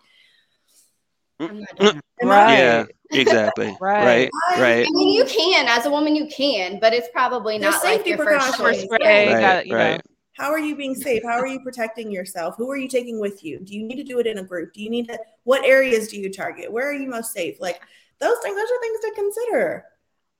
right. 1.40 1.98
yeah 2.22 2.84
exactly 3.10 3.76
right 3.80 4.30
right, 4.50 4.60
right. 4.60 4.86
i 4.86 4.90
mean 4.90 5.14
you 5.14 5.24
can 5.24 5.66
as 5.68 5.86
a 5.86 5.90
woman 5.90 6.14
you 6.14 6.26
can 6.26 6.78
but 6.80 6.92
it's 6.92 7.08
probably 7.12 7.58
not 7.58 7.82
like 7.84 8.06
your 8.06 8.18
first 8.18 8.56
choice 8.56 8.86
right, 8.90 9.32
right, 9.32 9.70
right. 9.70 10.02
How 10.34 10.50
are 10.50 10.58
you 10.58 10.76
being 10.76 10.94
safe? 10.94 11.22
How 11.22 11.38
are 11.38 11.46
you 11.46 11.60
protecting 11.60 12.10
yourself? 12.10 12.56
Who 12.56 12.70
are 12.70 12.76
you 12.76 12.88
taking 12.88 13.20
with 13.20 13.44
you? 13.44 13.60
Do 13.60 13.74
you 13.74 13.84
need 13.84 13.96
to 13.96 14.04
do 14.04 14.18
it 14.18 14.26
in 14.26 14.38
a 14.38 14.42
group? 14.42 14.72
Do 14.72 14.82
you 14.82 14.90
need 14.90 15.08
to, 15.08 15.18
what 15.44 15.64
areas 15.64 16.08
do 16.08 16.18
you 16.18 16.32
target? 16.32 16.72
Where 16.72 16.88
are 16.88 16.94
you 16.94 17.08
most 17.08 17.32
safe? 17.32 17.60
Like 17.60 17.82
those 18.18 18.38
things, 18.42 18.56
those 18.56 18.70
are 18.70 18.80
things 18.80 19.00
to 19.00 19.12
consider. 19.14 19.84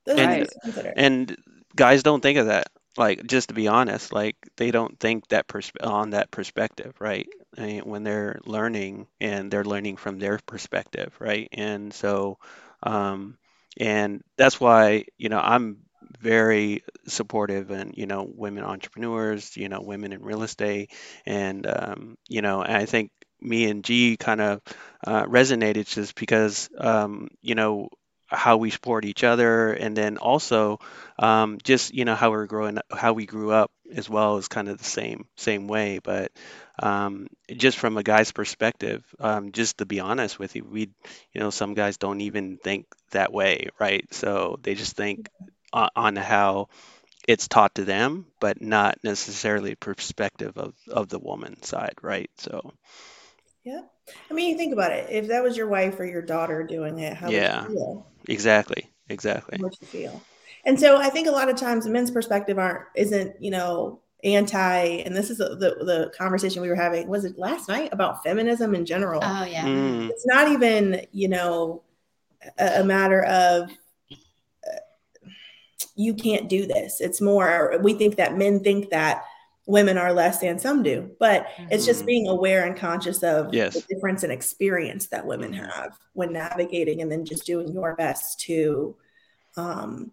Those 0.04 0.18
and, 0.18 0.48
to 0.48 0.60
consider. 0.62 0.92
and 0.96 1.36
guys 1.76 2.02
don't 2.02 2.22
think 2.22 2.38
of 2.38 2.46
that. 2.46 2.68
Like, 2.96 3.26
just 3.26 3.48
to 3.48 3.54
be 3.54 3.68
honest, 3.68 4.12
like 4.12 4.36
they 4.56 4.70
don't 4.70 4.98
think 5.00 5.28
that 5.28 5.46
pers- 5.46 5.72
on 5.82 6.10
that 6.10 6.30
perspective, 6.30 6.94
right? 6.98 7.26
I 7.56 7.60
mean, 7.62 7.80
when 7.82 8.02
they're 8.02 8.40
learning 8.44 9.06
and 9.20 9.50
they're 9.50 9.64
learning 9.64 9.96
from 9.96 10.18
their 10.18 10.38
perspective, 10.46 11.14
right? 11.18 11.48
And 11.52 11.92
so, 11.92 12.38
um, 12.82 13.38
and 13.78 14.22
that's 14.36 14.60
why, 14.60 15.04
you 15.16 15.28
know, 15.30 15.40
I'm 15.40 15.78
very 16.20 16.82
supportive 17.06 17.70
and 17.70 17.94
you 17.96 18.06
know 18.06 18.28
women 18.34 18.64
entrepreneurs 18.64 19.56
you 19.56 19.68
know 19.68 19.80
women 19.80 20.12
in 20.12 20.22
real 20.22 20.42
estate. 20.42 20.90
And 21.26 21.66
um, 21.66 22.16
you 22.28 22.42
know 22.42 22.62
and 22.62 22.76
i 22.76 22.86
think 22.86 23.10
me 23.40 23.68
and 23.68 23.84
g 23.84 24.16
kind 24.16 24.40
of 24.40 24.60
uh, 25.06 25.24
resonated 25.24 25.86
just 25.88 26.14
because 26.14 26.68
um, 26.78 27.28
you 27.40 27.54
know 27.54 27.88
how 28.28 28.56
we 28.56 28.70
support 28.70 29.04
each 29.04 29.24
other. 29.24 29.72
And 29.72 29.94
then 29.96 30.16
also 30.16 30.78
um, 31.18 31.58
just 31.62 31.92
you 31.92 32.04
know 32.04 32.14
how 32.14 32.30
we're 32.30 32.46
growing 32.46 32.78
how 32.90 33.12
we 33.12 33.26
grew 33.26 33.50
up 33.50 33.70
as 33.94 34.08
well 34.08 34.38
is 34.38 34.48
kind 34.48 34.68
of 34.68 34.78
the 34.78 34.84
same 34.84 35.26
same 35.36 35.68
way. 35.68 35.98
But 36.02 36.32
um, 36.82 37.26
just 37.54 37.78
from 37.78 37.98
a 37.98 38.02
guy's 38.02 38.32
perspective 38.32 39.04
um, 39.20 39.52
just 39.52 39.78
to 39.78 39.86
be 39.86 40.00
honest 40.00 40.38
with 40.38 40.56
you 40.56 40.64
we 40.64 40.80
you 41.32 41.40
know 41.40 41.50
some 41.50 41.74
guys 41.74 41.98
don't 41.98 42.20
even 42.22 42.56
think 42.56 42.86
that 43.10 43.32
way 43.32 43.68
right? 43.78 44.06
So 44.14 44.58
they 44.62 44.74
just 44.74 44.96
think 44.96 45.28
on, 45.72 46.16
how 46.16 46.68
it's 47.28 47.48
taught 47.48 47.76
to 47.76 47.84
them, 47.84 48.26
but 48.40 48.60
not 48.60 48.98
necessarily 49.02 49.74
perspective 49.74 50.56
of, 50.56 50.74
of 50.88 51.08
the 51.08 51.18
woman 51.18 51.62
side, 51.62 51.94
right? 52.02 52.30
So, 52.38 52.72
yeah. 53.64 53.82
I 54.30 54.34
mean, 54.34 54.50
you 54.50 54.56
think 54.56 54.72
about 54.72 54.92
it. 54.92 55.08
If 55.10 55.28
that 55.28 55.42
was 55.42 55.56
your 55.56 55.68
wife 55.68 55.98
or 56.00 56.04
your 56.04 56.22
daughter 56.22 56.64
doing 56.64 56.98
it, 56.98 57.14
how 57.14 57.30
yeah, 57.30 57.62
would 57.62 57.70
you 57.70 57.76
feel? 57.76 58.06
Exactly. 58.28 58.90
Exactly. 59.08 59.58
How 59.58 59.64
would 59.64 59.76
you 59.80 59.86
feel? 59.86 60.22
And 60.64 60.78
so 60.78 60.96
I 60.96 61.10
think 61.10 61.28
a 61.28 61.32
lot 61.32 61.48
of 61.48 61.56
times 61.56 61.84
the 61.84 61.90
men's 61.90 62.10
perspective 62.10 62.58
aren't 62.58 62.86
isn't, 62.94 63.40
you 63.42 63.50
know, 63.50 64.00
anti 64.24 64.84
and 65.04 65.16
this 65.16 65.30
is 65.30 65.38
the, 65.38 65.56
the, 65.56 65.84
the 65.84 66.12
conversation 66.16 66.62
we 66.62 66.68
were 66.68 66.76
having 66.76 67.08
was 67.08 67.24
it 67.24 67.36
last 67.38 67.68
night 67.68 67.88
about 67.92 68.22
feminism 68.22 68.74
in 68.74 68.86
general 68.86 69.20
oh 69.22 69.44
yeah 69.44 69.64
mm. 69.64 70.08
it's 70.10 70.24
not 70.26 70.52
even 70.52 71.04
you 71.10 71.26
know 71.26 71.82
a, 72.56 72.80
a 72.80 72.84
matter 72.84 73.24
of 73.24 73.70
you 75.94 76.14
can't 76.14 76.48
do 76.48 76.66
this. 76.66 77.00
It's 77.00 77.20
more, 77.20 77.78
we 77.82 77.94
think 77.94 78.16
that 78.16 78.36
men 78.36 78.60
think 78.60 78.90
that 78.90 79.24
women 79.66 79.96
are 79.96 80.12
less 80.12 80.38
than 80.40 80.58
some 80.58 80.82
do, 80.82 81.10
but 81.20 81.46
it's 81.70 81.86
just 81.86 82.00
mm-hmm. 82.00 82.06
being 82.06 82.28
aware 82.28 82.66
and 82.66 82.76
conscious 82.76 83.22
of 83.22 83.54
yes. 83.54 83.74
the 83.74 83.94
difference 83.94 84.24
in 84.24 84.30
experience 84.30 85.06
that 85.08 85.26
women 85.26 85.52
have 85.52 85.96
when 86.14 86.32
navigating 86.32 87.00
and 87.00 87.12
then 87.12 87.24
just 87.24 87.46
doing 87.46 87.72
your 87.72 87.94
best 87.94 88.40
to 88.40 88.96
um, 89.56 90.10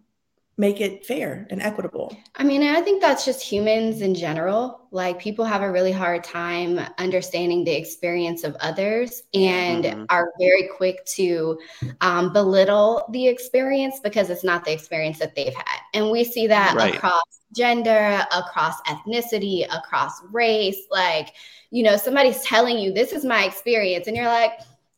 make 0.60 0.78
it 0.82 1.06
fair 1.06 1.46
and 1.48 1.62
equitable. 1.62 2.14
I 2.36 2.44
mean, 2.44 2.62
I 2.62 2.82
think 2.82 3.00
that's 3.00 3.24
just 3.24 3.40
humans 3.40 4.02
in 4.02 4.14
general. 4.14 4.86
Like 4.90 5.18
people 5.18 5.46
have 5.46 5.62
a 5.62 5.72
really 5.72 5.90
hard 5.90 6.22
time 6.22 6.78
understanding 6.98 7.64
the 7.64 7.72
experience 7.72 8.44
of 8.44 8.54
others 8.56 9.22
and 9.32 9.84
mm-hmm. 9.84 10.04
are 10.10 10.30
very 10.38 10.68
quick 10.76 11.02
to 11.16 11.58
um, 12.02 12.34
belittle 12.34 13.06
the 13.10 13.26
experience 13.26 14.00
because 14.04 14.28
it's 14.28 14.44
not 14.44 14.66
the 14.66 14.72
experience 14.72 15.18
that 15.20 15.34
they've 15.34 15.54
had. 15.54 15.78
And 15.94 16.10
we 16.10 16.24
see 16.24 16.46
that 16.48 16.74
right. 16.76 16.94
across 16.94 17.40
gender, 17.56 18.22
across 18.30 18.82
ethnicity, 18.82 19.64
across 19.74 20.20
race. 20.30 20.82
Like, 20.90 21.32
you 21.70 21.82
know, 21.82 21.96
somebody's 21.96 22.42
telling 22.42 22.78
you, 22.78 22.92
this 22.92 23.12
is 23.12 23.24
my 23.24 23.44
experience. 23.44 24.08
And 24.08 24.16
you're 24.16 24.26
like, 24.26 24.52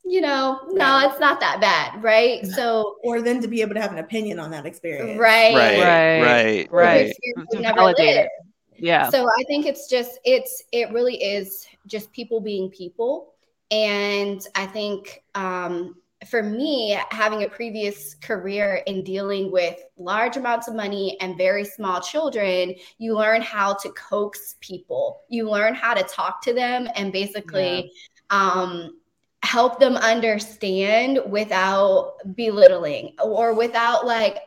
you 0.05 0.21
know, 0.21 0.61
no, 0.69 1.09
it's 1.09 1.21
not 1.21 1.41
that 1.41 1.61
bad, 1.61 2.03
right? 2.03 2.45
So, 2.53 2.97
or 3.03 3.23
then 3.23 3.41
to 3.41 3.49
be 3.49 3.62
able 3.62 3.75
to 3.75 3.81
have 3.81 3.93
an 3.93 3.99
opinion 3.99 4.38
on 4.38 4.51
that 4.51 4.67
experience, 4.67 5.19
right, 5.19 5.55
right, 5.55 5.81
right, 5.81 6.71
right, 6.71 7.15
right. 7.47 7.75
validate 7.75 8.17
it. 8.17 8.31
Yeah. 8.77 9.09
So 9.11 9.27
I 9.27 9.45
think 9.45 9.65
it's 9.65 9.88
just 9.88 10.19
it's 10.25 10.65
it 10.73 10.91
really 10.91 11.23
is 11.23 11.67
just 11.87 12.12
people 12.12 12.41
being 12.41 12.69
people, 12.69 13.35
and 13.71 14.45
I 14.55 14.67
think 14.67 15.23
um, 15.35 15.95
for 16.29 16.43
me, 16.43 16.99
having 17.11 17.45
a 17.45 17.49
previous 17.49 18.15
career 18.15 18.83
in 18.87 19.03
dealing 19.05 19.51
with 19.51 19.79
large 19.97 20.37
amounts 20.37 20.69
of 20.69 20.75
money 20.75 21.17
and 21.21 21.37
very 21.38 21.65
small 21.65 22.01
children, 22.01 22.75
you 22.99 23.17
learn 23.17 23.41
how 23.41 23.75
to 23.75 23.88
coax 23.91 24.57
people. 24.61 25.23
You 25.29 25.49
learn 25.49 25.75
how 25.75 25.95
to 25.95 26.03
talk 26.03 26.43
to 26.43 26.53
them 26.53 26.88
and 26.97 27.12
basically. 27.12 27.93
Yeah. 28.31 28.53
Um, 28.53 28.97
help 29.43 29.81
them 29.81 29.97
understand 29.97 31.21
without 31.27 32.15
belittling 32.37 33.13
or 33.23 33.55
without 33.55 34.07
like 34.07 34.39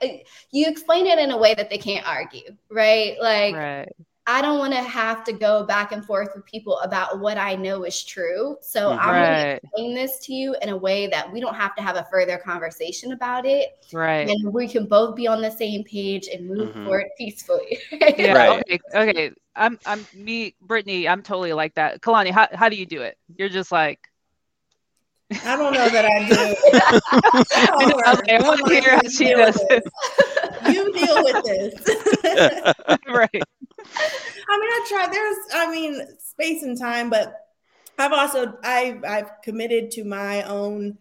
you 0.52 0.66
explain 0.68 1.06
it 1.06 1.20
in 1.20 1.32
a 1.32 1.38
way 1.38 1.54
that 1.54 1.70
they 1.70 1.78
can't 1.78 2.08
argue 2.08 2.56
right? 2.72 3.18
Like 3.22 3.56
right. 3.56 3.92
i 4.26 4.42
don't 4.42 4.58
want 4.58 4.74
to 4.74 4.82
have 4.82 5.26
to 5.26 5.34
go 5.34 5.66
back 5.66 5.92
and 5.92 6.06
forth 6.06 6.30
with 6.34 6.46
people 6.46 6.80
about 6.80 7.20
what 7.20 7.38
i 7.38 7.56
know 7.56 7.84
is 7.84 8.04
true. 8.04 8.56
So 8.62 8.92
right. 8.92 9.00
i'm 9.00 9.14
going 9.14 9.44
to 9.44 9.52
explain 9.64 9.96
this 9.96 10.20
to 10.26 10.34
you 10.34 10.56
in 10.62 10.70
a 10.70 10.78
way 10.78 11.08
that 11.08 11.32
we 11.32 11.42
don't 11.42 11.56
have 11.56 11.76
to 11.76 11.82
have 11.82 11.98
a 11.98 12.08
further 12.10 12.38
conversation 12.38 13.12
about 13.12 13.46
it. 13.46 13.86
Right. 13.92 14.30
And 14.30 14.54
we 14.54 14.68
can 14.68 14.86
both 14.86 15.16
be 15.16 15.28
on 15.28 15.42
the 15.42 15.52
same 15.52 15.84
page 15.84 16.30
and 16.34 16.48
move 16.48 16.70
mm-hmm. 16.70 16.86
forward 16.86 17.06
peacefully 17.18 17.80
yeah 17.92 18.34
right. 18.34 18.64
okay 18.64 18.80
okay. 18.96 19.32
I'm 19.58 19.78
i'm 19.86 20.06
me 20.14 20.56
brittany 20.62 21.08
i'm 21.08 21.22
totally 21.22 21.52
like 21.52 21.76
that. 21.76 22.02
Kelani 22.02 22.32
how, 22.32 22.48
how 22.54 22.70
do 22.70 22.78
you 22.78 22.86
do 22.86 23.02
it? 23.02 23.18
You're 23.36 23.50
just 23.50 23.74
like 23.74 24.00
I 25.32 25.56
don't 25.56 25.74
know 25.74 25.90
that 25.90 26.06
I 26.06 26.28
do. 26.30 28.20
okay, 28.20 28.36
I 28.36 28.42
want 28.42 28.68
to 28.68 28.74
hear 28.74 28.92
how 28.92 29.10
she 29.10 29.34
does 29.34 29.60
it. 29.70 29.84
You 30.72 30.94
deal 30.94 31.24
with 31.24 31.44
this. 31.44 31.74
right. 33.08 33.44
I 34.48 34.60
mean, 34.60 34.70
I 34.70 34.86
try. 34.88 35.08
There's, 35.12 35.38
I 35.54 35.72
mean, 35.72 36.02
space 36.20 36.64
and 36.64 36.80
time, 36.80 37.10
but 37.10 37.34
I've 37.98 38.14
also 38.14 38.58
I've 38.64 39.04
I've 39.04 39.30
committed 39.44 39.92
to 39.92 40.04
my 40.04 40.44
own 40.44 40.98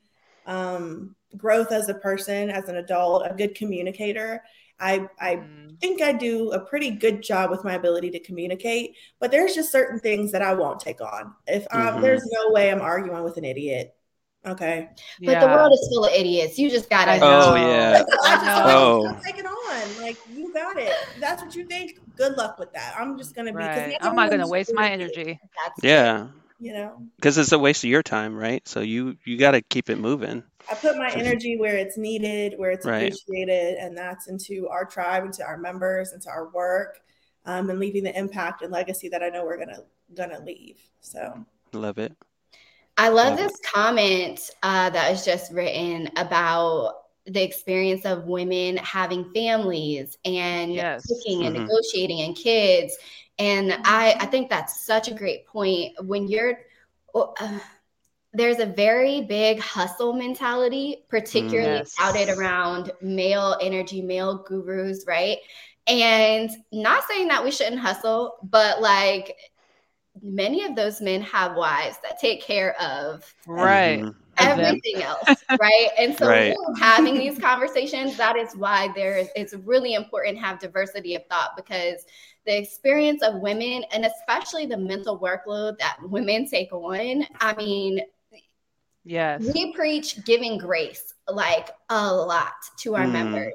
um, 0.46 1.16
growth 1.36 1.72
as 1.72 1.88
a 1.88 1.94
person, 1.94 2.50
as 2.50 2.68
an 2.68 2.76
adult, 2.76 3.26
a 3.26 3.34
good 3.34 3.54
communicator. 3.54 4.42
I 4.80 5.08
I 5.20 5.36
mm. 5.36 5.78
think 5.80 6.02
I 6.02 6.12
do 6.12 6.52
a 6.52 6.60
pretty 6.60 6.90
good 6.90 7.22
job 7.22 7.50
with 7.50 7.64
my 7.64 7.74
ability 7.74 8.10
to 8.12 8.20
communicate, 8.20 8.96
but 9.20 9.30
there's 9.30 9.54
just 9.54 9.70
certain 9.70 10.00
things 10.00 10.32
that 10.32 10.42
I 10.42 10.54
won't 10.54 10.80
take 10.80 11.00
on. 11.00 11.34
If 11.46 11.66
um, 11.70 11.80
mm-hmm. 11.80 12.00
there's 12.00 12.26
no 12.32 12.50
way 12.50 12.70
I'm 12.70 12.80
arguing 12.80 13.22
with 13.22 13.36
an 13.36 13.44
idiot, 13.44 13.94
Okay. 14.46 14.90
But 15.20 15.32
yeah. 15.32 15.40
the 15.40 15.46
world 15.46 15.72
is 15.72 15.88
full 15.88 16.04
of 16.04 16.12
idiots. 16.12 16.58
You 16.58 16.70
just 16.70 16.90
gotta. 16.90 17.18
Oh 17.22 17.54
yeah. 17.54 18.04
oh. 18.08 19.18
Take 19.24 19.38
it 19.38 19.46
on. 19.46 20.02
Like 20.02 20.18
you 20.34 20.52
got 20.52 20.76
it. 20.78 20.94
That's 21.18 21.42
what 21.42 21.54
you 21.54 21.64
think. 21.64 22.00
Good 22.16 22.36
luck 22.36 22.58
with 22.58 22.72
that. 22.74 22.94
I'm 22.98 23.16
just 23.16 23.34
gonna 23.34 23.52
be. 23.52 23.58
Right. 23.58 23.96
I'm 24.00 24.14
not 24.14 24.30
gonna 24.30 24.48
waste 24.48 24.72
my 24.74 24.90
energy. 24.90 25.40
yeah. 25.82 26.28
You 26.60 26.72
know. 26.72 27.02
Because 27.16 27.38
it's 27.38 27.52
a 27.52 27.58
waste 27.58 27.84
of 27.84 27.90
your 27.90 28.02
time, 28.02 28.36
right? 28.36 28.66
So 28.68 28.80
you 28.80 29.16
you 29.24 29.38
got 29.38 29.52
to 29.52 29.62
keep 29.62 29.88
it 29.90 29.96
moving. 29.96 30.42
I 30.70 30.74
put 30.74 30.96
my 30.96 31.10
energy 31.10 31.58
where 31.58 31.76
it's 31.76 31.98
needed, 31.98 32.54
where 32.58 32.70
it's 32.70 32.86
right. 32.86 33.12
appreciated, 33.12 33.76
and 33.76 33.96
that's 33.96 34.28
into 34.28 34.68
our 34.68 34.84
tribe, 34.84 35.24
into 35.24 35.44
our 35.44 35.58
members, 35.58 36.12
into 36.12 36.30
our 36.30 36.48
work, 36.50 37.00
um, 37.44 37.68
and 37.68 37.78
leaving 37.78 38.04
the 38.04 38.16
impact 38.16 38.62
and 38.62 38.72
legacy 38.72 39.08
that 39.10 39.22
I 39.22 39.28
know 39.28 39.44
we're 39.44 39.58
gonna 39.58 39.80
gonna 40.14 40.42
leave. 40.44 40.78
So. 41.00 41.44
Love 41.72 41.98
it. 41.98 42.14
I 42.96 43.08
love 43.08 43.36
this 43.36 43.58
comment 43.64 44.50
uh, 44.62 44.90
that 44.90 45.10
was 45.10 45.24
just 45.24 45.52
written 45.52 46.08
about 46.16 46.94
the 47.26 47.42
experience 47.42 48.04
of 48.04 48.26
women 48.26 48.76
having 48.76 49.32
families 49.32 50.18
and 50.24 50.72
yes. 50.72 51.06
cooking 51.06 51.46
and 51.46 51.56
mm-hmm. 51.56 51.64
negotiating 51.64 52.20
and 52.20 52.36
kids. 52.36 52.96
And 53.38 53.72
I, 53.84 54.16
I 54.20 54.26
think 54.26 54.48
that's 54.48 54.84
such 54.86 55.08
a 55.08 55.14
great 55.14 55.46
point. 55.46 55.94
When 56.04 56.28
you're, 56.28 56.58
uh, 57.14 57.58
there's 58.32 58.58
a 58.58 58.66
very 58.66 59.22
big 59.22 59.58
hustle 59.60 60.12
mentality, 60.12 61.04
particularly 61.08 61.78
yes. 61.78 61.94
outed 61.98 62.28
around 62.28 62.92
male 63.00 63.56
energy, 63.60 64.02
male 64.02 64.44
gurus, 64.46 65.04
right? 65.06 65.38
And 65.86 66.50
not 66.72 67.04
saying 67.08 67.28
that 67.28 67.42
we 67.42 67.50
shouldn't 67.50 67.80
hustle, 67.80 68.36
but 68.42 68.80
like 68.80 69.36
many 70.22 70.64
of 70.64 70.76
those 70.76 71.00
men 71.00 71.20
have 71.22 71.56
wives 71.56 71.96
that 72.02 72.18
take 72.18 72.40
care 72.40 72.80
of 72.80 73.34
right 73.46 74.00
mm-hmm. 74.00 74.10
everything 74.38 75.02
else 75.02 75.44
right 75.60 75.88
and 75.98 76.16
so 76.16 76.28
right. 76.28 76.54
having 76.78 77.14
these 77.14 77.38
conversations 77.38 78.16
that 78.16 78.36
is 78.36 78.56
why 78.56 78.88
there 78.94 79.16
is 79.16 79.28
it's 79.34 79.54
really 79.54 79.94
important 79.94 80.36
to 80.36 80.42
have 80.42 80.58
diversity 80.58 81.14
of 81.14 81.22
thought 81.26 81.50
because 81.56 82.04
the 82.46 82.56
experience 82.56 83.22
of 83.22 83.40
women 83.40 83.84
and 83.92 84.04
especially 84.04 84.66
the 84.66 84.76
mental 84.76 85.18
workload 85.18 85.76
that 85.78 85.96
women 86.02 86.46
take 86.48 86.72
on 86.72 87.26
i 87.40 87.54
mean 87.56 88.00
yes 89.04 89.42
we 89.54 89.72
preach 89.72 90.24
giving 90.24 90.58
grace 90.58 91.14
like 91.28 91.70
a 91.90 92.14
lot 92.14 92.54
to 92.78 92.94
our 92.94 93.04
mm. 93.04 93.12
members 93.12 93.54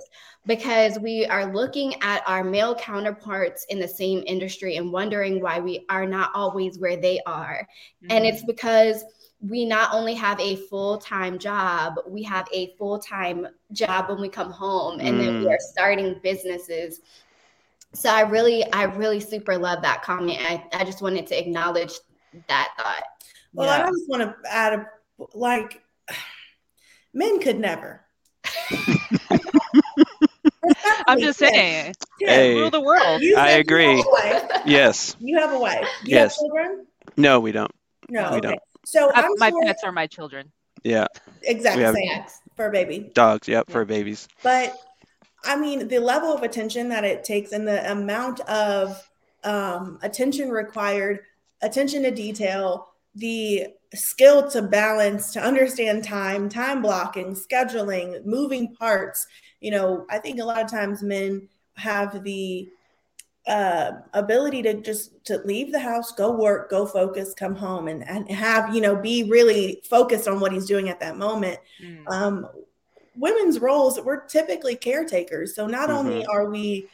because 0.50 0.98
we 1.00 1.26
are 1.28 1.54
looking 1.54 1.94
at 2.02 2.24
our 2.26 2.44
male 2.44 2.74
counterparts 2.74 3.66
in 3.70 3.80
the 3.80 3.88
same 3.88 4.24
industry 4.26 4.78
and 4.78 4.92
wondering 4.92 5.42
why 5.42 5.60
we 5.60 5.86
are 5.90 6.08
not 6.08 6.32
always 6.34 6.80
where 6.80 6.98
they 6.98 7.20
are. 7.28 7.68
Mm-hmm. 8.04 8.12
And 8.12 8.26
it's 8.26 8.44
because 8.44 9.04
we 9.42 9.64
not 9.64 9.94
only 9.94 10.16
have 10.16 10.40
a 10.40 10.56
full-time 10.56 11.38
job, 11.38 12.00
we 12.08 12.24
have 12.24 12.48
a 12.52 12.74
full-time 12.78 13.48
job 13.74 14.10
when 14.10 14.20
we 14.20 14.28
come 14.28 14.52
home 14.52 15.00
and 15.00 15.18
mm. 15.18 15.20
then 15.20 15.40
we 15.40 15.46
mm. 15.46 15.52
are 15.52 15.60
starting 15.60 16.20
businesses. 16.24 17.02
So 17.94 18.10
I 18.10 18.22
really, 18.22 18.66
I 18.74 18.84
really 18.84 19.20
super 19.20 19.56
love 19.56 19.84
that 19.84 20.02
comment. 20.02 20.40
I, 20.42 20.66
I 20.74 20.84
just 20.84 21.02
wanted 21.02 21.28
to 21.28 21.40
acknowledge 21.40 21.94
that 22.48 22.70
thought. 22.78 23.04
Well, 23.54 23.68
yeah. 23.68 23.86
I 23.86 23.90
just 23.90 24.10
want 24.10 24.24
to 24.24 24.36
add 24.52 24.74
a 24.74 24.88
like 25.34 25.82
men 27.14 27.40
could 27.40 27.60
never. 27.60 28.02
I'm 31.08 31.20
just 31.20 31.40
saying. 31.40 31.94
Hey, 32.20 32.56
rule 32.56 32.70
the 32.70 32.82
world. 32.82 33.22
I 33.38 33.52
agree. 33.52 34.04
Yes. 34.66 35.16
You 35.20 35.40
have 35.40 35.52
a 35.52 35.60
wife. 35.60 35.88
Do 36.04 36.12
yes. 36.12 36.38
children? 36.38 36.86
No, 37.18 37.40
we 37.40 37.52
don't. 37.52 37.72
No, 38.10 38.32
we 38.32 38.38
okay. 38.38 38.48
don't. 38.50 38.60
So 38.86 39.12
I, 39.14 39.28
my 39.38 39.50
sure... 39.50 39.64
pets 39.64 39.84
are 39.84 39.92
my 39.92 40.08
children. 40.08 40.52
Yeah. 40.84 41.08
Exactly. 41.44 41.84
Same 41.84 42.24
for 42.56 42.68
a 42.68 42.72
baby. 42.72 43.12
Dogs. 43.14 43.48
Yep, 43.48 43.66
yeah. 43.68 43.74
for 43.74 43.86
babies. 43.86 44.28
But 44.44 44.76
I 45.44 45.56
mean, 45.56 45.88
the 45.88 46.00
level 46.00 46.34
of 46.34 46.44
attention 46.44 46.90
that 46.90 47.04
it 47.04 47.24
takes 47.24 47.52
and 47.52 47.68
the 47.68 47.92
amount 47.92 48.42
of 48.42 49.10
um, 49.44 50.00
attention 50.02 50.50
required, 50.50 51.22
attention 51.62 52.04
to 52.04 52.12
detail, 52.12 52.89
the 53.16 53.68
skill 53.94 54.50
to 54.52 54.62
balance, 54.62 55.34
to 55.34 55.42
understand 55.42 56.04
time, 56.04 56.50
time 56.50 56.82
blocking, 56.82 57.36
scheduling, 57.36 58.24
moving 58.26 58.76
parts. 58.76 59.28
You 59.62 59.72
know, 59.72 60.06
I 60.10 60.20
think 60.20 60.40
a 60.40 60.46
lot 60.46 60.64
of 60.64 60.70
times 60.70 61.02
men 61.02 61.48
have 61.76 62.24
the 62.24 62.70
uh, 63.48 63.94
ability 64.14 64.62
to 64.62 64.76
just 64.76 65.26
to 65.26 65.40
leave 65.40 65.72
the 65.72 65.80
house, 65.80 66.12
go 66.12 66.32
work, 66.32 66.70
go 66.70 66.86
focus, 66.86 67.34
come 67.34 67.56
home, 67.56 67.88
and 67.88 68.08
and 68.08 68.30
have 68.30 68.74
you 68.76 68.82
know 68.82 68.96
be 68.96 69.24
really 69.24 69.82
focused 69.90 70.28
on 70.28 70.40
what 70.40 70.52
he's 70.52 70.66
doing 70.66 70.90
at 70.90 71.00
that 71.00 71.18
moment. 71.18 71.60
Mm. 71.84 72.08
Um, 72.08 72.48
women's 73.16 73.60
roles, 73.60 74.00
we're 74.00 74.26
typically 74.26 74.76
caretakers, 74.76 75.56
so 75.56 75.66
not 75.66 75.90
mm-hmm. 75.90 75.98
only 75.98 76.26
are 76.28 76.50
we 76.50 76.88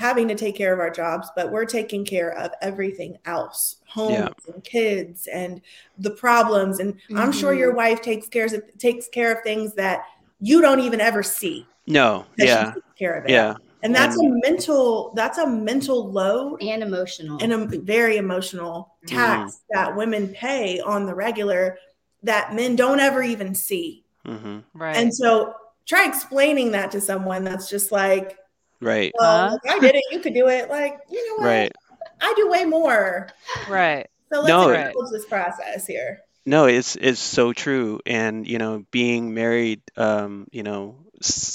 having 0.00 0.26
to 0.26 0.34
take 0.34 0.56
care 0.56 0.72
of 0.72 0.80
our 0.80 0.88
jobs, 0.88 1.28
but 1.36 1.52
we're 1.52 1.66
taking 1.66 2.06
care 2.06 2.32
of 2.38 2.50
everything 2.62 3.18
else 3.26 3.76
homes 3.86 4.12
yeah. 4.14 4.54
and 4.54 4.64
kids 4.64 5.28
and 5.30 5.60
the 5.98 6.10
problems. 6.10 6.80
And 6.80 6.94
mm-hmm. 6.94 7.18
I'm 7.18 7.32
sure 7.32 7.52
your 7.52 7.68
mm-hmm. 7.68 7.76
wife 7.76 8.00
takes 8.00 8.26
care 8.26 8.46
of 8.46 8.78
takes 8.78 9.08
care 9.08 9.30
of 9.30 9.42
things 9.44 9.74
that 9.74 10.04
you 10.40 10.62
don't 10.62 10.80
even 10.80 11.02
ever 11.02 11.22
see. 11.22 11.66
No. 11.86 12.24
Yeah. 12.38 12.72
care 12.98 13.12
of 13.12 13.26
it. 13.26 13.30
Yeah. 13.30 13.56
And 13.82 13.94
that's 13.94 14.16
and, 14.16 14.42
a 14.42 14.50
mental 14.50 15.12
that's 15.14 15.36
a 15.36 15.46
mental 15.46 16.10
load 16.10 16.62
and 16.62 16.82
emotional 16.82 17.38
and 17.42 17.52
a 17.52 17.66
very 17.80 18.16
emotional 18.16 18.94
tax 19.06 19.52
mm-hmm. 19.52 19.74
that 19.74 19.94
women 19.94 20.28
pay 20.28 20.80
on 20.80 21.04
the 21.04 21.14
regular 21.14 21.76
that 22.22 22.54
men 22.54 22.74
don't 22.74 23.00
ever 23.00 23.22
even 23.22 23.54
see. 23.54 24.02
Mm-hmm. 24.26 24.60
Right. 24.72 24.96
And 24.96 25.14
so 25.14 25.54
try 25.84 26.06
explaining 26.06 26.70
that 26.72 26.90
to 26.92 27.02
someone 27.02 27.44
that's 27.44 27.68
just 27.68 27.92
like 27.92 28.38
Right. 28.80 29.14
Well, 29.14 29.20
Huh? 29.20 29.58
if 29.62 29.70
I 29.70 29.78
did 29.80 29.94
it, 29.94 30.04
you 30.10 30.20
could 30.20 30.34
do 30.34 30.48
it. 30.48 30.68
Like, 30.70 30.94
you 31.10 31.26
know 31.28 31.36
what? 31.42 31.66
Right. 31.66 31.72
I 32.20 32.34
do 32.36 32.48
way 32.50 32.64
more. 32.64 33.28
Right. 33.66 34.08
So 34.32 34.40
let's 34.40 34.62
No. 34.62 34.62
acknowledge 34.62 35.12
this 35.12 35.26
process 35.26 35.86
here. 35.86 36.20
No, 36.46 36.66
it's 36.66 36.96
it's 36.96 37.20
so 37.20 37.52
true. 37.52 38.00
And 38.06 38.46
you 38.46 38.58
know, 38.58 38.84
being 38.90 39.34
married, 39.34 39.82
um, 39.96 40.46
you 40.52 40.62
know, 40.62 40.96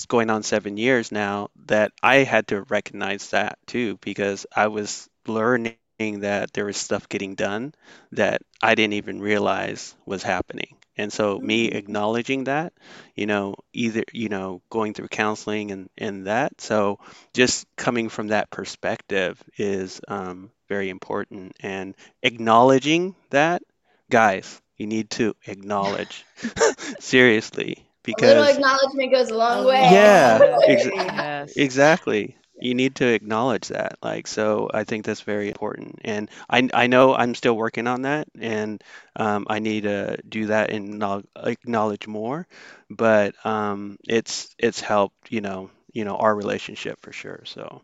going 0.08 0.30
on 0.30 0.44
seven 0.44 0.78
years 0.78 1.12
now, 1.12 1.50
that 1.66 1.92
I 2.04 2.18
had 2.18 2.48
to 2.50 2.62
recognize 2.64 3.30
that 3.32 3.58
too, 3.68 3.98
because 4.02 4.46
I 4.56 4.68
was 4.68 5.10
learning 5.28 5.78
that 6.22 6.54
there 6.54 6.66
was 6.66 6.78
stuff 6.78 7.10
getting 7.10 7.36
done 7.36 7.74
that 8.12 8.42
I 8.62 8.76
didn't 8.76 8.94
even 8.94 9.22
realize 9.22 9.96
was 10.06 10.24
happening. 10.24 10.78
And 10.98 11.12
so 11.12 11.40
me 11.40 11.66
Mhm. 11.66 11.72
acknowledging 11.72 12.46
that, 12.46 12.74
you 13.16 13.26
know, 13.26 13.56
either, 13.74 14.04
you 14.14 14.30
know, 14.30 14.62
going 14.70 14.94
through 14.94 15.08
counseling 15.10 15.72
and 15.72 15.90
and 15.98 16.28
that, 16.28 16.62
so 16.62 17.00
just 17.34 17.66
coming 17.76 18.10
from 18.10 18.28
that 18.28 18.50
perspective 18.50 19.42
is 19.58 20.02
um, 20.08 20.52
very 20.70 20.90
important. 20.90 21.56
And 21.62 21.96
acknowledging 22.24 23.16
that, 23.32 23.62
guys, 24.10 24.62
you 24.78 24.88
need 24.88 25.10
to 25.12 25.36
acknowledge 25.46 26.26
seriously 27.00 27.88
because 28.04 28.22
A 28.22 28.24
little 28.26 28.44
acknowledgement 28.44 29.12
goes 29.12 29.30
a 29.30 29.36
long 29.38 29.66
way. 29.66 29.90
Yeah, 29.90 30.48
ex- 30.66 30.88
Yes. 30.94 31.56
exactly 31.56 32.38
you 32.60 32.74
need 32.74 32.96
to 32.96 33.06
acknowledge 33.08 33.68
that 33.70 33.98
like 34.02 34.28
so 34.28 34.70
i 34.74 34.84
think 34.84 35.06
that's 35.06 35.22
very 35.22 35.48
important 35.50 36.00
and 36.04 36.30
i 36.50 36.68
i 36.74 36.88
know 36.88 37.14
i'm 37.16 37.36
still 37.36 37.56
working 37.56 37.88
on 37.88 38.04
that 38.04 38.28
and 38.40 38.84
um, 39.16 39.46
i 39.50 39.60
need 39.60 39.84
to 39.84 40.18
do 40.28 40.48
that 40.48 40.70
and 40.72 41.04
acknowledge 41.38 42.08
more 42.08 42.48
but 42.90 43.36
um, 43.46 43.98
it's 44.08 44.54
it's 44.58 44.80
helped 44.80 45.32
you 45.32 45.42
know 45.42 45.70
you 45.94 46.06
know 46.06 46.16
our 46.18 46.36
relationship 46.36 47.00
for 47.02 47.12
sure 47.12 47.42
so 47.46 47.82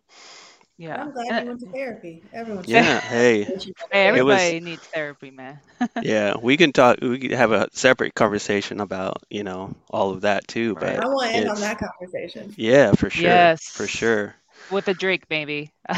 Yeah. 0.78 1.02
I'm 1.02 1.12
glad 1.12 1.26
And- 1.30 1.44
you 1.44 1.48
went 1.50 1.60
to 1.62 1.68
therapy. 1.72 2.24
Everyone 2.34 2.64
should. 2.64 2.74
yeah 2.74 3.00
hey 3.00 3.44
Hey, 3.92 4.08
It 4.14 4.24
was- 4.24 4.54
everybody 4.54 4.60
needs 4.62 4.88
therapy, 4.94 5.32
man. 5.32 5.60
yeah 6.02 6.36
we 6.42 6.58
can 6.58 6.72
talk 6.74 7.00
we 7.02 7.20
could 7.20 7.32
have 7.32 7.52
a 7.52 7.68
separate 7.74 8.14
conversation 8.16 8.80
about 8.80 9.24
you 9.30 9.44
know 9.44 9.76
all 9.90 10.12
of 10.12 10.22
that 10.22 10.48
too 10.48 10.76
Right. 10.76 10.98
but 10.98 11.04
I 11.04 11.08
want 11.08 11.32
to 11.32 11.38
end 11.38 11.50
on 11.50 11.60
that 11.62 11.78
conversation. 11.80 12.54
yeah 12.58 12.94
for 12.94 13.10
sure 13.10 13.24
Yes. 13.24 13.62
for 13.74 13.88
sure 13.88 14.36
With 14.70 14.88
a 14.88 14.94
drink, 14.94 15.26
maybe. 15.30 15.72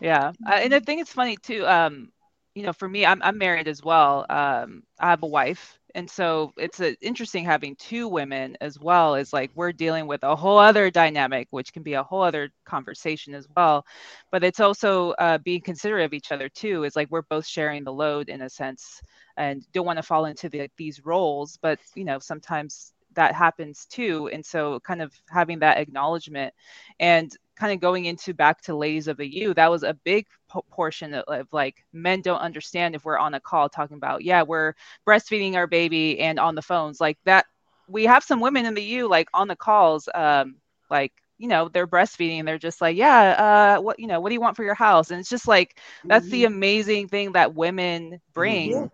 Yeah, 0.00 0.32
uh, 0.46 0.52
and 0.54 0.74
I 0.74 0.80
think 0.80 1.00
it's 1.00 1.12
funny 1.12 1.36
too. 1.36 1.66
Um, 1.66 2.10
you 2.54 2.62
know, 2.64 2.72
for 2.72 2.88
me, 2.88 3.04
I'm 3.06 3.22
I'm 3.22 3.38
married 3.38 3.68
as 3.68 3.82
well. 3.82 4.26
Um, 4.28 4.82
I 5.00 5.10
have 5.10 5.22
a 5.22 5.26
wife, 5.26 5.78
and 5.94 6.10
so 6.10 6.52
it's 6.56 6.80
uh 6.80 6.92
interesting 7.00 7.44
having 7.44 7.76
two 7.76 8.08
women 8.08 8.56
as 8.60 8.78
well. 8.78 9.14
Is 9.14 9.32
like 9.32 9.50
we're 9.54 9.72
dealing 9.72 10.06
with 10.06 10.22
a 10.22 10.36
whole 10.36 10.58
other 10.58 10.90
dynamic, 10.90 11.48
which 11.50 11.72
can 11.72 11.82
be 11.82 11.94
a 11.94 12.02
whole 12.02 12.22
other 12.22 12.50
conversation 12.64 13.34
as 13.34 13.46
well. 13.56 13.84
But 14.30 14.44
it's 14.44 14.60
also 14.60 15.10
uh, 15.12 15.38
being 15.38 15.60
considerate 15.62 16.04
of 16.06 16.14
each 16.14 16.32
other 16.32 16.48
too. 16.48 16.84
Is 16.84 16.96
like 16.96 17.08
we're 17.10 17.22
both 17.22 17.46
sharing 17.46 17.84
the 17.84 17.92
load 17.92 18.28
in 18.28 18.42
a 18.42 18.50
sense, 18.50 19.00
and 19.36 19.62
don't 19.72 19.86
want 19.86 19.98
to 19.98 20.02
fall 20.02 20.26
into 20.26 20.48
the, 20.48 20.68
these 20.76 21.04
roles. 21.04 21.58
But 21.60 21.78
you 21.94 22.04
know, 22.04 22.18
sometimes 22.18 22.92
that 23.16 23.34
happens 23.34 23.86
too, 23.86 24.28
and 24.32 24.44
so 24.46 24.80
kind 24.80 25.02
of 25.02 25.12
having 25.30 25.60
that 25.60 25.78
acknowledgement 25.78 26.54
and 27.00 27.30
kind 27.56 27.72
of 27.72 27.80
going 27.80 28.06
into 28.06 28.34
back 28.34 28.62
to 28.62 28.74
ladies 28.76 29.08
of 29.08 29.18
the 29.18 29.26
u 29.26 29.54
that 29.54 29.70
was 29.70 29.82
a 29.84 29.94
big 30.04 30.26
po- 30.48 30.64
portion 30.70 31.14
of, 31.14 31.24
of 31.28 31.48
like 31.52 31.76
men 31.92 32.20
don't 32.22 32.38
understand 32.40 32.94
if 32.94 33.04
we're 33.04 33.18
on 33.18 33.34
a 33.34 33.40
call 33.40 33.68
talking 33.68 33.96
about 33.96 34.22
yeah 34.24 34.42
we're 34.42 34.74
breastfeeding 35.06 35.54
our 35.54 35.66
baby 35.66 36.20
and 36.20 36.38
on 36.38 36.54
the 36.54 36.62
phones 36.62 37.00
like 37.00 37.18
that 37.24 37.46
we 37.88 38.04
have 38.04 38.24
some 38.24 38.40
women 38.40 38.66
in 38.66 38.74
the 38.74 38.82
u 38.82 39.08
like 39.08 39.28
on 39.34 39.48
the 39.48 39.56
calls 39.56 40.08
um 40.14 40.56
like 40.90 41.12
you 41.38 41.48
know 41.48 41.68
they're 41.68 41.86
breastfeeding 41.86 42.38
and 42.38 42.48
they're 42.48 42.58
just 42.58 42.80
like 42.80 42.96
yeah 42.96 43.76
uh 43.76 43.80
what 43.82 43.98
you 43.98 44.06
know 44.06 44.20
what 44.20 44.30
do 44.30 44.34
you 44.34 44.40
want 44.40 44.56
for 44.56 44.64
your 44.64 44.74
house? 44.74 45.10
And 45.10 45.20
it's 45.20 45.28
just 45.30 45.48
like 45.48 45.78
that's 46.08 46.28
the 46.30 46.44
amazing 46.44 47.08
thing 47.08 47.32
that 47.32 47.54
women 47.54 48.20
bring 48.34 48.88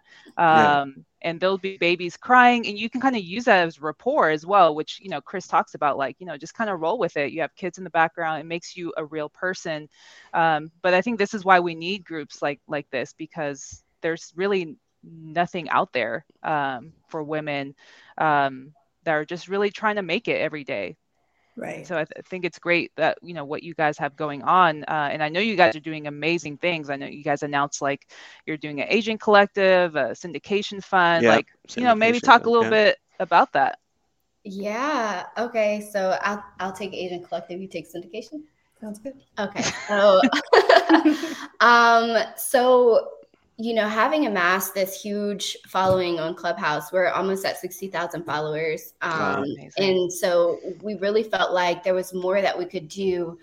Yeah. 0.51 0.75
um 0.77 1.05
and 1.23 1.41
there'll 1.41 1.59
be 1.59 1.77
babies 1.79 2.17
crying 2.17 2.67
and 2.67 2.79
you 2.79 2.89
can 2.91 3.01
kind 3.01 3.17
of 3.17 3.23
use 3.23 3.45
that 3.45 3.67
as 3.67 3.81
rapport 3.81 4.31
as 4.31 4.47
well 4.47 4.75
which 4.75 5.01
you 5.03 5.09
know 5.11 5.21
chris 5.21 5.47
talks 5.47 5.75
about 5.75 5.97
like 5.99 6.17
you 6.19 6.27
know 6.27 6.37
just 6.37 6.55
kind 6.55 6.71
of 6.71 6.81
roll 6.81 6.99
with 6.99 7.17
it. 7.17 7.33
You 7.33 7.41
have 7.43 7.55
kids 7.55 7.79
in 7.79 7.85
the 7.85 7.91
background 7.91 8.41
it 8.41 8.47
makes 8.47 8.77
you 8.77 8.93
a 8.97 9.05
real 9.05 9.29
person. 9.29 9.89
Um, 10.35 10.71
but 10.83 10.95
i 10.95 11.01
think 11.03 11.19
this 11.19 11.35
is 11.35 11.45
why 11.45 11.61
we 11.61 11.75
need 11.75 12.05
groups 12.05 12.43
like 12.43 12.61
like 12.69 12.89
this 12.91 13.13
because 13.13 13.83
there's 14.03 14.33
really 14.37 14.77
nothing 15.03 15.69
out 15.71 15.93
there 15.93 16.25
um, 16.43 16.93
for 17.09 17.23
women 17.23 17.75
um, 18.19 18.73
that 19.05 19.13
are 19.13 19.25
just 19.25 19.49
really 19.49 19.71
trying 19.71 19.97
to 19.97 20.03
make 20.03 20.29
it 20.29 20.41
every 20.41 20.65
day 20.65 20.97
Right. 21.57 21.87
so 21.87 21.97
I, 21.97 22.05
th- 22.05 22.13
I 22.17 22.23
think 22.23 22.45
it's 22.45 22.59
great 22.59 22.93
that 22.97 23.19
you 23.23 23.35
know 23.35 23.45
what 23.45 23.63
you 23.63 23.75
guys 23.75 23.99
have 23.99 24.17
going 24.17 24.43
on, 24.43 24.85
uh, 24.85 25.09
and 25.13 25.23
I 25.23 25.29
know 25.29 25.41
you 25.41 25.57
guys 25.57 25.77
are 25.77 25.81
doing 25.81 26.07
amazing 26.07 26.57
things. 26.59 26.91
I 26.91 26.97
know 26.97 27.07
you 27.07 27.23
guys 27.23 27.43
announced 27.43 27.83
like 27.83 28.09
you're 28.47 28.57
doing 28.57 28.81
an 28.81 28.87
agent 28.89 29.21
collective, 29.21 29.95
a 29.95 30.11
syndication 30.11 30.83
fund. 30.83 31.25
Yeah, 31.25 31.31
like 31.31 31.47
you 31.77 31.85
know, 31.85 31.95
maybe 31.95 32.19
syndication 32.19 32.23
talk 32.23 32.47
a 32.47 32.51
little 32.51 32.65
yeah. 32.65 32.71
bit 32.71 32.99
about 33.21 33.53
that. 33.53 33.79
Yeah. 34.45 35.25
Okay. 35.39 35.89
So 35.93 36.19
I'll 36.23 36.45
I'll 36.59 36.73
take 36.73 36.93
agent 36.95 37.29
collective. 37.29 37.61
You 37.61 37.69
take 37.69 37.87
syndication. 37.87 38.43
Sounds 38.81 38.99
good. 38.99 39.15
Okay. 39.39 39.63
So, 39.89 40.21
um, 41.61 42.17
so 42.37 43.09
you 43.59 43.75
know, 43.75 43.87
having 43.87 44.27
amassed 44.27 44.75
this 44.75 45.01
huge 45.01 45.57
following 45.69 46.19
on 46.19 46.35
Clubhouse, 46.35 46.93
we're 46.93 47.09
almost 47.09 47.45
at 47.45 47.59
sixty 47.59 47.89
thousand 47.89 48.25
followers, 48.25 48.95
um, 49.03 49.45
and 49.77 50.13
so 50.13 50.59
we 50.83 50.95
really 50.95 51.23
felt 51.23 51.53
like 51.53 51.85
there 51.85 51.95
was 51.95 52.15
more 52.15 52.41
that 52.41 52.59
we 52.59 52.65
could 52.65 52.89
do 52.89 53.39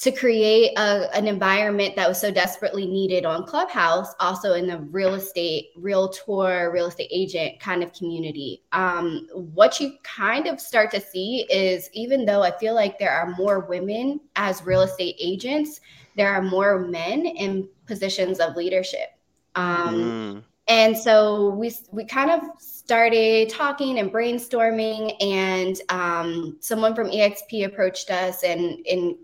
to 0.00 0.10
create 0.10 0.72
a, 0.78 1.14
an 1.14 1.28
environment 1.28 1.94
that 1.94 2.08
was 2.08 2.18
so 2.18 2.30
desperately 2.30 2.86
needed 2.86 3.26
on 3.26 3.44
Clubhouse, 3.44 4.14
also 4.18 4.54
in 4.54 4.66
the 4.66 4.78
real 4.78 5.12
estate, 5.12 5.66
realtor, 5.76 6.70
real 6.72 6.86
estate 6.86 7.10
agent 7.10 7.60
kind 7.60 7.82
of 7.82 7.92
community. 7.92 8.62
Um, 8.72 9.28
what 9.34 9.78
you 9.78 9.98
kind 10.02 10.46
of 10.46 10.58
start 10.58 10.90
to 10.92 11.02
see 11.02 11.46
is 11.50 11.90
even 11.92 12.24
though 12.24 12.42
I 12.42 12.56
feel 12.58 12.74
like 12.74 12.98
there 12.98 13.12
are 13.12 13.34
more 13.36 13.60
women 13.60 14.20
as 14.36 14.64
real 14.64 14.80
estate 14.80 15.16
agents, 15.20 15.82
there 16.16 16.32
are 16.32 16.40
more 16.40 16.78
men 16.78 17.26
in 17.26 17.68
positions 17.84 18.40
of 18.40 18.56
leadership. 18.56 19.10
Um, 19.54 19.94
Mm, 19.94 20.44
and 20.68 20.96
so 20.96 21.50
we 21.50 21.72
we 21.90 22.04
kind 22.04 22.30
of 22.30 22.42
started 22.58 23.48
talking 23.48 23.98
and 23.98 24.12
brainstorming, 24.12 25.14
and 25.20 25.80
um, 25.88 26.56
someone 26.60 26.94
from 26.94 27.08
EXP 27.08 27.66
approached 27.66 28.10
us 28.10 28.44
and 28.44 28.86
and 28.86 29.16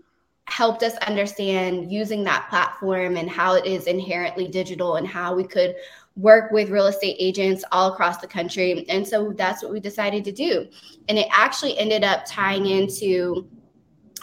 helped 0.45 0.83
us 0.83 0.95
understand 1.07 1.91
using 1.91 2.23
that 2.23 2.47
platform 2.49 3.17
and 3.17 3.29
how 3.29 3.55
it 3.55 3.65
is 3.65 3.85
inherently 3.87 4.47
digital 4.47 4.95
and 4.95 5.05
how 5.07 5.35
we 5.35 5.43
could 5.43 5.75
work 6.15 6.51
with 6.51 6.69
real 6.69 6.87
estate 6.87 7.15
agents 7.19 7.63
all 7.71 7.93
across 7.93 8.17
the 8.17 8.27
country. 8.27 8.85
And 8.89 9.07
so 9.07 9.33
that's 9.33 9.61
what 9.61 9.71
we 9.71 9.79
decided 9.79 10.23
to 10.25 10.31
do. 10.31 10.67
And 11.09 11.17
it 11.17 11.27
actually 11.31 11.77
ended 11.77 12.03
up 12.03 12.25
tying 12.25 12.65
into 12.65 13.47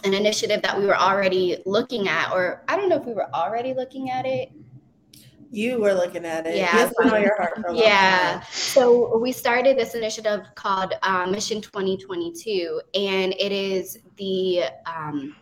an 0.02 0.12
initiative 0.12 0.60
that 0.62 0.78
we 0.78 0.86
were 0.86 0.96
already 0.96 1.62
looking 1.66 2.08
at, 2.08 2.32
or 2.32 2.64
I 2.68 2.76
don't 2.76 2.88
know 2.88 2.96
if 2.96 3.04
we 3.04 3.14
were 3.14 3.32
already 3.34 3.74
looking 3.74 4.10
at 4.10 4.26
it. 4.26 4.50
You 5.54 5.80
were 5.80 5.94
looking 5.94 6.24
at 6.24 6.46
it. 6.46 6.56
Yeah. 6.56 6.84
It's 6.86 6.94
been 7.00 7.10
on 7.10 7.22
your 7.22 7.36
heart 7.36 7.60
for 7.60 7.68
a 7.68 7.76
Yeah. 7.76 8.32
time. 8.40 8.42
So 8.50 9.16
we 9.18 9.30
started 9.30 9.78
this 9.78 9.94
initiative 9.94 10.40
called 10.56 10.94
uh, 11.02 11.26
Mission 11.26 11.60
2022, 11.60 12.80
and 12.94 13.32
it 13.38 13.52
is 13.52 13.98
the 14.16 14.64
um, 14.86 15.36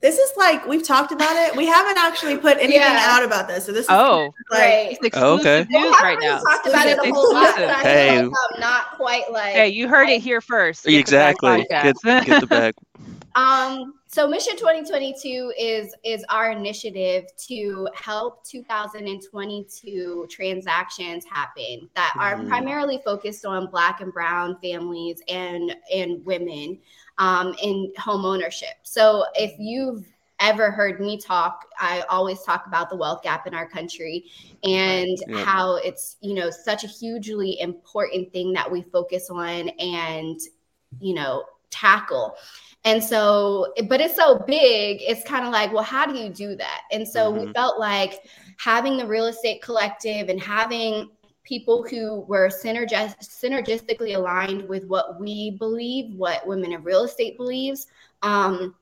This 0.00 0.18
is 0.18 0.32
like 0.36 0.66
we've 0.66 0.86
talked 0.86 1.10
about 1.12 1.34
it. 1.36 1.56
We 1.56 1.66
haven't 1.66 1.98
actually 1.98 2.36
put 2.36 2.56
anything 2.58 2.80
Yeah. 2.80 3.04
out 3.08 3.24
about 3.24 3.48
this. 3.48 3.66
So 3.66 3.72
this 3.72 3.84
is 3.86 3.90
Oh, 3.90 4.32
like 4.50 4.60
right. 4.60 4.88
it's 4.92 5.04
exclusive 5.04 5.16
Oh, 5.16 5.34
okay. 5.40 5.66
Well, 5.72 5.82
we 5.82 5.88
news 5.90 5.96
right 6.02 6.16
really 6.18 6.26
now. 6.28 6.40
talked 6.40 6.66
about 6.68 6.86
it 6.86 6.98
a 6.98 7.12
whole 7.12 7.32
lot. 7.34 7.54
but 7.56 7.76
Hey. 7.78 8.18
I'm 8.18 8.30
not 8.60 8.92
quite 8.96 9.30
like. 9.32 9.54
Hey, 9.54 9.68
you 9.68 9.88
heard 9.88 10.08
it 10.08 10.20
here 10.22 10.40
first. 10.40 10.84
Get 10.84 10.90
the 10.92 10.98
exactly. 10.98 11.66
Get, 11.68 11.96
get 12.24 12.40
the 12.40 12.46
bag. 12.48 12.74
Um, 13.34 13.94
so 14.12 14.28
Mission 14.28 14.56
2022 14.58 15.54
is 15.58 15.94
is 16.04 16.22
our 16.28 16.50
initiative 16.50 17.24
to 17.48 17.88
help 17.94 18.44
2022 18.44 20.26
transactions 20.28 21.24
happen 21.24 21.88
that 21.96 22.14
are 22.18 22.36
Mhm. 22.36 22.48
primarily 22.48 22.98
focused 22.98 23.46
on 23.46 23.68
Black 23.70 24.02
and 24.02 24.12
Brown 24.12 24.58
families 24.60 25.22
and 25.28 25.74
and 25.90 26.22
women 26.26 26.78
um, 27.16 27.54
in 27.62 27.90
home 27.98 28.26
ownership. 28.26 28.74
So 28.82 29.24
if 29.34 29.58
you've 29.58 30.06
ever 30.40 30.70
heard 30.70 31.00
me 31.00 31.16
talk, 31.16 31.66
I 31.80 32.02
always 32.10 32.42
talk 32.42 32.66
about 32.66 32.90
the 32.90 32.96
wealth 32.96 33.22
gap 33.22 33.46
in 33.46 33.54
our 33.54 33.66
country 33.66 34.26
and 34.62 35.16
Yeah. 35.26 35.44
how 35.44 35.76
it's 35.76 36.16
you 36.20 36.34
know 36.34 36.50
such 36.50 36.84
a 36.84 36.86
hugely 36.86 37.58
important 37.60 38.30
thing 38.30 38.52
that 38.52 38.70
we 38.70 38.82
focus 38.82 39.30
on 39.30 39.70
and 39.70 40.38
you 41.00 41.14
know 41.14 41.44
tackle. 41.70 42.36
And 42.84 43.02
so, 43.02 43.72
but 43.88 44.00
it's 44.00 44.16
so 44.16 44.40
big, 44.46 45.00
it's 45.02 45.22
kind 45.22 45.46
of 45.46 45.52
like, 45.52 45.72
well, 45.72 45.84
how 45.84 46.04
do 46.04 46.18
you 46.18 46.30
do 46.30 46.56
that? 46.56 46.82
And 46.90 47.06
so 47.06 47.30
we 47.30 47.46
Mhm. 47.46 47.54
felt 47.54 47.78
like 47.78 48.20
having 48.58 48.96
the 48.96 49.06
real 49.06 49.26
estate 49.26 49.62
collective 49.62 50.28
and 50.28 50.40
having 50.40 51.10
people 51.44 51.84
who 51.84 52.20
were 52.22 52.48
synergis- 52.48 53.16
synergistically 53.20 54.16
aligned 54.16 54.68
with 54.68 54.84
what 54.86 55.20
we 55.20 55.52
believe, 55.58 56.14
what 56.16 56.46
women 56.46 56.72
in 56.72 56.82
real 56.82 57.04
estate 57.04 57.36
believes. 57.36 57.86
Um, 58.22 58.74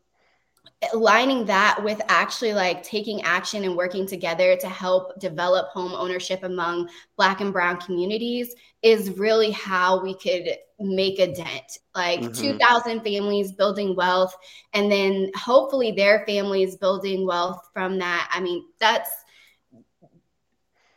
aligning 0.93 1.45
that 1.45 1.83
with 1.83 2.01
actually 2.09 2.55
like 2.55 2.83
taking 2.83 3.21
action 3.23 3.65
and 3.65 3.77
working 3.77 4.07
together 4.07 4.57
to 4.57 4.69
help 4.69 5.19
develop 5.21 5.69
home 5.69 5.93
ownership 5.93 6.43
among 6.43 6.89
black 7.17 7.41
and 7.41 7.53
brown 7.53 7.77
communities 7.79 8.55
is 8.83 9.11
really 9.19 9.51
how 9.51 10.03
we 10.03 10.15
could 10.15 10.49
make 10.79 11.19
a 11.19 11.33
dent. 11.35 11.79
Like 11.95 12.21
mm-hmm. 12.21 12.33
2000 12.33 13.03
families 13.03 13.53
building 13.53 13.95
wealth 13.95 14.35
and 14.73 14.91
then 14.91 15.31
hopefully 15.37 15.93
their 15.93 16.25
families 16.27 16.77
building 16.77 17.27
wealth 17.27 17.69
from 17.75 17.99
that. 17.99 18.31
I 18.33 18.41
mean 18.41 18.65
that's 18.79 19.11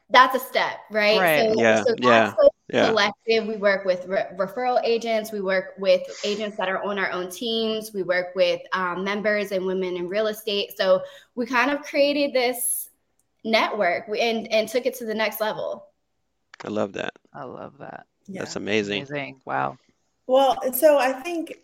that's 0.09 0.35
a 0.35 0.39
step 0.39 0.77
right, 0.91 1.19
right. 1.19 1.53
So, 1.53 1.61
yeah. 1.61 1.83
so 1.83 1.95
yeah 1.99 2.33
yeah. 2.73 2.87
collective. 2.87 3.45
We 3.45 3.57
work 3.57 3.85
with 3.85 4.05
re- 4.07 4.27
referral 4.35 4.81
agents. 4.83 5.31
We 5.31 5.41
work 5.41 5.75
with 5.77 6.01
agents 6.25 6.57
that 6.57 6.67
are 6.67 6.83
on 6.83 6.97
our 6.97 7.11
own 7.11 7.29
teams. 7.29 7.93
We 7.93 8.01
work 8.01 8.35
with 8.35 8.61
um, 8.73 9.03
members 9.03 9.51
and 9.51 9.65
women 9.65 9.95
in 9.95 10.09
real 10.09 10.27
estate. 10.27 10.75
So 10.75 11.03
we 11.35 11.45
kind 11.45 11.69
of 11.69 11.83
created 11.83 12.33
this 12.33 12.89
network 13.43 14.07
and, 14.07 14.51
and 14.51 14.67
took 14.67 14.87
it 14.87 14.95
to 14.95 15.05
the 15.05 15.13
next 15.13 15.39
level. 15.39 15.85
I 16.65 16.69
love 16.69 16.93
that. 16.93 17.13
I 17.31 17.43
love 17.43 17.77
that. 17.77 18.07
Yeah. 18.27 18.39
That's 18.39 18.55
amazing. 18.55 19.03
Amazing. 19.03 19.41
Wow. 19.45 19.77
Well, 20.25 20.57
so 20.73 20.97
I 20.97 21.13
think 21.13 21.59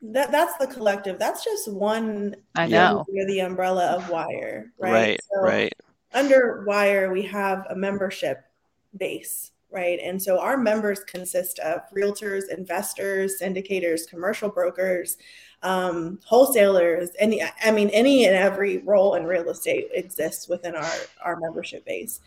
that 0.00 0.32
that's 0.32 0.56
the 0.56 0.66
collective. 0.66 1.18
That's 1.18 1.44
just 1.44 1.70
one. 1.70 2.34
I 2.56 2.66
know. 2.66 3.04
Under 3.08 3.26
the 3.26 3.40
umbrella 3.40 3.86
of 3.92 4.08
Wire, 4.10 4.72
right? 4.78 4.92
Right. 4.92 5.20
So 5.32 5.42
right. 5.42 5.72
Under 6.14 6.64
Wire, 6.66 7.12
we 7.12 7.22
have 7.22 7.66
a 7.70 7.76
membership 7.76 8.42
base 8.96 9.51
right? 9.72 9.98
And 10.02 10.22
so 10.22 10.38
our 10.38 10.56
members 10.56 11.00
consist 11.00 11.58
of 11.60 11.80
realtors, 11.96 12.42
investors, 12.56 13.36
syndicators, 13.40 14.08
commercial 14.08 14.48
brokers, 14.48 15.16
um, 15.62 16.18
wholesalers, 16.24 17.10
and 17.20 17.34
I 17.64 17.70
mean, 17.70 17.88
any 17.90 18.26
and 18.26 18.34
every 18.34 18.78
role 18.78 19.14
in 19.14 19.24
real 19.24 19.48
estate 19.48 19.88
exists 19.94 20.48
within 20.48 20.74
our, 20.74 20.92
our 21.24 21.36
membership 21.40 21.84
base. 21.86 22.20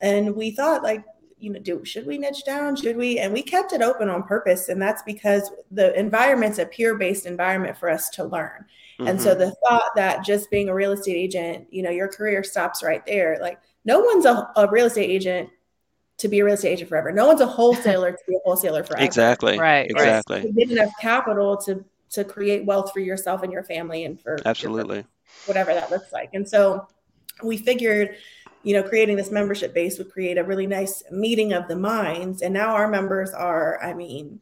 And 0.00 0.34
we 0.34 0.50
thought, 0.50 0.82
like, 0.82 1.04
you 1.38 1.50
know, 1.50 1.60
do 1.60 1.84
should 1.84 2.06
we 2.06 2.18
niche 2.18 2.44
down? 2.44 2.76
Should 2.76 2.96
we? 2.96 3.18
And 3.18 3.32
we 3.32 3.42
kept 3.42 3.72
it 3.72 3.82
open 3.82 4.08
on 4.08 4.22
purpose, 4.22 4.68
and 4.68 4.80
that's 4.80 5.02
because 5.02 5.50
the 5.70 5.98
environment's 5.98 6.58
a 6.58 6.66
peer-based 6.66 7.26
environment 7.26 7.78
for 7.78 7.88
us 7.88 8.08
to 8.10 8.24
learn. 8.24 8.64
Mm-hmm. 8.98 9.08
And 9.08 9.20
so 9.20 9.30
mm-hmm. 9.30 9.40
the 9.40 9.54
thought 9.66 9.90
that 9.96 10.24
just 10.24 10.50
being 10.50 10.68
a 10.68 10.74
real 10.74 10.92
estate 10.92 11.16
agent, 11.16 11.66
you 11.70 11.82
know, 11.82 11.90
your 11.90 12.08
career 12.08 12.42
stops 12.42 12.82
right 12.82 13.04
there. 13.06 13.38
Like, 13.40 13.58
no 13.84 14.00
one's 14.00 14.26
a, 14.26 14.50
a 14.56 14.68
real 14.70 14.86
estate 14.86 15.10
agent 15.10 15.48
to 16.20 16.28
be 16.28 16.40
a 16.40 16.44
real 16.44 16.54
estate 16.54 16.72
agent 16.72 16.88
forever. 16.88 17.10
No 17.12 17.26
one's 17.26 17.40
a 17.40 17.46
wholesaler 17.46 18.12
to 18.12 18.18
be 18.28 18.36
a 18.36 18.38
wholesaler 18.44 18.84
forever. 18.84 19.04
Exactly. 19.04 19.58
Right. 19.58 19.90
Exactly. 19.90 20.42
You 20.42 20.52
get 20.52 20.70
enough 20.70 20.92
capital 21.00 21.56
to 21.58 21.84
to 22.10 22.24
create 22.24 22.64
wealth 22.64 22.92
for 22.92 23.00
yourself 23.00 23.42
and 23.42 23.52
your 23.52 23.62
family 23.62 24.04
and 24.04 24.20
for 24.20 24.36
absolutely 24.44 25.04
whatever 25.46 25.72
that 25.72 25.90
looks 25.90 26.12
like. 26.12 26.30
And 26.34 26.48
so 26.48 26.88
we 27.42 27.56
figured, 27.56 28.16
you 28.64 28.74
know, 28.74 28.82
creating 28.82 29.16
this 29.16 29.30
membership 29.30 29.72
base 29.72 29.96
would 29.98 30.10
create 30.10 30.36
a 30.36 30.44
really 30.44 30.66
nice 30.66 31.02
meeting 31.10 31.52
of 31.52 31.68
the 31.68 31.76
minds. 31.76 32.42
And 32.42 32.52
now 32.52 32.74
our 32.74 32.88
members 32.88 33.30
are, 33.30 33.80
I 33.82 33.94
mean, 33.94 34.40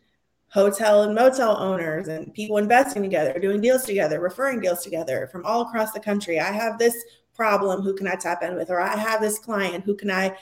hotel 0.49 1.03
and 1.03 1.15
motel 1.15 1.59
owners 1.59 2.09
and 2.09 2.33
people 2.33 2.57
investing 2.57 3.03
together, 3.03 3.39
doing 3.39 3.61
deals 3.61 3.85
together, 3.85 4.19
referring 4.19 4.61
deals 4.61 4.83
together 4.83 5.29
from 5.31 5.45
all 5.45 5.61
across 5.61 5.93
the 5.93 6.01
country. 6.01 6.41
I 6.41 6.51
have 6.51 6.79
this 6.79 6.97
problem, 7.35 7.83
who 7.83 7.95
can 7.95 8.09
I 8.09 8.15
tap 8.15 8.43
in 8.43 8.57
with? 8.57 8.71
Or 8.71 8.81
I 8.81 8.97
have 8.97 9.21
this 9.21 9.39
client, 9.39 9.85
who 9.85 9.95
can 9.95 10.11
I 10.11 10.37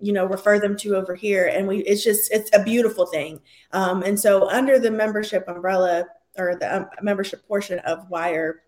you 0.00 0.12
know 0.12 0.24
refer 0.24 0.58
them 0.58 0.76
to 0.78 0.96
over 0.96 1.14
here. 1.14 1.46
And 1.46 1.66
we 1.66 1.78
it's 1.78 2.04
just 2.04 2.32
it's 2.32 2.50
a 2.52 2.62
beautiful 2.62 3.06
thing. 3.06 3.40
Um, 3.72 4.02
and 4.02 4.18
so 4.18 4.48
under 4.48 4.78
the 4.78 4.90
membership 4.90 5.44
umbrella 5.48 6.06
or 6.38 6.56
the 6.56 6.76
um, 6.76 6.86
membership 7.02 7.46
portion 7.46 7.78
of 7.80 8.08
wire 8.08 8.62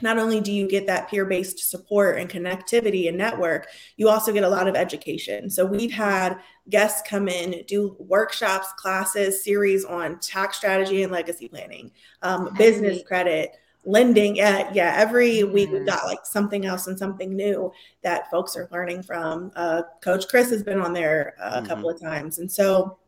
not 0.00 0.18
only 0.18 0.40
do 0.40 0.52
you 0.52 0.68
get 0.68 0.86
that 0.86 1.10
peer-based 1.10 1.58
support 1.58 2.18
and 2.18 2.30
connectivity 2.30 3.08
and 3.08 3.18
network 3.18 3.66
you 3.96 4.08
also 4.08 4.32
get 4.32 4.44
a 4.44 4.48
lot 4.48 4.68
of 4.68 4.76
education. 4.76 5.50
So 5.50 5.66
we've 5.66 5.92
had 5.92 6.38
guests 6.70 7.02
come 7.08 7.28
in 7.28 7.64
do 7.66 7.96
workshops 7.98 8.72
classes 8.76 9.42
series 9.42 9.84
on 9.84 10.18
tax 10.20 10.56
strategy 10.56 11.02
and 11.02 11.12
legacy 11.12 11.48
planning 11.48 11.90
um, 12.22 12.54
business 12.56 13.02
credit 13.02 13.56
lending 13.84 14.36
yeah 14.36 14.70
yeah 14.74 14.94
every 14.96 15.44
week 15.44 15.70
we've 15.70 15.86
got 15.86 16.04
like 16.04 16.24
something 16.24 16.66
else 16.66 16.88
and 16.88 16.98
something 16.98 17.34
new 17.34 17.72
that 18.02 18.30
folks 18.30 18.56
are 18.56 18.68
learning 18.70 19.02
from. 19.02 19.50
Uh, 19.56 19.82
coach 20.02 20.28
chris 20.28 20.50
has 20.50 20.62
been 20.62 20.80
on 20.80 20.92
there 20.92 21.34
a 21.40 21.50
mm-hmm. 21.50 21.66
couple 21.66 21.88
of 21.88 22.00
times 22.00 22.38
and 22.38 22.50
so 22.50 22.98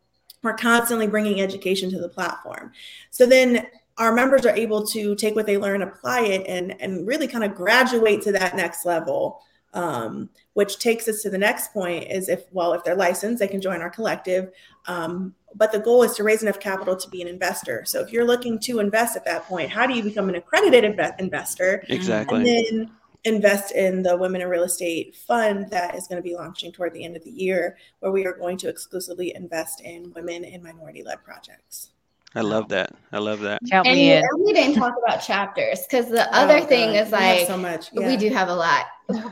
we're 0.43 0.55
constantly 0.55 1.07
bringing 1.07 1.41
education 1.41 1.91
to 1.91 1.99
the 1.99 2.09
platform. 2.09 2.73
So 3.11 3.27
then 3.27 3.67
our 3.99 4.13
members 4.13 4.47
are 4.47 4.57
able 4.57 4.87
to 4.87 5.15
take 5.17 5.35
what 5.37 5.47
they 5.47 5.59
learn 5.59 5.83
apply 5.83 6.23
it 6.23 6.47
and 6.47 6.81
and 6.81 7.07
really 7.07 7.27
kind 7.27 7.45
of 7.45 7.55
graduate 7.55 8.23
to 8.23 8.33
that 8.33 8.57
next 8.57 8.87
level 8.87 9.43
um, 9.73 10.29
which 10.55 10.79
takes 10.79 11.09
us 11.09 11.23
to 11.23 11.31
the 11.31 11.39
next 11.39 11.73
point 11.73 12.11
is 12.11 12.29
if 12.29 12.45
well 12.53 12.73
if 12.73 12.83
they're 12.85 12.97
licensed 12.97 13.39
they 13.39 13.49
can 13.49 13.61
join 13.61 13.81
our 13.81 13.91
collective 13.91 14.51
um, 14.87 15.35
but 15.55 15.73
the 15.73 15.79
goal 15.79 16.03
is 16.03 16.15
to 16.15 16.23
raise 16.23 16.43
enough 16.43 16.61
capital 16.61 16.97
to 16.97 17.09
be 17.09 17.21
an 17.21 17.29
investor. 17.29 17.85
So 17.85 18.01
if 18.01 18.13
you're 18.13 18.25
looking 18.25 18.59
to 18.61 18.79
invest 18.79 19.17
at 19.17 19.25
that 19.25 19.45
point 19.45 19.71
how 19.71 19.87
do 19.87 19.95
you 19.95 20.03
become 20.03 20.29
an 20.29 20.35
accredited 20.35 20.85
inv- 20.85 21.21
investor? 21.21 21.85
Exactly. 21.89 22.39
And 22.39 22.47
then 22.47 22.91
invest 23.25 23.73
in 23.73 24.03
the 24.03 24.17
women 24.17 24.41
in 24.41 24.49
real 24.49 24.63
estate 24.63 25.15
fund 25.15 25.71
that 25.71 25.95
is 25.95 26.07
going 26.09 26.17
to 26.17 26.27
be 26.27 26.35
launching 26.35 26.73
toward 26.73 26.95
the 26.95 27.05
end 27.05 27.17
of 27.17 27.25
the 27.25 27.31
year 27.31 27.77
where 27.99 28.13
we 28.13 28.25
are 28.25 28.33
going 28.33 28.57
to 28.57 28.69
exclusively 28.69 29.35
invest 29.35 29.83
in 29.83 30.13
women 30.15 30.45
and 30.45 30.63
minority 30.63 31.03
led 31.03 31.23
projects 31.23 31.91
I 32.35 32.43
love 32.43 32.69
that. 32.69 32.95
I 33.11 33.19
love 33.19 33.41
that. 33.41 33.61
Count 33.69 33.89
and 33.89 33.97
me 33.97 34.13
in. 34.13 34.23
we 34.39 34.53
didn't 34.53 34.77
talk 34.77 34.95
about 35.05 35.19
chapters 35.19 35.83
because 35.83 36.09
the 36.09 36.27
oh, 36.33 36.43
other 36.43 36.61
thing 36.61 36.93
God. 36.93 37.07
is 37.07 37.13
like 37.13 37.47
so 37.47 37.57
much. 37.57 37.91
Yeah. 37.93 38.07
We 38.07 38.17
do 38.17 38.29
have 38.29 38.49
a 38.49 38.55
lot, 38.55 38.87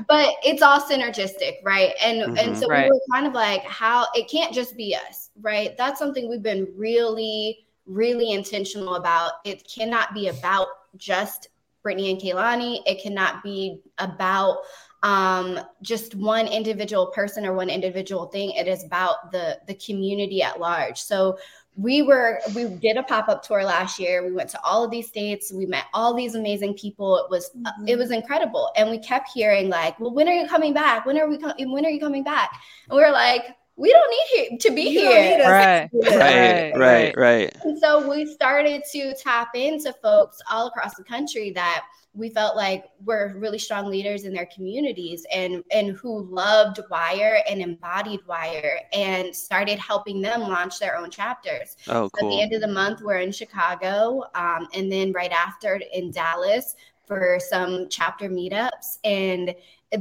but 0.08 0.34
it's 0.42 0.62
all 0.62 0.80
synergistic, 0.80 1.58
right? 1.64 1.94
And 2.02 2.22
mm-hmm. 2.22 2.36
and 2.38 2.58
so 2.58 2.66
right. 2.66 2.90
we 2.90 2.90
were 2.90 3.00
kind 3.12 3.26
of 3.26 3.34
like, 3.34 3.62
how 3.62 4.06
it 4.14 4.28
can't 4.28 4.52
just 4.52 4.76
be 4.76 4.96
us, 4.96 5.30
right? 5.40 5.76
That's 5.78 5.98
something 5.98 6.28
we've 6.28 6.42
been 6.42 6.66
really, 6.76 7.66
really 7.86 8.32
intentional 8.32 8.96
about. 8.96 9.32
It 9.44 9.68
cannot 9.72 10.12
be 10.12 10.28
about 10.28 10.66
just 10.96 11.50
Brittany 11.84 12.10
and 12.10 12.20
Kelani. 12.20 12.80
It 12.84 13.00
cannot 13.00 13.44
be 13.44 13.80
about 13.98 14.58
um, 15.02 15.60
just 15.82 16.14
one 16.16 16.48
individual 16.48 17.06
person 17.08 17.46
or 17.46 17.54
one 17.54 17.70
individual 17.70 18.26
thing. 18.26 18.50
It 18.52 18.66
is 18.66 18.84
about 18.84 19.30
the 19.30 19.58
the 19.66 19.74
community 19.74 20.42
at 20.42 20.58
large. 20.58 21.00
So 21.00 21.38
we 21.78 22.02
were 22.02 22.40
we 22.56 22.64
did 22.64 22.96
a 22.96 23.04
pop-up 23.04 23.44
tour 23.44 23.62
last 23.62 24.00
year. 24.00 24.26
We 24.26 24.32
went 24.32 24.50
to 24.50 24.60
all 24.64 24.84
of 24.84 24.90
these 24.90 25.06
states. 25.06 25.52
We 25.52 25.64
met 25.64 25.84
all 25.94 26.12
these 26.12 26.34
amazing 26.34 26.74
people. 26.74 27.16
It 27.18 27.30
was 27.30 27.50
mm-hmm. 27.56 27.86
it 27.86 27.96
was 27.96 28.10
incredible. 28.10 28.70
And 28.76 28.90
we 28.90 28.98
kept 28.98 29.30
hearing 29.32 29.68
like 29.68 29.98
well 30.00 30.12
when 30.12 30.28
are 30.28 30.34
you 30.34 30.48
coming 30.48 30.74
back? 30.74 31.06
When 31.06 31.16
are 31.16 31.28
we 31.28 31.38
com- 31.38 31.54
when 31.70 31.86
are 31.86 31.90
you 31.90 32.00
coming 32.00 32.24
back? 32.24 32.50
And 32.90 32.96
we 32.96 33.04
are 33.04 33.12
like 33.12 33.44
we 33.76 33.92
don't 33.92 34.50
need 34.50 34.60
to 34.60 34.70
be 34.72 34.82
you 34.82 35.00
here. 35.00 35.38
right 35.48 35.88
right. 35.92 36.76
right 36.76 37.16
right. 37.16 37.56
And 37.62 37.78
so 37.78 38.08
we 38.08 38.26
started 38.26 38.82
to 38.90 39.14
tap 39.14 39.50
into 39.54 39.94
folks 40.02 40.38
all 40.50 40.66
across 40.66 40.96
the 40.96 41.04
country 41.04 41.52
that 41.52 41.84
we 42.18 42.28
felt 42.28 42.56
like 42.56 42.84
we 43.04 43.14
were 43.14 43.34
really 43.36 43.58
strong 43.58 43.86
leaders 43.86 44.24
in 44.24 44.32
their 44.34 44.46
communities 44.46 45.24
and 45.32 45.62
and 45.70 45.92
who 45.92 46.24
loved 46.24 46.80
wire 46.90 47.42
and 47.48 47.62
embodied 47.62 48.20
wire 48.26 48.80
and 48.92 49.34
started 49.34 49.78
helping 49.78 50.20
them 50.20 50.40
launch 50.40 50.78
their 50.78 50.96
own 50.96 51.10
chapters 51.10 51.76
oh 51.86 52.10
cool. 52.10 52.10
So 52.18 52.26
at 52.26 52.30
the 52.30 52.42
end 52.42 52.52
of 52.54 52.60
the 52.60 52.68
month 52.68 53.00
we're 53.00 53.18
in 53.18 53.32
chicago 53.32 54.24
um, 54.34 54.66
and 54.74 54.90
then 54.90 55.12
right 55.12 55.32
after 55.32 55.80
in 55.94 56.10
dallas 56.10 56.74
for 57.06 57.38
some 57.40 57.88
chapter 57.88 58.28
meetups 58.28 58.98
and 59.04 59.54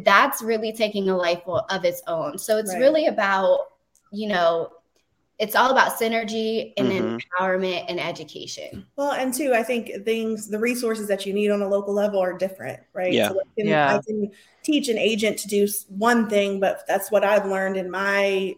that's 0.03 0.41
really 0.41 0.73
taking 0.73 1.09
a 1.09 1.15
life 1.15 1.43
of 1.47 1.85
its 1.85 2.01
own 2.07 2.37
so 2.37 2.57
it's 2.57 2.73
right. 2.73 2.79
really 2.79 3.05
about 3.05 3.59
you 4.11 4.27
know 4.27 4.71
it's 5.39 5.55
all 5.55 5.69
about 5.69 5.99
synergy 5.99 6.73
and 6.77 6.87
mm-hmm. 6.87 7.17
empowerment 7.17 7.85
and 7.87 7.99
education. 7.99 8.85
Well, 8.95 9.11
and 9.11 9.33
two, 9.33 9.53
I 9.53 9.61
think 9.61 10.03
things, 10.03 10.47
the 10.47 10.57
resources 10.57 11.07
that 11.09 11.25
you 11.25 11.33
need 11.33 11.51
on 11.51 11.61
a 11.61 11.67
local 11.67 11.93
level 11.93 12.19
are 12.19 12.33
different, 12.33 12.79
right? 12.93 13.13
Yeah. 13.13 13.29
So 13.29 13.39
I 13.39 13.43
can, 13.55 13.67
yeah. 13.67 13.95
I 13.95 14.01
can 14.01 14.31
teach 14.63 14.89
an 14.89 14.97
agent 14.97 15.37
to 15.39 15.47
do 15.47 15.67
one 15.89 16.27
thing, 16.27 16.59
but 16.59 16.87
that's 16.87 17.11
what 17.11 17.23
I've 17.23 17.45
learned 17.45 17.77
in 17.77 17.91
my 17.91 18.55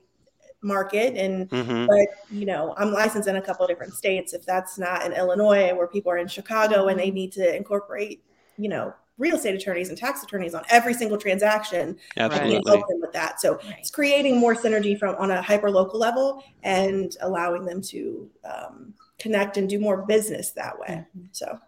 market. 0.62 1.18
And, 1.18 1.50
mm-hmm. 1.50 1.86
but, 1.86 2.08
you 2.32 2.46
know, 2.46 2.74
I'm 2.78 2.94
licensed 2.94 3.28
in 3.28 3.36
a 3.36 3.42
couple 3.42 3.66
of 3.66 3.70
different 3.70 3.94
states. 3.94 4.34
If 4.34 4.46
that's 4.46 4.80
not 4.80 5.06
in 5.06 5.12
Illinois, 5.12 5.74
where 5.74 5.88
people 5.88 6.14
are 6.14 6.18
in 6.18 6.28
Chicago 6.28 6.88
and 6.88 6.98
they 6.98 7.12
need 7.12 7.34
to 7.34 7.56
incorporate, 7.56 8.24
you 8.58 8.70
know, 8.70 8.94
real 9.20 9.36
estate 9.36 9.54
attorneys 9.54 9.90
and 9.90 9.98
tax 9.98 10.24
attorneys 10.24 10.56
on 10.56 10.64
every 10.70 10.94
single 10.94 11.18
transaction 11.18 11.96
Absolutely. 12.18 12.56
and 12.56 12.68
help 12.68 12.88
them 12.88 13.00
with 13.00 13.14
that. 13.14 13.40
So 13.40 13.58
right. 13.58 13.76
it's 13.78 13.92
creating 13.92 14.40
more 14.40 14.56
synergy 14.56 14.98
from 14.98 15.16
on 15.16 15.30
a 15.30 15.42
hyper 15.42 15.70
local 15.70 16.00
level 16.00 16.44
and 16.64 17.16
allowing 17.22 17.66
them 17.66 17.82
to 17.84 18.30
um, 18.46 18.94
connect 19.20 19.58
and 19.58 19.70
do 19.70 19.80
more 19.80 20.04
business 20.04 20.52
that 20.52 20.80
way. 20.80 20.88
Mm-hmm. 20.88 21.26
So 21.34 21.60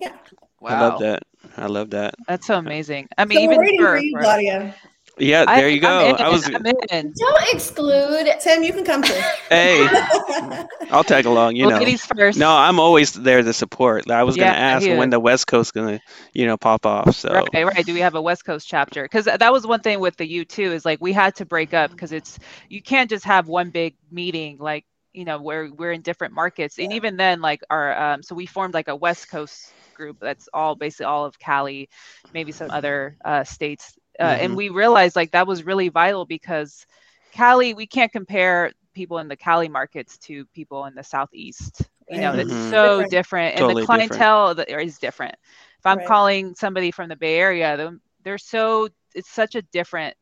yeah. 0.00 0.16
Wow. 0.60 0.70
I 0.70 0.80
love 0.80 1.00
that. 1.00 1.22
I 1.56 1.66
love 1.66 1.90
that. 1.90 2.14
That's 2.26 2.46
so 2.46 2.56
amazing. 2.56 3.08
I 3.16 3.24
mean, 3.24 3.38
so 3.38 3.44
even 3.44 3.78
for, 3.78 3.86
for 3.86 3.98
you, 3.98 4.16
Gladia. 4.16 4.74
Yeah, 5.20 5.44
there 5.46 5.68
you 5.68 5.80
go. 5.80 5.88
I'm 5.88 6.16
in, 6.16 6.16
I 6.16 6.28
was. 6.28 6.46
I'm 6.46 6.66
in. 6.66 7.12
Don't 7.12 7.54
exclude. 7.54 8.26
Tim, 8.40 8.62
you 8.62 8.72
can 8.72 8.84
come 8.84 9.02
too. 9.02 9.20
Hey, 9.48 9.86
I'll 10.90 11.04
tag 11.04 11.26
along. 11.26 11.56
You 11.56 11.66
know. 11.66 11.78
First. 12.16 12.38
No, 12.38 12.50
I'm 12.50 12.80
always 12.80 13.12
there 13.12 13.42
to 13.42 13.52
support. 13.52 14.10
I 14.10 14.24
was 14.24 14.36
Yeah, 14.36 14.52
gonna 14.52 14.58
ask 14.58 14.88
when 14.88 15.10
the 15.10 15.20
West 15.20 15.46
Coast 15.46 15.74
gonna, 15.74 16.00
you 16.32 16.46
know, 16.46 16.56
pop 16.56 16.86
off. 16.86 17.16
So 17.16 17.30
Right, 17.30 17.64
right. 17.64 17.86
Do 17.86 17.94
we 17.94 18.00
have 18.00 18.14
a 18.14 18.22
West 18.22 18.44
Coast 18.44 18.66
chapter? 18.68 19.02
Because 19.04 19.26
that 19.26 19.52
was 19.52 19.66
one 19.66 19.80
thing 19.80 20.00
with 20.00 20.16
the 20.16 20.28
U 20.28 20.44
two 20.44 20.72
Is 20.72 20.84
like 20.84 21.00
we 21.00 21.12
had 21.12 21.36
to 21.36 21.46
break 21.46 21.74
up 21.74 21.90
because 21.90 22.12
it's 22.12 22.38
you 22.68 22.82
can't 22.82 23.10
just 23.10 23.24
have 23.24 23.48
one 23.48 23.70
big 23.70 23.96
meeting. 24.10 24.58
Like 24.58 24.84
you 25.12 25.24
know 25.24 25.40
where 25.40 25.70
we're 25.72 25.92
in 25.92 26.02
different 26.02 26.34
markets, 26.34 26.78
and 26.78 26.92
even 26.92 27.16
then, 27.16 27.40
like 27.40 27.62
our 27.70 28.14
um, 28.14 28.22
so 28.22 28.34
we 28.34 28.46
formed 28.46 28.74
like 28.74 28.88
a 28.88 28.96
West 28.96 29.28
Coast 29.30 29.74
group 29.94 30.18
that's 30.20 30.48
all 30.52 30.74
basically 30.74 31.06
all 31.06 31.24
of 31.26 31.38
Cali, 31.38 31.88
maybe 32.32 32.52
some 32.52 32.70
other 32.70 33.16
uh, 33.24 33.44
states, 33.44 33.98
uh, 34.20 34.36
and 34.40 34.54
Mhm. 34.54 34.56
we 34.56 34.68
realized 34.68 35.16
like 35.16 35.32
that 35.32 35.46
was 35.48 35.64
really 35.64 35.88
vital 35.88 36.26
because 36.26 36.86
Cali 37.32 37.74
we 37.74 37.86
can't 37.86 38.12
compare 38.12 38.72
people 38.94 39.18
in 39.18 39.28
the 39.28 39.36
Cali 39.36 39.68
markets 39.68 40.18
to 40.18 40.46
people 40.54 40.86
in 40.86 40.94
the 40.94 41.04
southeast. 41.04 41.88
You 42.08 42.20
know, 42.20 42.32
Right. 42.32 42.38
it's 42.38 42.54
so 42.56 43.02
Different. 43.02 43.10
different, 43.10 43.56
and 43.56 43.68
Totally 43.68 43.70
the 43.70 43.76
different. 43.76 44.10
clientele 44.10 44.54
that 44.54 44.68
is 44.70 44.98
different. 44.98 45.34
If 45.78 45.86
I'm 45.86 46.00
Right. 46.00 46.02
calling 46.02 46.54
somebody 46.54 46.90
from 46.90 47.08
the 47.08 47.16
Bay 47.16 47.38
Area, 47.38 47.76
them- 47.76 48.02
they're 48.24 48.38
so 48.38 48.88
it's 49.14 49.30
such 49.30 49.54
a 49.56 49.62
different 49.62 50.14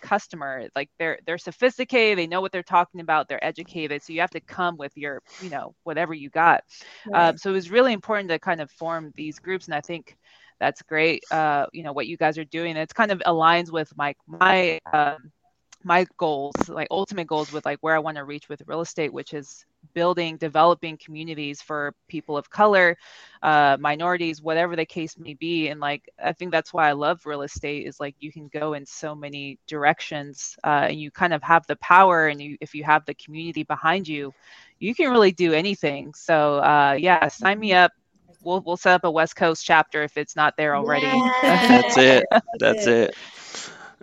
customer. 0.00 0.68
Like 0.74 0.90
they're 0.98 1.18
they're 1.26 1.38
sophisticated, 1.38 2.18
they 2.18 2.26
know 2.26 2.40
what 2.40 2.52
they're 2.52 2.62
talking 2.62 3.00
about, 3.00 3.28
they're 3.28 3.44
educated. 3.44 4.02
So 4.02 4.12
you 4.12 4.20
have 4.20 4.30
to 4.32 4.40
come 4.40 4.76
with 4.76 4.96
your, 4.96 5.20
you 5.38 5.50
know, 5.50 5.74
whatever 5.84 6.14
you 6.14 6.30
got. 6.30 6.62
Um, 7.12 7.36
so 7.36 7.50
it 7.50 7.54
was 7.54 7.70
really 7.70 7.92
important 7.92 8.30
to 8.30 8.38
kind 8.38 8.60
of 8.60 8.70
form 8.70 9.12
these 9.16 9.38
groups, 9.38 9.66
and 9.66 9.74
I 9.74 9.80
think 9.80 10.16
that's 10.62 10.80
great. 10.82 11.24
Uh, 11.28 11.66
you 11.72 11.82
know 11.82 11.92
what 11.92 12.06
you 12.06 12.16
guys 12.16 12.38
are 12.38 12.44
doing. 12.44 12.76
It's 12.76 12.92
kind 12.92 13.10
of 13.10 13.18
aligns 13.26 13.72
with 13.72 13.92
my 13.96 14.14
my 14.28 14.78
um, 14.92 15.32
my 15.82 16.06
goals, 16.18 16.54
like 16.68 16.86
ultimate 16.88 17.26
goals 17.26 17.50
with 17.52 17.66
like 17.66 17.78
where 17.80 17.96
I 17.96 17.98
want 17.98 18.16
to 18.16 18.22
reach 18.22 18.48
with 18.48 18.62
real 18.66 18.80
estate, 18.80 19.12
which 19.12 19.34
is 19.34 19.66
building, 19.92 20.36
developing 20.36 20.96
communities 20.96 21.60
for 21.60 21.96
people 22.06 22.36
of 22.36 22.48
color, 22.48 22.96
uh, 23.42 23.76
minorities, 23.80 24.40
whatever 24.40 24.76
the 24.76 24.86
case 24.86 25.18
may 25.18 25.34
be. 25.34 25.66
And 25.66 25.80
like 25.80 26.08
I 26.24 26.32
think 26.32 26.52
that's 26.52 26.72
why 26.72 26.88
I 26.88 26.92
love 26.92 27.26
real 27.26 27.42
estate 27.42 27.88
is 27.88 27.98
like 27.98 28.14
you 28.20 28.30
can 28.30 28.46
go 28.46 28.74
in 28.74 28.86
so 28.86 29.16
many 29.16 29.58
directions, 29.66 30.56
uh, 30.62 30.86
and 30.90 31.00
you 31.00 31.10
kind 31.10 31.34
of 31.34 31.42
have 31.42 31.66
the 31.66 31.76
power, 31.76 32.28
and 32.28 32.40
you 32.40 32.56
if 32.60 32.72
you 32.72 32.84
have 32.84 33.04
the 33.04 33.14
community 33.14 33.64
behind 33.64 34.06
you, 34.06 34.32
you 34.78 34.94
can 34.94 35.10
really 35.10 35.32
do 35.32 35.52
anything. 35.52 36.14
So 36.14 36.58
uh, 36.58 36.96
yeah, 37.00 37.26
sign 37.26 37.58
me 37.58 37.72
up. 37.72 37.90
We'll 38.42 38.60
we'll 38.64 38.76
set 38.76 38.94
up 38.94 39.04
a 39.04 39.10
West 39.10 39.36
Coast 39.36 39.64
chapter 39.64 40.02
if 40.02 40.16
it's 40.16 40.36
not 40.36 40.54
there 40.56 40.74
already. 40.76 41.24
that's 41.66 41.96
it. 41.96 42.26
That's 42.58 42.86
it. 42.86 43.14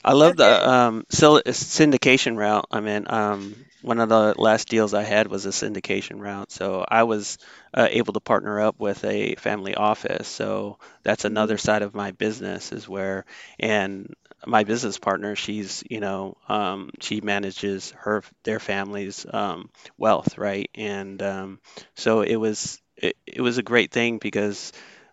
I 0.03 0.13
love 0.13 0.35
the 0.37 0.69
um, 0.69 1.05
syndication 1.09 2.37
route. 2.37 2.65
I 2.71 2.79
mean, 2.79 3.05
um, 3.07 3.65
one 3.81 3.99
of 3.99 4.09
the 4.09 4.33
last 4.37 4.67
deals 4.69 4.93
I 4.93 5.03
had 5.03 5.27
was 5.27 5.45
a 5.45 5.49
syndication 5.49 6.19
route. 6.19 6.51
So 6.51 6.85
I 6.87 7.03
was 7.03 7.37
uh, 7.73 7.87
able 7.89 8.13
to 8.13 8.19
partner 8.19 8.59
up 8.61 8.79
with 8.79 9.03
a 9.05 9.35
family 9.35 9.75
office. 9.75 10.27
So 10.27 10.77
that's 11.03 11.25
another 11.25 11.57
side 11.57 11.81
of 11.81 11.93
my 11.95 12.11
business 12.11 12.71
is 12.71 12.87
where, 12.87 13.25
and 13.59 14.13
my 14.45 14.63
business 14.63 14.97
partner, 14.97 15.35
she's, 15.35 15.83
you 15.89 15.99
know, 15.99 16.37
um, 16.47 16.91
she 17.01 17.21
manages 17.21 17.91
her, 17.97 18.23
their 18.43 18.59
family's 18.59 19.25
um, 19.31 19.69
wealth, 19.97 20.37
right? 20.37 20.69
And 20.75 21.21
um, 21.21 21.59
so 21.95 22.21
it 22.21 22.35
was, 22.35 22.81
it, 23.01 23.17
it 23.25 23.41
was 23.41 23.57
a 23.57 23.63
great 23.63 23.91
thing 23.91 24.17
because 24.17 24.71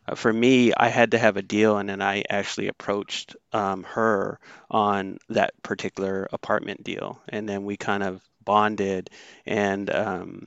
uh, 0.08 0.14
for 0.14 0.32
me, 0.32 0.72
I 0.74 0.88
had 0.88 1.12
to 1.12 1.18
have 1.18 1.36
a 1.36 1.42
deal, 1.42 1.78
and 1.78 1.88
then 1.88 2.02
I 2.02 2.24
actually 2.30 2.68
approached 2.68 3.36
um, 3.52 3.84
her 3.84 4.38
on 4.70 5.18
that 5.30 5.60
particular 5.62 6.28
apartment 6.32 6.84
deal, 6.84 7.20
and 7.28 7.48
then 7.48 7.64
we 7.64 7.76
kind 7.76 8.02
of 8.02 8.20
bonded 8.44 9.10
and 9.44 9.90
um, 9.90 10.46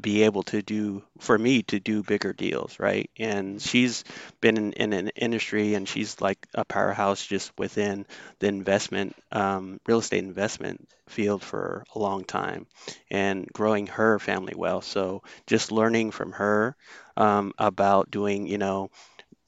be 0.00 0.22
able 0.24 0.42
to 0.44 0.62
do 0.62 1.02
for 1.18 1.38
me 1.38 1.62
to 1.64 1.80
do 1.80 2.02
bigger 2.02 2.32
deals, 2.32 2.78
right? 2.78 3.10
And 3.18 3.60
she's 3.60 4.04
been 4.40 4.56
in, 4.56 4.72
in 4.74 4.92
an 4.92 5.08
industry, 5.16 5.74
and 5.74 5.88
she's 5.88 6.20
like 6.20 6.38
a 6.54 6.64
powerhouse 6.64 7.24
just 7.26 7.52
within 7.58 8.06
the 8.40 8.48
investment, 8.48 9.16
um, 9.32 9.80
real 9.86 9.98
estate 9.98 10.22
investment 10.24 10.88
field 11.08 11.42
for 11.42 11.84
a 11.94 11.98
long 11.98 12.24
time, 12.24 12.66
and 13.10 13.46
growing 13.52 13.86
her 13.88 14.18
family 14.18 14.54
wealth. 14.56 14.84
So 14.84 15.22
just 15.46 15.72
learning 15.72 16.10
from 16.12 16.32
her 16.32 16.76
um, 17.16 17.52
about 17.58 18.10
doing, 18.10 18.46
you 18.46 18.58
know, 18.58 18.90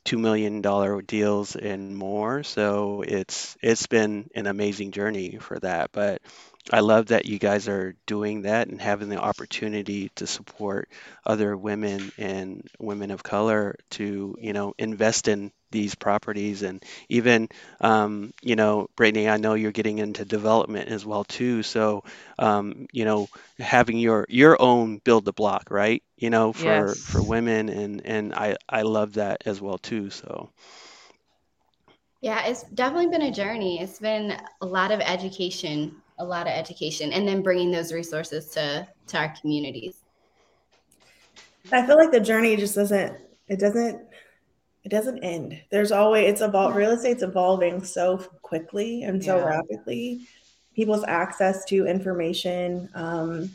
two 0.05 0.18
million 0.18 0.62
dollar 0.62 1.01
deals 1.03 1.57
and 1.57 1.97
more. 1.97 2.43
So 2.43 3.03
it's 3.07 3.57
it's 3.62 3.87
been 3.87 4.28
an 4.35 4.47
amazing 4.47 4.93
journey 4.93 5.39
for 5.41 5.59
that. 5.61 5.93
But 5.93 6.22
I 6.71 6.81
love 6.81 7.07
that 7.07 7.25
you 7.27 7.39
guys 7.39 7.69
are 7.69 7.95
doing 8.07 8.43
that 8.43 8.69
and 8.69 8.81
having 8.81 9.09
the 9.09 9.19
opportunity 9.19 10.11
to 10.17 10.27
support 10.27 10.89
other 11.25 11.57
women 11.57 12.13
and 12.17 12.67
women 12.79 13.11
of 13.11 13.23
color 13.23 13.77
to, 13.91 14.37
you 14.39 14.53
know, 14.53 14.75
invest 14.79 15.29
in 15.29 15.53
these 15.71 15.95
properties 15.95 16.63
and 16.63 16.83
even, 17.09 17.49
um, 17.81 18.33
you 18.43 18.55
know, 18.57 18.89
Brittany, 18.97 19.29
I 19.29 19.37
know 19.39 19.55
you're 19.55 19.73
getting 19.73 19.99
into 19.99 20.25
development 20.25 20.89
as 20.89 21.05
well 21.05 21.25
too. 21.25 21.63
So, 21.63 22.05
um, 22.39 22.87
you 22.93 23.05
know, 23.05 23.29
having 23.59 23.99
your 23.99 24.27
your 24.29 24.61
own 24.61 24.99
build 24.99 25.25
the 25.25 25.33
block, 25.33 25.71
right? 25.71 26.03
You 26.17 26.31
know, 26.31 26.53
for 26.53 26.99
Yes. 26.99 27.05
for 27.05 27.23
women 27.23 27.69
and 27.69 28.03
and 28.05 28.35
I 28.35 28.57
I 28.69 28.83
love 28.83 29.15
that 29.15 29.43
as 29.47 29.61
well 29.61 29.79
too. 29.79 30.11
So. 30.11 30.51
Yeah, 32.21 32.47
it's 32.47 32.65
definitely 32.65 33.09
been 33.09 33.23
a 33.23 33.33
journey. 33.33 33.81
It's 33.81 33.99
been 33.99 34.37
a 34.61 34.67
lot 34.67 34.93
of 34.93 35.01
education, 35.01 36.01
a 36.23 36.25
lot 36.25 36.47
of 36.47 36.53
education, 36.53 37.12
and 37.12 37.27
then 37.27 37.43
bringing 37.43 37.70
those 37.70 37.93
resources 37.93 38.47
to 38.51 38.87
to 39.09 39.18
our 39.18 39.35
communities. 39.41 39.97
I 41.73 41.87
feel 41.87 41.97
like 41.97 42.12
the 42.12 42.20
journey 42.20 42.57
just 42.57 42.75
doesn't 42.75 43.16
it 43.49 43.59
doesn't 43.59 44.01
it 44.85 44.89
doesn't 44.89 45.23
end. 45.23 45.61
There's 45.70 45.93
always 45.93 46.29
it's 46.31 46.41
evolved 46.41 46.77
real 46.77 46.91
estate's 46.93 47.23
evolving 47.23 47.85
so 47.85 48.18
quickly 48.43 49.03
and 49.05 49.23
so 49.23 49.37
Yeah. 49.37 49.45
rapidly. 49.45 50.27
People's 50.75 51.05
access 51.05 51.64
to 51.66 51.87
information 51.87 52.89
um 52.95 53.51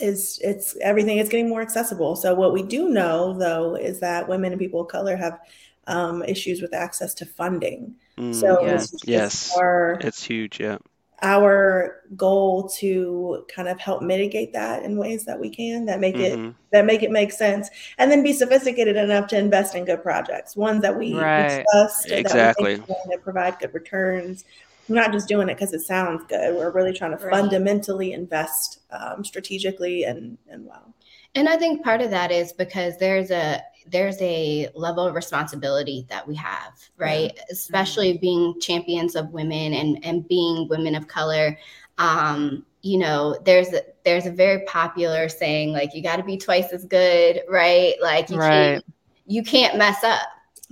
is 0.00 0.40
it's 0.42 0.76
everything 0.80 1.18
is 1.18 1.28
getting 1.28 1.48
more 1.48 1.62
accessible. 1.62 2.16
So 2.16 2.34
what 2.34 2.52
we 2.52 2.62
do 2.62 2.88
know 2.88 3.32
though 3.38 3.76
is 3.76 4.00
that 4.00 4.28
women 4.28 4.52
and 4.52 4.60
people 4.60 4.80
of 4.80 4.88
color 4.88 5.16
have 5.16 5.38
um, 5.86 6.22
issues 6.24 6.62
with 6.62 6.74
access 6.74 7.14
to 7.14 7.26
funding. 7.26 7.94
So 8.30 8.46
Mm, 8.56 8.74
it's 8.74 8.90
just 8.90 9.08
yes, 9.08 9.52
our 9.56 9.98
it's 10.00 10.22
huge. 10.22 10.60
Yeah. 10.60 10.78
Our 11.24 12.02
goal 12.16 12.68
to 12.68 13.44
kind 13.54 13.66
of 13.66 13.80
help 13.80 14.02
mitigate 14.02 14.52
that 14.52 14.82
in 14.84 14.96
ways 14.98 15.24
that 15.24 15.40
we 15.40 15.48
can 15.50 15.86
that 15.86 15.98
make 15.98 16.16
it 16.16 16.38
Mhm. 16.38 16.54
that 16.70 16.84
make 16.84 17.02
it 17.02 17.10
make 17.10 17.32
sense 17.32 17.70
and 17.98 18.10
then 18.10 18.22
be 18.22 18.32
sophisticated 18.32 18.96
enough 18.96 19.26
to 19.28 19.38
invest 19.38 19.74
in 19.74 19.84
good 19.84 20.02
projects 20.02 20.54
ones 20.56 20.82
that 20.82 20.96
we, 20.96 21.14
we 21.14 21.18
Right. 21.20 21.64
trust 21.72 22.10
and 22.10 22.20
Exactly. 22.20 22.64
that 22.64 22.70
we 22.70 22.76
think 22.76 22.90
are 22.90 22.94
going 23.06 23.18
to 23.18 23.22
provide 23.24 23.58
good 23.58 23.72
returns 23.74 24.44
we're 24.86 24.96
not 24.96 25.12
just 25.12 25.28
doing 25.28 25.48
it 25.48 25.54
because 25.54 25.72
it 25.72 25.80
sounds 25.80 26.22
good 26.28 26.54
we're 26.54 26.70
really 26.72 26.92
trying 26.92 27.16
to 27.16 27.24
Right. 27.24 27.32
fundamentally 27.32 28.12
invest 28.12 28.80
um, 28.90 29.24
strategically 29.24 30.04
and 30.04 30.36
and 30.50 30.66
well 30.66 30.94
And 31.36 31.48
I 31.48 31.56
think 31.56 31.82
part 31.82 32.00
of 32.02 32.10
that 32.10 32.30
is 32.30 32.52
because 32.52 32.96
there's 32.98 33.30
a 33.30 33.62
there's 33.86 34.20
a 34.20 34.68
level 34.74 35.06
of 35.06 35.14
responsibility 35.14 36.06
that 36.08 36.26
we 36.26 36.34
have, 36.36 36.72
right? 36.98 37.38
Especially 37.50 38.18
being 38.18 38.58
champions 38.60 39.14
of 39.14 39.30
women 39.32 39.74
and 39.74 40.04
and 40.04 40.26
being 40.28 40.68
women 40.68 40.94
of 40.94 41.08
color. 41.08 41.58
Um, 41.98 42.64
you 42.82 42.98
know, 42.98 43.36
there's 43.44 43.68
a 43.72 43.82
there's 44.04 44.26
a 44.26 44.30
very 44.30 44.64
popular 44.66 45.28
saying 45.28 45.72
like 45.72 45.94
you 45.94 46.02
got 46.02 46.16
to 46.16 46.24
be 46.24 46.36
twice 46.36 46.72
as 46.72 46.84
good, 46.84 47.42
right? 47.48 47.94
Like 48.02 48.30
you 48.30 48.38
Right. 48.38 48.40
can't 48.40 48.84
you 49.26 49.42
can't 49.42 49.76
mess 49.78 50.02
up. 50.04 50.28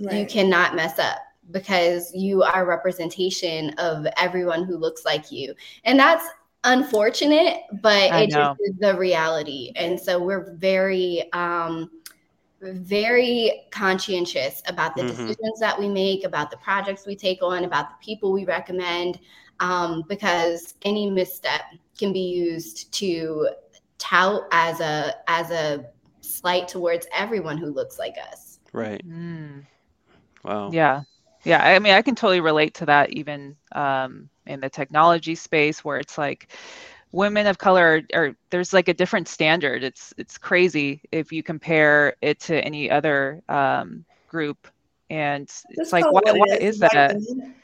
You 0.09 0.25
cannot 0.25 0.75
mess 0.75 0.99
up 0.99 1.17
because 1.51 2.13
you 2.13 2.43
are 2.43 2.65
representation 2.65 3.71
of 3.77 4.05
everyone 4.17 4.63
who 4.63 4.77
looks 4.77 5.05
like 5.05 5.31
you. 5.31 5.53
And 5.83 5.99
that's 5.99 6.25
unfortunate, 6.63 7.61
but 7.81 8.11
I 8.11 8.17
it 8.17 8.27
know. 8.27 8.47
just 8.47 8.51
is 8.59 8.75
the 8.79 8.95
reality. 8.95 9.71
And 9.75 9.99
so 9.99 10.19
we're 10.21 10.53
very 10.55 11.31
um 11.33 11.89
very 12.71 13.67
conscientious 13.71 14.61
about 14.67 14.95
the 14.95 15.03
Mhm. 15.03 15.27
decisions 15.27 15.59
that 15.59 15.77
we 15.77 15.89
make, 15.89 16.23
about 16.23 16.49
the 16.49 16.57
projects 16.57 17.05
we 17.05 17.15
take 17.15 17.43
on, 17.43 17.65
about 17.65 17.89
the 17.89 18.05
people 18.05 18.31
we 18.31 18.45
recommend, 18.45 19.19
um, 19.59 20.03
because 20.07 20.75
any 20.83 21.09
misstep 21.09 21.61
can 21.97 22.13
be 22.13 22.19
used 22.21 22.91
to 22.93 23.49
tout 23.97 24.43
as 24.51 24.79
a 24.79 25.13
as 25.27 25.51
a 25.51 25.85
slight 26.21 26.67
towards 26.67 27.07
everyone 27.13 27.57
who 27.57 27.67
looks 27.67 27.99
like 27.99 28.15
us. 28.31 28.59
Right. 28.71 29.03
Mm. 29.05 29.65
Wow. 30.43 30.69
Yeah. 30.71 31.01
Yeah. 31.43 31.63
I 31.63 31.79
mean, 31.79 31.93
I 31.93 32.01
can 32.01 32.15
totally 32.15 32.41
relate 32.41 32.75
to 32.75 32.85
that 32.87 33.11
even 33.11 33.55
um, 33.73 34.29
in 34.45 34.59
the 34.59 34.69
technology 34.69 35.35
space 35.35 35.83
where 35.83 35.97
it's 35.97 36.17
like 36.17 36.51
women 37.13 37.47
of 37.47 37.57
color 37.59 38.03
are, 38.13 38.19
are 38.19 38.35
there's 38.49 38.73
like 38.73 38.89
a 38.89 38.93
different 38.93 39.29
standard. 39.29 39.83
It's 39.83 40.13
it's 40.17 40.37
crazy 40.37 41.01
if 41.13 41.31
you 41.31 41.41
compare 41.41 42.15
it 42.21 42.41
to 42.41 42.59
any 42.61 42.91
other 42.91 43.41
um, 43.47 44.03
group. 44.27 44.67
And 45.09 45.43
it's 45.43 45.63
Just 45.77 45.93
like, 45.93 46.03
call 46.03 46.13
why, 46.13 46.21
it 46.25 46.37
why 46.37 46.55
it 46.55 46.61
is 46.61 46.79
white 46.79 46.91
that? 46.91 47.15
women. 47.15 47.55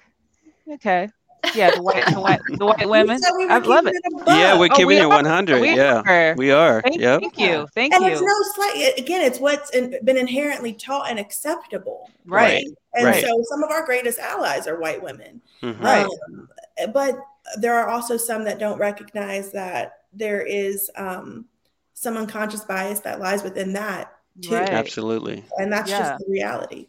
Okay. 0.71 1.09
Yeah, 1.55 1.71
the 1.71 1.81
white, 1.81 2.05
the 2.05 2.19
white, 2.19 2.41
the 2.47 2.65
white 2.65 2.87
women. 2.89 3.19
We 3.37 3.47
I 3.47 3.57
love 3.57 3.87
it. 3.87 3.95
Yeah, 4.27 4.59
we're 4.59 4.67
Oh, 4.71 4.75
keeping 4.75 4.87
we 4.87 4.97
it 4.99 5.05
are. 5.05 5.09
100. 5.09 5.61
We 5.61 5.75
yeah, 5.75 6.03
are. 6.05 6.35
we 6.37 6.51
are. 6.51 6.81
Thank, 6.83 6.99
Yep. 6.99 7.21
thank 7.21 7.39
you, 7.39 7.67
thank 7.73 7.93
and 7.95 8.05
you. 8.05 8.11
it's 8.11 8.21
no 8.21 8.33
slight 8.53 8.93
again 8.99 9.21
it's 9.21 9.39
what's 9.39 9.71
been 9.71 10.17
inherently 10.17 10.73
taught 10.73 11.09
and 11.09 11.17
acceptable 11.17 12.11
Right. 12.25 12.41
right? 12.43 12.65
and 12.93 13.05
Right. 13.05 13.25
so 13.25 13.43
some 13.49 13.63
of 13.63 13.71
our 13.71 13.83
greatest 13.85 14.19
allies 14.19 14.67
are 14.67 14.79
white 14.79 15.01
women 15.01 15.41
Mhm. 15.63 15.81
Right. 15.81 16.05
Um, 16.27 16.49
but 16.93 17.15
there 17.57 17.75
are 17.77 17.89
also 17.89 18.17
some 18.17 18.43
that 18.45 18.59
don't 18.59 18.79
recognize 18.79 19.51
that 19.51 19.93
there 20.13 20.41
is 20.41 20.89
um, 20.95 21.45
some 21.93 22.17
unconscious 22.17 22.63
bias 22.65 22.99
that 23.01 23.19
lies 23.19 23.43
within 23.43 23.73
that 23.73 24.13
too 24.41 24.65
Right. 24.65 24.71
Absolutely. 24.71 25.43
and 25.59 25.71
that's 25.71 25.95
Yeah. 25.95 25.97
just 25.97 26.17
the 26.17 26.25
reality 26.29 26.87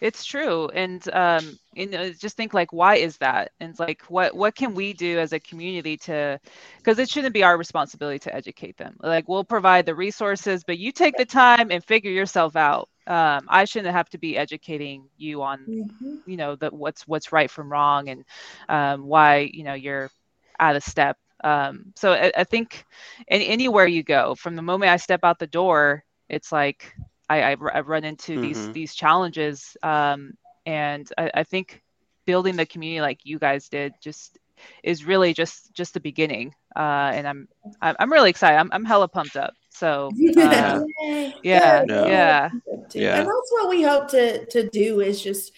It's 0.00 0.24
true, 0.24 0.68
and 0.70 1.06
um, 1.14 1.58
you 1.74 1.86
know, 1.86 2.10
just 2.12 2.36
think 2.36 2.52
like, 2.54 2.72
why 2.72 2.96
is 2.96 3.16
that? 3.18 3.52
And 3.60 3.70
it's 3.70 3.80
like, 3.80 4.02
what 4.08 4.34
what 4.36 4.54
can 4.54 4.74
we 4.74 4.92
do 4.92 5.18
as 5.18 5.32
a 5.32 5.40
community 5.40 5.96
to? 5.98 6.38
Because 6.78 6.98
it 6.98 7.08
shouldn't 7.08 7.34
be 7.34 7.42
our 7.44 7.56
responsibility 7.56 8.18
to 8.20 8.34
educate 8.34 8.76
them. 8.76 8.96
Like, 9.00 9.28
we'll 9.28 9.44
provide 9.44 9.86
the 9.86 9.94
resources, 9.94 10.64
but 10.64 10.78
you 10.78 10.92
take 10.92 11.16
the 11.16 11.24
time 11.26 11.70
and 11.70 11.82
figure 11.84 12.10
yourself 12.10 12.56
out. 12.56 12.88
Um, 13.06 13.46
I 13.48 13.64
shouldn't 13.64 13.94
have 13.94 14.08
to 14.10 14.18
be 14.18 14.36
educating 14.36 15.08
you 15.16 15.42
on, 15.42 15.68
Mhm. 15.68 16.22
you 16.24 16.36
know, 16.36 16.56
the 16.56 16.70
what's 16.70 17.06
what's 17.06 17.32
right 17.32 17.50
from 17.50 17.70
wrong 17.70 18.08
and 18.08 18.24
um, 18.68 19.04
why 19.06 19.50
you 19.52 19.64
know 19.64 19.74
you're 19.74 20.10
out 20.58 20.76
of 20.76 20.82
step. 20.82 21.16
Um, 21.44 21.92
so 21.96 22.12
I, 22.12 22.32
I 22.36 22.44
think 22.44 22.84
in, 23.28 23.40
anywhere 23.42 23.86
you 23.86 24.02
go, 24.02 24.34
from 24.34 24.56
the 24.56 24.62
moment 24.62 24.90
I 24.90 24.96
step 24.96 25.20
out 25.24 25.38
the 25.38 25.46
door, 25.46 26.04
it's 26.28 26.52
like 26.52 26.92
I, 27.28 27.42
I, 27.42 27.56
r- 27.60 27.76
I 27.76 27.80
run 27.80 28.04
into 28.04 28.38
these 28.38 28.68
Mhm. 28.68 28.74
these 28.74 28.94
challenges, 28.94 29.76
um, 29.82 30.32
and 30.66 31.08
I, 31.18 31.30
I 31.34 31.42
think 31.44 31.82
building 32.26 32.56
the 32.56 32.66
community 32.66 33.00
like 33.00 33.20
you 33.24 33.38
guys 33.38 33.68
did 33.68 33.94
just 34.00 34.38
is 34.82 35.04
really 35.04 35.32
just 35.32 35.72
just 35.74 35.94
the 35.94 36.00
beginning. 36.00 36.52
Uh, 36.76 37.10
and 37.14 37.26
I'm 37.26 37.48
I'm 37.80 37.96
I'm 37.98 38.12
really 38.12 38.30
excited. 38.30 38.56
I'm 38.58 38.70
I'm 38.72 38.84
hella 38.84 39.08
pumped 39.08 39.36
up. 39.36 39.54
So 39.76 40.10
uh, 40.38 40.80
Yay. 41.02 41.34
yeah, 41.42 41.84
No. 41.86 42.06
yeah. 42.06 42.50
Yeah. 42.94 43.18
And 43.18 43.26
that's 43.28 43.52
what 43.52 43.68
we 43.68 43.82
hope 43.82 44.08
to 44.08 44.46
to 44.46 44.68
do 44.70 45.00
is 45.00 45.22
just, 45.22 45.52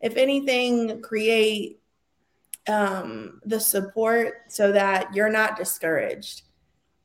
if 0.00 0.16
anything, 0.16 1.02
create 1.02 1.80
um, 2.68 3.40
the 3.44 3.58
support 3.58 4.42
so 4.48 4.70
that 4.72 5.12
you're 5.14 5.28
not 5.30 5.56
discouraged. 5.56 6.42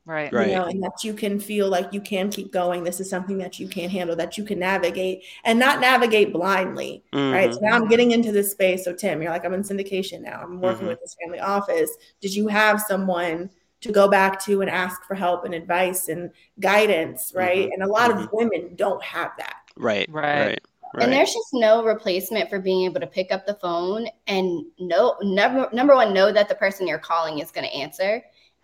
right, 0.05 0.31
Right. 0.31 0.49
You 0.49 0.55
know, 0.55 0.65
and 0.65 0.81
that 0.83 1.03
you 1.03 1.13
can 1.13 1.39
feel 1.39 1.69
like 1.69 1.91
you 1.91 2.01
can 2.01 2.29
keep 2.29 2.51
going. 2.53 2.83
This 2.83 2.99
is 2.99 3.09
something 3.09 3.37
that 3.39 3.59
you 3.59 3.67
can 3.67 3.89
handle, 3.89 4.15
that 4.15 4.37
you 4.37 4.43
can 4.43 4.59
navigate 4.59 5.23
and 5.43 5.57
not 5.59 5.79
navigate 5.81 6.31
blindly. 6.31 7.03
Right. 7.13 7.49
Mhm. 7.49 7.53
So 7.55 7.59
now 7.61 7.75
I'm 7.75 7.87
getting 7.87 8.11
into 8.11 8.31
this 8.31 8.51
space. 8.51 8.85
So 8.85 8.93
Tim, 8.93 9.21
you're 9.21 9.31
like, 9.31 9.43
I'm 9.43 9.53
in 9.55 9.63
syndication 9.63 10.21
now. 10.21 10.39
I'm 10.43 10.61
working 10.61 10.85
Mhm. 10.85 10.89
with 10.89 11.01
this 11.01 11.15
family 11.21 11.39
office. 11.39 11.91
Did 12.21 12.35
you 12.35 12.47
have 12.47 12.79
someone 12.81 13.49
to 13.81 13.91
go 13.91 14.07
back 14.07 14.43
to 14.45 14.61
and 14.61 14.69
ask 14.69 15.03
for 15.05 15.15
help 15.15 15.45
and 15.45 15.53
advice 15.53 16.07
and 16.09 16.31
guidance? 16.59 17.31
Right. 17.35 17.69
Mhm. 17.69 17.73
And 17.73 17.83
a 17.83 17.87
lot 17.87 18.11
of 18.11 18.29
women 18.31 18.75
don't 18.75 19.01
have 19.03 19.31
that. 19.37 19.55
Right. 19.77 20.07
Right. 20.11 20.39
Right. 20.47 20.59
Right. 20.95 21.03
And 21.03 21.13
there's 21.13 21.33
just 21.33 21.53
no 21.53 21.83
replacement 21.83 22.49
for 22.49 22.59
being 22.59 22.83
able 22.85 22.99
to 22.99 23.05
pick 23.07 23.31
up 23.31 23.45
the 23.45 23.53
phone 23.55 24.07
and 24.25 24.65
know 24.79 25.15
number 25.21 25.69
number 25.71 25.93
one, 25.95 26.13
know 26.15 26.31
that 26.31 26.49
the 26.49 26.55
person 26.55 26.87
you're 26.87 26.97
calling 26.97 27.39
is 27.39 27.51
going 27.51 27.67
to 27.67 27.73
answer 27.75 28.23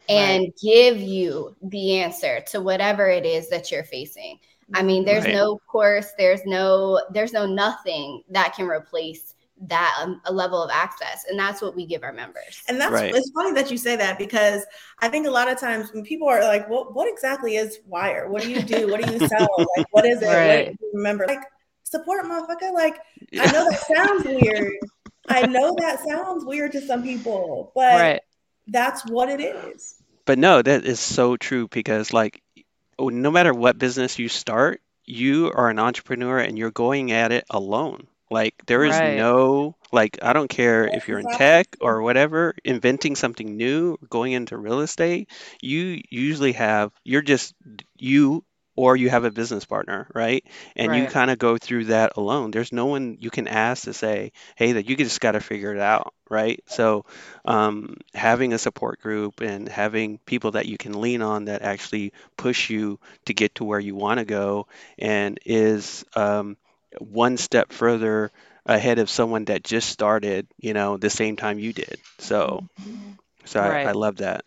and 0.09 0.51
give 0.61 0.99
you 0.99 1.55
the 1.61 1.97
answer 1.99 2.41
to 2.47 2.61
whatever 2.61 3.07
it 3.09 3.25
is 3.27 3.47
that 3.49 3.71
you're 3.71 3.83
facing. 3.83 4.39
I 4.73 4.81
mean, 4.81 5.05
there's 5.05 5.25
Right. 5.25 5.33
no 5.35 5.59
course, 5.67 6.13
there's 6.17 6.43
no 6.45 6.99
there's 7.11 7.31
no 7.31 7.45
nothing 7.45 8.23
that 8.29 8.55
can 8.55 8.67
replace 8.67 9.34
that 9.67 9.97
um, 10.01 10.21
a 10.25 10.33
level 10.33 10.61
of 10.61 10.69
access, 10.73 11.25
and 11.29 11.37
that's 11.39 11.61
what 11.61 11.75
we 11.75 11.85
give 11.85 12.03
our 12.03 12.13
members. 12.13 12.61
And 12.67 12.79
that's 12.79 12.91
Right. 12.91 13.13
it's 13.13 13.31
funny 13.31 13.51
that 13.53 13.71
you 13.71 13.77
say 13.77 13.95
that 13.95 14.17
because 14.17 14.65
I 14.99 15.09
think 15.09 15.27
a 15.27 15.31
lot 15.31 15.49
of 15.49 15.59
times 15.59 15.91
when 15.93 16.03
people 16.03 16.27
are 16.27 16.41
like, 16.41 16.69
"What 16.69 16.93
what 16.95 17.07
exactly 17.11 17.55
is 17.55 17.79
Wire? 17.87 18.29
What 18.29 18.41
do 18.43 18.51
you 18.51 18.61
do? 18.61 18.87
What 18.89 19.03
do 19.03 19.11
you 19.11 19.19
sell? 19.27 19.47
Like, 19.77 19.87
what 19.91 20.05
is 20.05 20.21
it? 20.21 20.27
Right. 20.27 20.67
What 20.67 20.79
do 20.79 20.85
you 20.85 20.91
remember? 20.95 21.25
Like, 21.27 21.43
support, 21.83 22.25
motherfucker. 22.25 22.73
Like, 22.73 22.97
I 23.39 23.51
know 23.51 23.69
that 23.69 23.81
sounds 23.95 24.25
weird. 24.41 24.73
I 25.27 25.45
know 25.47 25.75
that 25.79 26.05
sounds 26.07 26.45
weird 26.45 26.71
to 26.73 26.81
some 26.81 27.01
people, 27.03 27.71
but 27.73 27.93
right, 27.93 28.21
that's 28.67 29.05
what 29.05 29.29
it 29.29 29.41
is. 29.41 29.95
But 30.25 30.39
no, 30.39 30.61
that 30.61 30.85
is 30.85 30.99
so 30.99 31.37
true 31.37 31.67
because 31.67 32.13
like 32.13 32.41
oh, 32.97 33.09
no 33.09 33.31
matter 33.31 33.53
what 33.53 33.77
business 33.77 34.17
you 34.19 34.29
start, 34.29 34.81
you 35.05 35.51
are 35.53 35.69
an 35.69 35.79
entrepreneur 35.79 36.39
and 36.39 36.57
you're 36.57 36.71
going 36.71 37.11
at 37.11 37.31
it 37.31 37.43
alone. 37.49 38.07
Like 38.29 38.55
there 38.67 38.83
is 38.83 39.01
Right. 39.01 39.03
no 39.03 39.75
like 39.91 40.19
I 40.21 40.33
don't 40.33 40.49
care 40.49 40.87
if 40.87 41.07
you're 41.07 41.19
in 41.19 41.29
tech 41.29 41.75
or 41.81 42.01
whatever, 42.01 42.55
inventing 42.63 43.15
something 43.15 43.55
new, 43.57 43.97
going 44.09 44.33
into 44.33 44.57
real 44.57 44.81
estate, 44.81 45.29
you 45.61 46.01
usually 46.09 46.53
have 46.53 46.91
you're 47.03 47.21
just 47.21 47.53
you 47.97 48.43
or 48.75 48.95
you 48.95 49.09
have 49.09 49.23
a 49.23 49.31
business 49.31 49.65
partner, 49.65 50.07
right? 50.13 50.45
And 50.75 50.93
you 50.93 51.07
kind 51.07 51.31
of 51.31 51.37
go 51.39 51.57
through 51.57 51.85
that 51.85 52.13
alone. 52.17 52.51
There's 52.51 52.71
no 52.73 52.85
one 52.85 53.17
you 53.19 53.29
can 53.29 53.47
ask 53.47 53.83
to 53.85 53.93
say, 53.93 54.31
"Hey, 54.55 54.73
that 54.73 54.89
you 54.89 54.95
just 54.97 55.21
got 55.21 55.31
to 55.31 55.39
figure 55.39 55.73
it 55.73 55.79
out," 55.79 56.13
right? 56.29 56.61
So 56.67 57.05
um, 57.45 57.97
having 58.13 58.53
a 58.53 58.57
support 58.57 58.99
group 59.01 59.41
and 59.41 59.67
having 59.67 60.19
people 60.25 60.51
that 60.51 60.65
you 60.65 60.77
can 60.77 60.99
lean 60.99 61.21
on 61.21 61.45
that 61.45 61.61
actually 61.61 62.13
push 62.37 62.69
you 62.69 62.99
to 63.25 63.33
get 63.33 63.55
to 63.55 63.63
where 63.65 63.79
you 63.79 63.95
want 63.95 64.19
to 64.19 64.25
go 64.25 64.67
and 64.97 65.39
is 65.45 66.03
um, 66.15 66.57
one 66.99 67.37
step 67.37 67.71
further 67.71 68.31
ahead 68.65 68.99
of 68.99 69.09
someone 69.09 69.45
that 69.45 69.63
just 69.63 69.89
started, 69.89 70.47
you 70.57 70.73
know, 70.73 70.97
the 70.97 71.09
same 71.09 71.35
time 71.35 71.59
you 71.59 71.73
did. 71.73 71.99
So, 72.19 72.63
so 73.45 73.59
I, 73.61 73.75
I 73.83 73.91
love 73.91 74.17
that. 74.17 74.43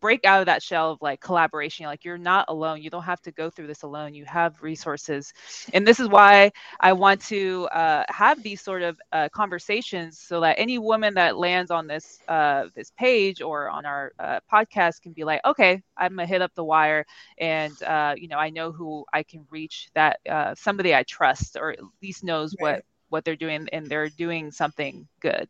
break 0.01 0.25
out 0.25 0.41
of 0.41 0.47
that 0.47 0.63
shell 0.63 0.93
of 0.93 1.03
like 1.03 1.21
collaboration, 1.21 1.87
like 1.87 2.05
you're 2.05 2.19
not 2.19 2.47
alone. 2.49 2.83
You 2.83 2.91
don't 2.91 3.03
have 3.05 3.21
to 3.23 3.33
go 3.33 3.51
through 3.51 3.67
this 3.67 3.83
alone. 3.83 4.15
You 4.15 4.25
have 4.27 4.63
resources, 4.63 5.33
and 5.73 5.87
this 5.87 6.01
is 6.01 6.09
why 6.09 6.53
I 6.81 6.93
want 6.93 7.21
to 7.23 7.67
uh, 7.73 8.05
have 8.09 8.43
these 8.43 8.61
sort 8.61 8.83
of 8.83 8.99
uh, 9.13 9.29
conversations 9.31 10.19
so 10.19 10.41
that 10.41 10.57
any 10.59 10.79
woman 10.79 11.15
that 11.15 11.37
lands 11.37 11.71
on 11.71 11.87
this 11.87 12.21
uh, 12.29 12.67
this 12.75 12.91
page 12.93 13.41
or 13.43 13.69
on 13.71 13.85
our 13.87 14.13
uh, 14.19 14.41
podcast 14.53 15.03
can 15.03 15.13
be 15.13 15.25
like, 15.25 15.41
okay, 15.45 15.83
I'm 15.97 16.11
gonna 16.17 16.27
hit 16.27 16.43
up 16.43 16.55
the 16.55 16.65
wire, 16.65 17.05
and 17.39 17.81
uh, 17.83 18.15
you 18.17 18.29
know 18.29 18.39
I 18.39 18.51
know 18.51 18.73
who 18.73 19.05
I 19.13 19.23
can 19.23 19.47
reach. 19.51 19.89
That 19.95 20.19
uh, 20.29 20.55
somebody 20.55 20.95
I 20.95 21.03
trust 21.05 21.57
or 21.57 21.73
at 21.73 21.81
least 22.03 22.25
knows 22.25 22.57
Right. 22.61 22.77
what 22.77 22.85
what 23.11 23.25
they're 23.25 23.37
doing 23.37 23.69
and 23.73 23.87
they're 23.87 24.09
doing 24.09 24.51
something 24.51 25.07
good. 25.21 25.49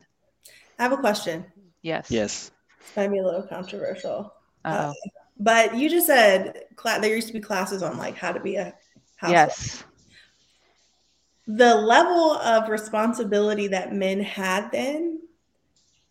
I 0.79 0.83
have 0.85 0.93
a 0.93 0.97
question. 0.97 1.45
Yes. 1.83 2.11
Yes. 2.11 2.51
This 2.81 2.97
might 2.97 3.09
be 3.09 3.19
a 3.19 3.25
little 3.25 3.43
controversial. 3.43 4.33
Uh-oh. 4.65 4.95
But 5.39 5.75
you 5.77 5.89
just 5.89 6.07
said 6.07 6.65
cla- 6.77 6.99
there 7.01 7.15
used 7.15 7.29
to 7.29 7.33
be 7.33 7.41
classes 7.41 7.83
on 7.83 7.97
like 7.97 8.17
how 8.17 8.33
to 8.33 8.41
be 8.41 8.57
a 8.57 8.75
housewife. 9.17 9.33
yes. 9.33 9.85
the 11.47 11.75
level 11.75 12.35
of 12.35 12.69
responsibility 12.69 13.67
that 13.69 13.93
men 13.95 14.21
had 14.21 14.71
then, 14.71 15.19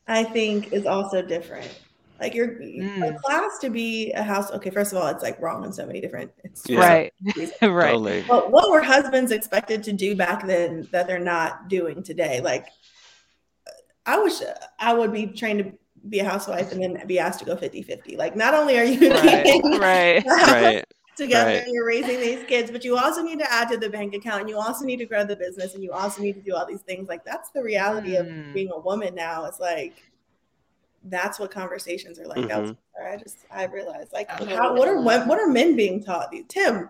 I 0.07 0.23
think, 0.23 0.73
is 0.73 0.85
also 0.85 1.21
different. 1.21 1.79
Like 2.19 2.33
you're 2.33 2.59
Mm. 2.59 3.17
class 3.21 3.59
to 3.59 3.69
be 3.69 4.11
a 4.11 4.21
house. 4.23 4.51
Okay, 4.51 4.69
first 4.69 4.91
of 4.91 4.97
all, 4.97 5.07
it's 5.07 5.23
like 5.23 5.39
wrong 5.39 5.63
in 5.63 5.71
so 5.71 5.85
many 5.85 6.01
different. 6.01 6.31
It's 6.43 6.63
Yeah. 6.67 6.79
Right. 6.79 7.13
right. 7.61 7.91
Totally. 7.91 8.25
But 8.27 8.51
what 8.51 8.69
were 8.69 8.81
husbands 8.81 9.31
expected 9.31 9.83
to 9.83 9.93
do 9.93 10.15
back 10.15 10.45
then 10.45 10.87
that 10.91 11.07
they're 11.07 11.19
not 11.19 11.69
doing 11.69 12.03
today? 12.03 12.41
Like, 12.41 12.65
I 14.05 14.19
wish 14.19 14.33
I 14.79 14.93
would 14.93 15.13
be 15.13 15.27
trained 15.27 15.59
to 15.63 15.71
be 16.07 16.19
a 16.19 16.23
housewife 16.25 16.71
and 16.71 16.81
then 16.81 17.05
be 17.07 17.19
asked 17.19 17.39
to 17.39 17.45
go 17.45 17.55
50 17.55 17.81
50. 17.81 18.15
Like, 18.15 18.35
not 18.35 18.53
only 18.53 18.77
are 18.79 18.83
you 18.85 19.09
Right. 19.11 19.43
keeping 19.45 19.71
right. 19.79 20.23
Right. 20.25 20.85
together 21.17 21.49
Right. 21.51 21.63
and 21.63 21.73
you're 21.73 21.85
raising 21.85 22.19
these 22.21 22.45
kids, 22.45 22.71
but 22.71 22.85
you 22.85 22.95
also 22.97 23.21
need 23.21 23.39
to 23.39 23.51
add 23.51 23.69
to 23.69 23.77
the 23.77 23.89
bank 23.89 24.13
account 24.15 24.41
and 24.41 24.49
you 24.49 24.57
also 24.57 24.85
need 24.85 24.97
to 24.97 25.05
grow 25.05 25.25
the 25.25 25.35
business 25.35 25.73
and 25.75 25.83
you 25.83 25.91
also 25.91 26.21
need 26.21 26.33
to 26.35 26.41
do 26.41 26.55
all 26.55 26.65
these 26.65 26.81
things. 26.81 27.09
Like, 27.09 27.25
that's 27.25 27.49
the 27.51 27.61
reality 27.61 28.11
Mm. 28.15 28.47
of 28.49 28.53
being 28.53 28.69
a 28.73 28.79
woman 28.79 29.13
now. 29.15 29.45
It's 29.45 29.59
like, 29.59 29.95
that's 31.05 31.39
what 31.39 31.51
conversations 31.51 32.19
are 32.19 32.27
like. 32.27 32.47
That 32.47 32.61
was, 32.61 32.73
I 33.05 33.17
just, 33.17 33.37
I 33.51 33.65
realized, 33.65 34.11
like, 34.13 34.29
how, 34.29 34.75
what 34.75 34.87
are 34.87 35.01
wo- 35.01 35.25
what 35.25 35.39
are 35.39 35.47
men 35.47 35.75
being 35.77 36.03
taught? 36.03 36.33
Tim, 36.49 36.89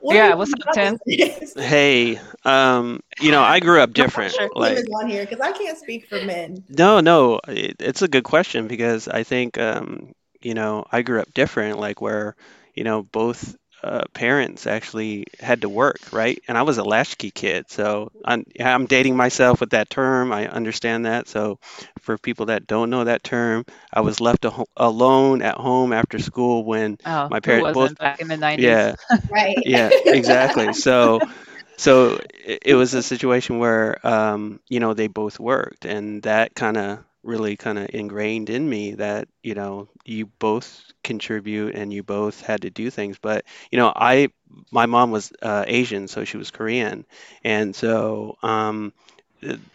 What 0.00 0.16
Yeah, 0.16 0.34
what's 0.34 0.52
up, 0.52 0.70
about 0.70 0.74
Tim? 0.74 0.98
this? 1.06 1.54
Hey, 1.56 2.20
um, 2.44 3.00
you 3.20 3.30
know, 3.30 3.42
I 3.42 3.60
grew 3.60 3.80
up 3.80 3.92
I'm 3.98 4.08
not 4.12 4.12
different. 4.12 4.30
sure 4.30 4.48
Like, 4.54 4.78
on 4.94 5.08
here 5.08 5.24
because 5.24 5.40
I 5.40 5.52
can't 5.52 5.78
speak 5.78 6.06
for 6.08 6.20
men. 6.22 6.64
no, 6.68 7.00
no, 7.00 7.40
it, 7.48 7.76
it's 7.80 8.02
a 8.02 8.08
good 8.08 8.24
question 8.24 8.68
because 8.68 9.08
I 9.08 9.22
think, 9.22 9.58
um, 9.58 10.12
you 10.40 10.54
know, 10.54 10.84
I 10.90 11.02
grew 11.02 11.20
up 11.20 11.32
different, 11.34 11.78
like 11.78 12.00
where, 12.00 12.36
you 12.74 12.84
know, 12.84 13.02
both 13.02 13.56
uh, 13.82 14.02
parents 14.14 14.66
actually 14.66 15.26
had 15.40 15.62
to 15.62 15.68
work, 15.68 15.98
right? 16.12 16.40
And 16.48 16.56
I 16.58 16.62
was 16.62 16.78
a 16.78 16.84
latchkey 16.84 17.30
kid, 17.30 17.70
so 17.70 18.10
I'm, 18.24 18.44
I'm 18.60 18.86
dating 18.86 19.16
myself 19.16 19.60
with 19.60 19.70
that 19.70 19.90
term. 19.90 20.32
I 20.32 20.46
understand 20.48 21.06
that. 21.06 21.28
So 21.28 21.58
for 22.00 22.18
people 22.18 22.46
that 22.46 22.66
don't 22.66 22.90
know 22.90 23.04
that 23.04 23.22
term, 23.24 23.64
I 23.92 24.00
was 24.00 24.20
left 24.20 24.44
a 24.44 24.64
alone 24.76 25.42
at 25.42 25.56
home 25.56 25.92
after 25.92 26.18
school 26.18 26.64
when 26.64 26.98
Oh, 27.04 27.30
my 27.30 27.40
parents 27.40 27.70
both, 27.70 27.92
back 27.98 28.20
in 28.20 28.28
the 28.28 28.36
90s? 28.36 28.54
yeah, 28.56 28.94
Right. 29.30 29.58
yeah, 29.64 29.92
exactly. 30.10 30.72
So, 30.72 31.22
so 31.76 32.18
it, 32.44 32.60
it 32.66 32.74
was 32.74 32.94
a 32.94 33.02
situation 33.02 33.58
where, 33.58 34.04
um, 34.06 34.60
you 34.68 34.80
know, 34.80 34.94
they 34.94 35.08
both 35.08 35.38
worked, 35.40 35.84
and 35.84 36.22
that 36.22 36.54
kind 36.54 36.76
of 36.76 36.98
really 37.28 37.56
kind 37.56 37.78
of 37.78 37.90
ingrained 37.94 38.50
in 38.50 38.68
me 38.68 38.94
that, 38.94 39.28
you 39.44 39.54
know, 39.54 39.88
you 40.04 40.26
both 40.40 40.82
contribute 41.04 41.76
and 41.76 41.92
you 41.92 42.02
both 42.02 42.42
had 42.42 42.62
to 42.62 42.70
do 42.70 42.90
things. 42.90 43.18
But, 43.20 43.44
you 43.70 43.78
know, 43.78 43.92
I, 43.94 44.30
my 44.72 44.86
mom 44.86 45.12
was 45.12 45.32
uh, 45.42 45.64
Asian, 45.66 46.08
so 46.08 46.24
she 46.24 46.38
was 46.38 46.50
Korean, 46.50 47.06
and 47.44 47.74
so 47.76 48.38
um, 48.42 48.92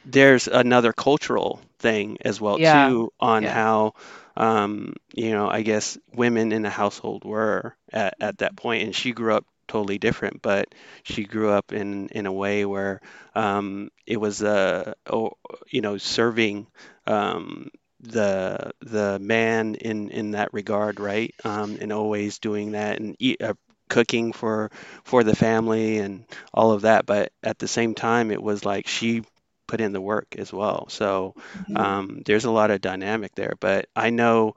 there's 0.06 0.48
another 0.48 0.94
cultural 0.94 1.62
thing 1.80 2.18
as 2.22 2.40
well 2.42 2.60
Yeah, 2.60 2.60
too 2.60 3.12
on 3.20 3.46
yeah. 3.46 3.48
how. 3.48 3.94
Um, 4.36 4.96
you 5.14 5.32
know, 5.32 5.48
I 5.50 5.62
guess 5.62 5.98
women 6.14 6.52
in 6.54 6.64
the 6.64 6.70
household 6.70 7.24
were 7.26 7.76
at, 7.92 8.16
at 8.20 8.38
that 8.40 8.56
point, 8.56 8.84
and 8.84 8.96
she 8.96 9.12
grew 9.12 9.36
up 9.36 9.46
totally 9.68 9.98
different, 9.98 10.42
but 10.42 10.74
she 11.04 11.24
grew 11.26 11.50
up 11.52 11.72
in 11.74 12.08
in 12.10 12.26
a 12.26 12.32
way 12.34 12.66
where 12.66 13.02
um, 13.36 13.90
it 14.06 14.18
was 14.18 14.42
uh, 14.44 14.94
oh, 15.10 15.32
you 15.70 15.82
know 15.82 15.98
serving 15.98 16.68
um, 17.08 17.70
the 18.02 18.72
the 18.82 19.20
man 19.20 19.76
in 19.76 20.10
in 20.10 20.32
that 20.32 20.54
regard, 20.54 21.00
right? 21.00 21.34
Um, 21.44 21.78
and 21.82 21.92
always 21.92 22.40
doing 22.40 22.72
that 22.72 23.00
and 23.00 23.16
eat, 23.20 23.42
uh, 23.42 23.54
cooking 23.90 24.34
for 24.34 24.72
for 25.04 25.24
the 25.24 25.36
family 25.36 25.98
and 26.00 26.26
all 26.54 26.72
of 26.72 26.82
that. 26.82 27.06
But 27.06 27.32
at 27.44 27.60
the 27.60 27.68
same 27.68 27.94
time, 27.96 28.32
it 28.32 28.42
was 28.42 28.66
like 28.66 28.88
she 28.88 29.24
put 29.68 29.82
in 29.82 29.94
the 29.94 30.02
work 30.02 30.36
as 30.38 30.52
well. 30.52 30.88
So 30.90 31.36
Mhm. 31.54 31.86
um, 31.86 32.22
there's 32.26 32.46
a 32.46 32.52
lot 32.52 32.72
of 32.72 32.82
dynamic 32.82 33.34
there. 33.36 33.54
But 33.60 33.88
I 33.96 34.10
know 34.10 34.56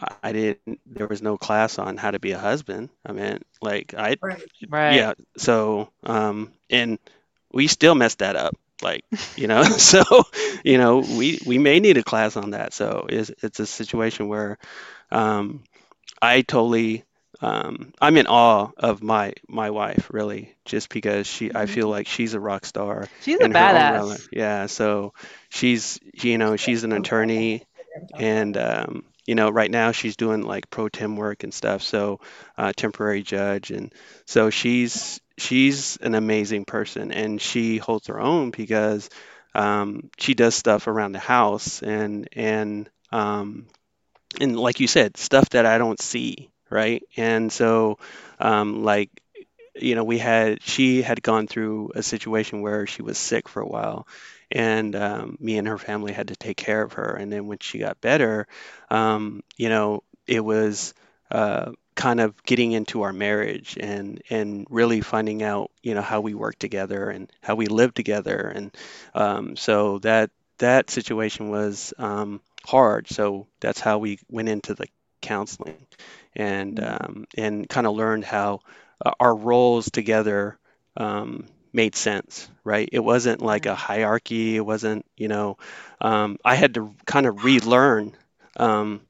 I 0.00 0.14
I 0.22 0.32
didn't. 0.32 0.80
There 0.86 1.06
was 1.08 1.22
no 1.22 1.36
class 1.38 1.78
on 1.78 1.96
how 1.96 2.10
to 2.10 2.18
be 2.18 2.32
a 2.32 2.38
husband. 2.38 2.90
I 3.06 3.12
mean, 3.12 3.40
like 3.62 3.94
I 3.96 4.16
Right. 4.22 4.42
Right. 4.68 5.06
yeah, 5.06 5.14
so 5.36 5.90
um 6.04 6.52
and 6.70 6.98
we 7.52 7.66
still 7.68 7.94
messed 7.94 8.20
that 8.20 8.36
up. 8.36 8.56
Like, 8.82 9.04
you 9.36 9.46
know, 9.48 9.62
so 9.64 10.02
you 10.64 10.78
know, 10.78 10.98
we 11.00 11.40
we 11.46 11.58
may 11.58 11.80
need 11.80 11.98
a 11.98 12.02
class 12.04 12.36
on 12.36 12.50
that. 12.52 12.72
So 12.74 13.06
it's 13.08 13.30
it's 13.42 13.60
a 13.60 13.66
situation 13.66 14.28
where 14.28 14.58
um 15.10 15.62
I 16.22 16.42
totally 16.42 17.04
um 17.40 17.92
I'm 18.00 18.16
in 18.16 18.26
awe 18.26 18.70
of 18.76 19.02
my 19.02 19.34
my 19.48 19.70
wife 19.70 20.08
really 20.12 20.54
just 20.64 20.88
because 20.90 21.26
she 21.26 21.50
I 21.54 21.66
feel 21.66 21.88
like 21.88 22.06
she's 22.08 22.34
a 22.34 22.40
rock 22.40 22.64
star 22.66 23.10
She's 23.20 23.40
a 23.40 23.46
in 23.46 23.52
her 23.52 23.70
own 23.70 23.88
realm. 23.88 24.18
badass. 24.18 24.28
Yeah, 24.32 24.66
so 24.66 25.14
she's 25.50 26.00
you 26.14 26.38
know, 26.38 26.56
she's 26.56 26.84
an 26.84 26.92
attorney 26.92 27.64
I'm 27.96 28.06
talking 28.06 28.38
about 28.38 28.46
and 28.46 28.56
um, 28.56 29.04
you 29.30 29.36
know 29.36 29.48
right 29.48 29.70
now 29.70 29.92
she's 29.92 30.16
doing 30.16 30.42
like 30.42 30.68
pro 30.70 30.88
tem 30.88 31.16
work 31.16 31.44
and 31.44 31.54
stuff 31.54 31.82
so 31.82 32.20
uh, 32.58 32.72
temporary 32.76 33.22
judge 33.22 33.70
and 33.70 33.94
so 34.26 34.50
she's 34.50 35.20
she's 35.38 35.96
an 35.98 36.16
amazing 36.16 36.64
person 36.64 37.12
and 37.12 37.40
she 37.40 37.78
holds 37.78 38.08
her 38.08 38.20
own 38.20 38.50
because 38.50 39.08
um, 39.54 40.10
she 40.18 40.34
does 40.34 40.56
stuff 40.56 40.88
around 40.88 41.12
the 41.12 41.20
house 41.20 41.80
and 41.80 42.28
and 42.32 42.90
um, 43.12 43.66
and 44.40 44.58
like 44.58 44.80
you 44.80 44.86
said 44.86 45.16
stuff 45.16 45.50
that 45.50 45.66
I 45.66 45.78
don't 45.78 46.00
see 46.00 46.50
right? 46.70 47.02
And 47.16 47.52
so 47.52 47.98
um, 48.38 48.84
like 48.84 49.10
you 49.76 49.94
know, 49.94 50.04
we 50.04 50.18
had 50.18 50.62
she 50.62 51.02
had 51.02 51.22
gone 51.22 51.46
through 51.46 51.92
a 51.94 52.02
situation 52.02 52.60
where 52.60 52.86
she 52.86 53.02
was 53.02 53.18
sick 53.18 53.48
for 53.48 53.60
a 53.62 53.66
while, 53.66 54.06
and 54.50 54.94
um, 54.96 55.36
me 55.40 55.58
and 55.58 55.68
her 55.68 55.78
family 55.78 56.12
had 56.12 56.28
to 56.28 56.36
take 56.36 56.56
care 56.56 56.82
of 56.82 56.94
her. 56.94 57.16
And 57.16 57.32
then 57.32 57.46
when 57.46 57.58
she 57.60 57.78
got 57.78 58.00
better, 58.00 58.46
um, 58.90 59.42
you 59.56 59.68
know, 59.68 60.02
it 60.26 60.40
was 60.44 60.94
uh, 61.30 61.72
kind 61.94 62.20
of 62.20 62.42
getting 62.44 62.72
into 62.72 63.02
our 63.02 63.12
marriage 63.12 63.76
and 63.80 64.22
and 64.30 64.66
really 64.70 65.00
finding 65.00 65.42
out, 65.42 65.70
you 65.82 65.94
know, 65.94 66.02
how 66.02 66.20
we 66.20 66.34
work 66.34 66.58
together 66.58 67.10
and 67.10 67.30
how 67.42 67.54
we 67.54 67.66
live 67.66 67.94
together. 67.94 68.52
And 68.54 68.74
um, 69.14 69.56
so 69.56 69.98
that 70.00 70.30
that 70.58 70.90
situation 70.90 71.50
was 71.50 71.94
um, 71.98 72.40
hard. 72.66 73.08
So 73.08 73.46
that's 73.60 73.80
how 73.80 73.98
we 73.98 74.18
went 74.30 74.48
into 74.48 74.74
the 74.74 74.86
counseling 75.22 75.76
and 76.34 76.78
Mhm. 76.78 76.80
um, 76.80 77.26
and 77.36 77.68
kind 77.68 77.86
of 77.86 77.94
learned 77.94 78.24
how 78.24 78.60
uh, 79.04 79.12
our 79.20 79.34
roles 79.34 79.90
together 79.90 80.58
um, 80.96 81.46
made 81.72 81.94
sense, 81.94 82.48
right? 82.64 82.88
It 82.92 83.00
wasn't 83.00 83.42
like 83.42 83.66
a 83.66 83.74
hierarchy. 83.74 84.56
It 84.56 84.64
wasn't, 84.64 85.04
you 85.16 85.28
know, 85.28 85.58
um, 86.00 86.38
I 86.44 86.54
had 86.54 86.74
to 86.74 86.94
kind 87.06 87.26
of 87.26 87.44
relearn. 87.44 88.16
Um, 88.56 89.00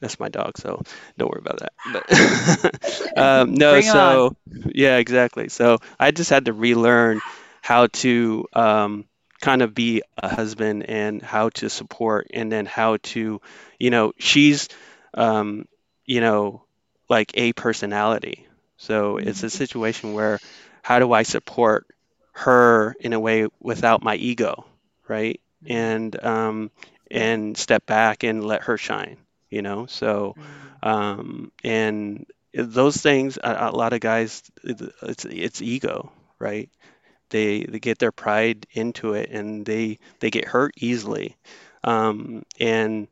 that's 0.00 0.20
my 0.20 0.28
dog, 0.28 0.58
so 0.58 0.82
don't 1.16 1.30
worry 1.30 1.40
about 1.44 1.60
that. 1.60 1.72
But 1.84 3.16
um, 3.16 3.54
no, 3.54 3.72
Bring 3.72 3.86
so 3.86 4.36
yeah, 4.66 4.96
exactly. 4.96 5.48
So 5.48 5.78
I 5.98 6.10
just 6.10 6.30
had 6.30 6.46
to 6.46 6.52
relearn 6.52 7.22
how 7.62 7.86
to 7.88 8.46
um, 8.52 9.04
kind 9.40 9.62
of 9.62 9.74
be 9.74 10.02
a 10.16 10.28
husband 10.28 10.84
and 10.88 11.22
how 11.22 11.50
to 11.50 11.68
support, 11.70 12.28
and 12.32 12.50
then 12.50 12.66
how 12.66 12.98
to, 13.02 13.40
you 13.78 13.90
know, 13.90 14.12
she's, 14.18 14.68
um, 15.14 15.66
you 16.04 16.20
know, 16.20 16.64
like 17.08 17.32
a 17.34 17.52
personality. 17.52 18.46
So 18.78 19.16
it's 19.18 19.42
a 19.42 19.50
situation 19.50 20.12
where 20.12 20.40
how 20.82 20.98
do 20.98 21.12
I 21.12 21.22
support 21.22 21.86
her 22.36 22.96
in 23.00 23.12
a 23.12 23.20
way 23.20 23.48
without 23.60 24.02
my 24.02 24.16
ego, 24.16 24.66
right? 25.08 25.40
Mm, 25.62 25.70
And 25.70 26.24
um, 26.24 26.70
and 27.10 27.56
step 27.56 27.86
back 27.86 28.24
and 28.24 28.44
let 28.46 28.64
her 28.64 28.76
shine, 28.78 29.18
you 29.50 29.62
know? 29.62 29.86
So 29.86 30.36
mm. 30.36 30.76
um, 30.82 31.52
and 31.64 32.26
those 32.54 32.96
things, 32.98 33.38
a, 33.42 33.68
a 33.70 33.76
lot 33.76 33.92
of 33.94 34.00
guys, 34.00 34.42
it's 34.64 35.24
it's 35.24 35.62
ego, 35.62 36.12
right? 36.38 36.70
They 37.30 37.64
they 37.64 37.80
get 37.80 37.98
their 37.98 38.12
pride 38.12 38.66
into 38.72 39.14
it 39.14 39.30
and 39.30 39.66
they 39.66 39.98
they 40.20 40.30
get 40.30 40.46
hurt 40.46 40.74
easily. 40.78 41.36
Um, 41.84 42.44
and 42.60 43.08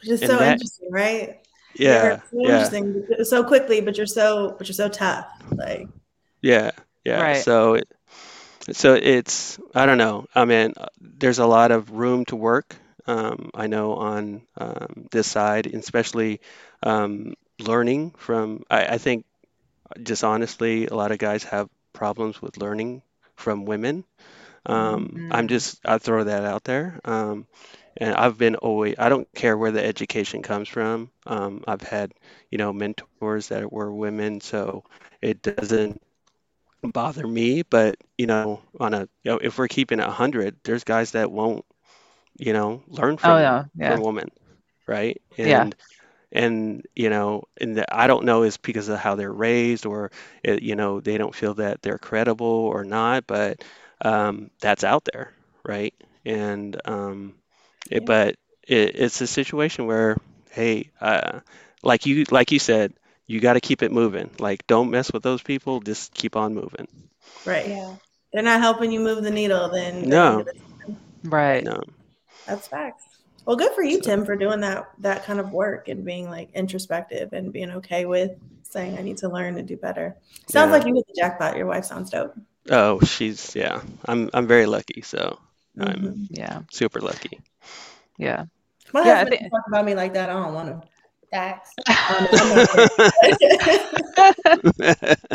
Which 0.00 0.10
is 0.10 0.20
and 0.20 0.26
so 0.26 0.40
that 0.40 0.44
interesting, 0.44 0.90
right? 0.92 1.40
yeah, 1.74 2.20
so 2.30 2.40
yeah. 2.42 2.70
interesting 2.70 3.06
so 3.24 3.44
quickly, 3.44 3.80
but 3.80 3.96
you're 3.96 4.06
so 4.06 4.54
but 4.58 4.68
you're 4.68 4.74
so 4.74 4.88
tough. 4.88 5.26
Like 5.52 5.88
Yeah, 6.42 6.70
yeah. 7.04 7.22
Right. 7.22 7.34
So, 7.34 7.74
it- 7.74 7.88
so 8.72 8.94
it's 8.94 9.58
I 9.74 9.86
don't 9.86 9.98
know. 9.98 10.26
I 10.34 10.44
mean, 10.44 10.74
there's 11.00 11.38
a 11.38 11.46
lot 11.46 11.70
of 11.70 11.90
room 11.92 12.24
to 12.26 12.36
work. 12.36 12.76
Um, 13.06 13.50
I 13.54 13.66
know 13.66 13.94
on 13.94 14.42
um, 14.56 15.08
this 15.10 15.26
side, 15.26 15.66
especially 15.66 16.40
um, 16.82 17.34
learning 17.60 18.12
from. 18.18 18.62
I, 18.70 18.86
I 18.94 18.98
think 18.98 19.24
just 20.02 20.24
honestly, 20.24 20.86
a 20.86 20.94
lot 20.94 21.12
of 21.12 21.18
guys 21.18 21.44
have 21.44 21.68
problems 21.92 22.40
with 22.42 22.58
learning 22.58 23.02
from 23.36 23.64
women. 23.66 24.04
Um, 24.66 25.20
I'm 25.30 25.46
Mm. 25.46 25.48
just 25.48 25.80
I 25.84 25.98
throw 25.98 26.24
that 26.24 26.44
out 26.44 26.64
there. 26.64 27.00
Um, 27.04 27.46
and 27.96 28.14
I've 28.14 28.38
been 28.38 28.56
always 28.56 28.96
I 28.98 29.08
don't 29.08 29.28
care 29.34 29.56
where 29.56 29.72
the 29.72 29.84
education 29.84 30.42
comes 30.42 30.68
from. 30.68 31.10
Um, 31.26 31.64
I've 31.66 31.82
had 31.82 32.12
you 32.50 32.58
know 32.58 32.72
mentors 32.72 33.48
that 33.48 33.72
were 33.72 33.92
women, 33.92 34.40
so 34.40 34.84
it 35.22 35.42
doesn't 35.42 36.00
bother 36.92 37.26
me, 37.26 37.62
but 37.62 37.96
you 38.18 38.26
know, 38.26 38.60
on 38.80 38.94
a 38.94 39.00
you 39.22 39.30
know, 39.32 39.38
if 39.38 39.58
we're 39.58 39.68
keeping 39.68 39.98
it 39.98 40.06
100, 40.06 40.56
there's 40.64 40.84
guys 40.84 41.12
that 41.12 41.30
won't, 41.30 41.64
you 42.38 42.52
know, 42.52 42.82
learn 42.88 43.16
Oh 43.22 43.36
from 43.36 43.38
yeah, 43.38 43.64
from 43.84 44.00
yeah, 44.00 44.00
women, 44.00 44.30
right? 44.86 45.20
yeah. 45.42 45.66
And 45.66 45.74
and 46.32 46.84
you 46.94 47.10
know, 47.10 47.44
and 47.60 47.76
the, 47.78 47.94
I 47.94 48.06
don't 48.06 48.24
know 48.24 48.42
is 48.42 48.56
because 48.56 48.88
of 48.88 48.98
how 48.98 49.14
they're 49.16 49.32
raised 49.32 49.86
or 49.86 50.10
it, 50.42 50.62
you 50.62 50.74
know, 50.76 51.00
they 51.00 51.16
don't 51.18 51.34
feel 51.34 51.54
that 51.54 51.82
they're 51.82 51.98
credible 51.98 52.46
or 52.46 52.84
not, 52.84 53.26
but 53.26 53.62
um, 54.02 54.50
that's 54.60 54.84
out 54.84 55.04
there, 55.12 55.32
right? 55.64 55.94
And 56.24 56.80
um, 56.84 57.34
it, 57.90 58.04
yeah. 58.04 58.06
but 58.06 58.36
it, 58.66 58.96
it's 58.96 59.20
a 59.20 59.26
situation 59.26 59.86
where, 59.86 60.16
hey, 60.50 60.90
uh, 61.00 61.40
like 61.82 62.06
you 62.06 62.24
like 62.30 62.52
you 62.52 62.58
said, 62.58 62.92
you 63.26 63.40
got 63.40 63.54
to 63.54 63.60
keep 63.60 63.82
it 63.82 63.92
moving. 63.92 64.30
Like, 64.38 64.66
don't 64.66 64.90
mess 64.90 65.12
with 65.12 65.22
those 65.22 65.42
people. 65.42 65.80
Just 65.80 66.14
keep 66.14 66.36
on 66.36 66.54
moving. 66.54 66.88
Right. 67.46 67.68
Yeah. 67.68 67.96
They're 68.32 68.42
not 68.42 68.60
helping 68.60 68.90
you 68.92 69.00
move 69.00 69.22
the 69.22 69.30
needle, 69.30 69.68
then 69.70 70.08
No, 70.08 70.44
gonna 70.44 70.98
Right. 71.24 71.62
no. 71.64 71.80
that's 72.46 72.66
facts. 72.68 73.04
Well, 73.46 73.56
good 73.56 73.72
for 73.72 73.82
you, 73.82 74.00
Tim, 74.00 74.24
for 74.24 74.36
doing 74.36 74.60
that 74.60 74.88
that 75.00 75.24
kind 75.24 75.38
of 75.38 75.52
work 75.52 75.88
and 75.88 76.04
being 76.04 76.28
like 76.30 76.50
introspective 76.54 77.32
and 77.32 77.52
being 77.52 77.70
okay 77.70 78.06
with 78.06 78.32
saying 78.62 78.98
I 78.98 79.02
need 79.02 79.18
to 79.18 79.28
learn 79.28 79.56
and 79.58 79.68
do 79.68 79.76
better. 79.76 80.16
Sounds 80.48 80.68
Yeah. 80.70 80.72
like 80.78 80.86
you 80.86 80.94
hit 80.94 81.06
the 81.06 81.14
jackpot. 81.20 81.56
Your 81.56 81.66
wife 81.66 81.84
sounds 81.84 82.10
dope. 82.10 82.34
Oh, 82.70 83.00
she's 83.00 83.54
yeah. 83.54 83.82
I'm 84.06 84.30
I'm 84.34 84.46
very 84.46 84.66
lucky, 84.66 85.02
so 85.02 85.38
I'm 85.78 85.94
Mhm. 86.02 86.26
Yeah. 86.30 86.62
super 86.72 87.00
lucky. 87.00 87.38
Yeah. 88.18 88.46
My 88.92 89.04
Yeah, 89.04 89.12
I 89.12 89.16
husband 89.18 89.40
think- 89.40 89.52
talk 89.52 89.64
about 89.68 89.84
me 89.84 89.94
like 89.94 90.14
that. 90.14 90.30
I 90.30 90.32
don't 90.32 90.54
want 90.54 90.68
to. 90.68 90.88
Facts. 91.34 91.72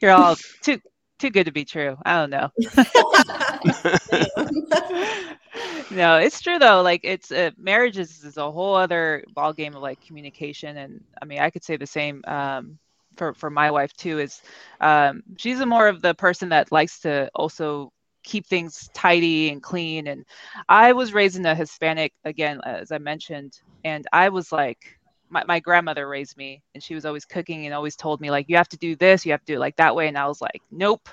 You're 0.00 0.10
all 0.10 0.36
too 0.62 0.80
too 1.20 1.30
good 1.30 1.44
to 1.44 1.52
be 1.52 1.64
true. 1.64 1.96
I 2.04 2.16
don't 2.16 2.30
know. 2.30 2.48
no, 5.90 6.16
it's 6.16 6.40
true 6.40 6.58
though. 6.58 6.82
Like 6.82 7.02
it's 7.04 7.30
uh, 7.30 7.50
marriage 7.56 7.98
is, 7.98 8.24
is 8.24 8.38
a 8.38 8.50
whole 8.50 8.74
other 8.74 9.22
ball 9.34 9.52
game 9.52 9.76
of 9.76 9.82
like 9.82 10.00
communication, 10.00 10.78
and 10.78 11.04
I 11.22 11.26
mean 11.26 11.38
I 11.40 11.50
could 11.50 11.62
say 11.62 11.76
the 11.76 11.86
same 11.86 12.22
um, 12.26 12.78
for 13.16 13.34
for 13.34 13.50
my 13.50 13.70
wife 13.70 13.92
too. 13.94 14.18
Is 14.18 14.40
um, 14.80 15.22
she's 15.36 15.60
a 15.60 15.66
more 15.66 15.86
of 15.88 16.02
the 16.02 16.14
person 16.14 16.48
that 16.48 16.72
likes 16.72 17.00
to 17.00 17.30
also 17.34 17.92
keep 18.22 18.46
things 18.46 18.90
tidy 18.94 19.50
and 19.50 19.62
clean. 19.62 20.06
And 20.06 20.24
I 20.68 20.92
was 20.92 21.14
raised 21.14 21.36
in 21.36 21.46
a 21.46 21.54
Hispanic 21.54 22.12
again, 22.24 22.60
as 22.64 22.90
I 22.90 22.98
mentioned, 22.98 23.60
and 23.84 24.04
I 24.12 24.30
was 24.30 24.52
like. 24.52 24.96
My, 25.30 25.44
my 25.46 25.60
grandmother 25.60 26.08
raised 26.08 26.36
me 26.36 26.62
and 26.74 26.82
she 26.82 26.94
was 26.94 27.06
always 27.06 27.24
cooking 27.24 27.66
and 27.66 27.74
always 27.74 27.96
told 27.96 28.20
me 28.20 28.30
like 28.30 28.48
you 28.48 28.56
have 28.56 28.68
to 28.70 28.78
do 28.78 28.96
this 28.96 29.24
you 29.24 29.32
have 29.32 29.40
to 29.44 29.52
do 29.52 29.56
it 29.56 29.60
like 29.60 29.76
that 29.76 29.94
way 29.94 30.08
and 30.08 30.18
i 30.18 30.26
was 30.26 30.40
like 30.40 30.60
nope 30.70 31.08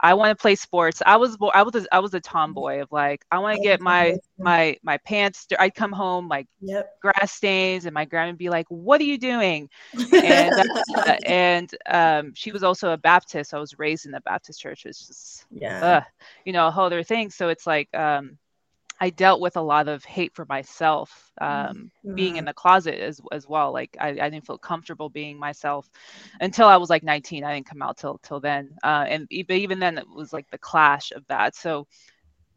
I 0.00 0.14
want 0.14 0.36
to 0.36 0.40
play 0.40 0.54
sports. 0.56 1.02
I 1.04 1.16
was 1.16 1.36
I 1.54 1.62
was 1.62 1.74
a, 1.74 1.94
I 1.94 2.00
was 2.00 2.14
a 2.14 2.20
tomboy 2.20 2.80
of 2.82 2.92
like 2.92 3.24
I 3.30 3.38
want 3.38 3.54
to 3.56 3.60
get 3.60 3.80
my 3.80 4.14
my 4.38 4.76
my 4.82 4.98
pants. 4.98 5.46
I'd 5.58 5.74
come 5.74 5.92
home 5.92 6.28
like 6.28 6.46
Yep. 6.60 7.00
grass 7.00 7.32
stains, 7.32 7.86
and 7.86 7.94
my 7.94 8.04
grandma 8.04 8.30
would 8.30 8.38
be 8.38 8.50
like, 8.50 8.66
"What 8.68 9.00
are 9.00 9.04
you 9.04 9.18
doing?" 9.18 9.68
And 10.22 10.52
uh, 11.06 11.16
and 11.24 11.74
um, 11.90 12.32
she 12.34 12.52
was 12.52 12.62
also 12.62 12.92
a 12.92 12.96
Baptist. 12.98 13.54
I 13.54 13.58
was 13.58 13.78
raised 13.78 14.06
in 14.06 14.12
the 14.12 14.20
Baptist 14.20 14.60
church. 14.60 14.84
It's 14.86 15.06
just 15.06 15.46
yeah. 15.50 15.80
uh, 15.82 16.00
you 16.44 16.52
know 16.52 16.66
a 16.66 16.70
whole 16.70 16.84
other 16.84 17.02
thing. 17.02 17.30
So 17.30 17.48
it's 17.48 17.66
like 17.66 17.88
um, 17.94 18.38
I 19.00 19.10
dealt 19.10 19.40
with 19.40 19.56
a 19.56 19.60
lot 19.62 19.88
of 19.88 20.04
hate 20.04 20.34
for 20.34 20.46
myself. 20.46 21.30
Um, 21.40 21.90
being 22.14 22.36
in 22.36 22.46
the 22.46 22.54
closet 22.54 22.94
as 22.98 23.20
as 23.32 23.46
well. 23.46 23.72
Like 23.72 23.96
I, 24.00 24.08
I 24.08 24.30
didn't 24.30 24.46
feel 24.46 24.58
comfortable 24.58 25.10
being 25.10 25.38
myself 25.38 25.88
until 26.40 26.66
I 26.66 26.76
was 26.78 26.88
like 26.90 27.02
19. 27.02 27.44
I 27.44 27.54
didn't 27.54 27.66
come 27.66 27.82
out 27.82 27.98
till 27.98 28.18
till 28.18 28.40
then. 28.40 28.70
Uh, 28.82 29.04
and 29.08 29.28
but 29.46 29.56
even 29.56 29.78
then, 29.78 29.98
it 29.98 30.08
was 30.08 30.32
like 30.32 30.48
the 30.50 30.58
clash 30.58 31.12
of 31.12 31.26
that. 31.26 31.54
So 31.54 31.86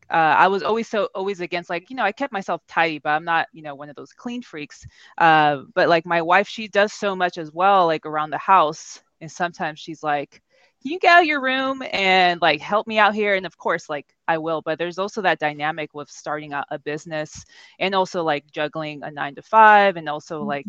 uh, 0.10 0.14
I 0.14 0.48
was 0.48 0.64
always 0.64 0.88
so 0.88 1.10
always 1.14 1.40
against 1.42 1.70
like 1.70 1.90
you 1.90 1.96
know 1.96 2.04
I 2.04 2.12
kept 2.12 2.34
myself 2.34 2.62
tidy, 2.68 3.00
but 3.00 3.10
I'm 3.10 3.26
not 3.26 3.48
you 3.54 3.62
know 3.62 3.76
one 3.76 3.90
of 3.90 3.96
those 3.96 4.14
clean 4.14 4.42
freaks. 4.42 4.86
Uh, 5.18 5.64
but 5.76 5.90
like 5.90 6.06
my 6.06 6.22
wife, 6.22 6.48
she 6.48 6.68
does 6.68 6.94
so 6.94 7.16
much 7.16 7.38
as 7.38 7.52
well, 7.52 7.86
like 7.88 8.06
around 8.06 8.32
the 8.32 8.38
house, 8.38 9.02
and 9.22 9.32
sometimes 9.32 9.80
she's 9.80 10.04
like. 10.04 10.42
Can 10.82 10.92
you 10.92 11.00
get 11.00 11.12
out 11.12 11.22
of 11.22 11.28
your 11.28 11.42
room 11.42 11.84
and 11.92 12.42
like 12.42 12.62
help 12.62 12.88
me 12.88 12.98
out 13.00 13.14
here? 13.14 13.36
And 13.36 13.46
of 13.46 13.58
course, 13.58 13.90
like 13.90 14.08
I 14.28 14.38
will, 14.38 14.62
but 14.62 14.78
there's 14.80 15.00
also 15.00 15.22
that 15.22 15.40
dynamic 15.40 15.94
with 15.94 16.10
starting 16.10 16.54
out 16.54 16.66
a 16.72 16.80
business 16.80 17.46
and 17.80 17.96
also 17.96 18.24
like 18.24 18.46
juggling 18.52 19.04
a 19.04 19.12
nine 19.12 19.36
to 19.36 19.42
five 19.44 19.98
and 19.98 20.10
also 20.10 20.44
like 20.44 20.68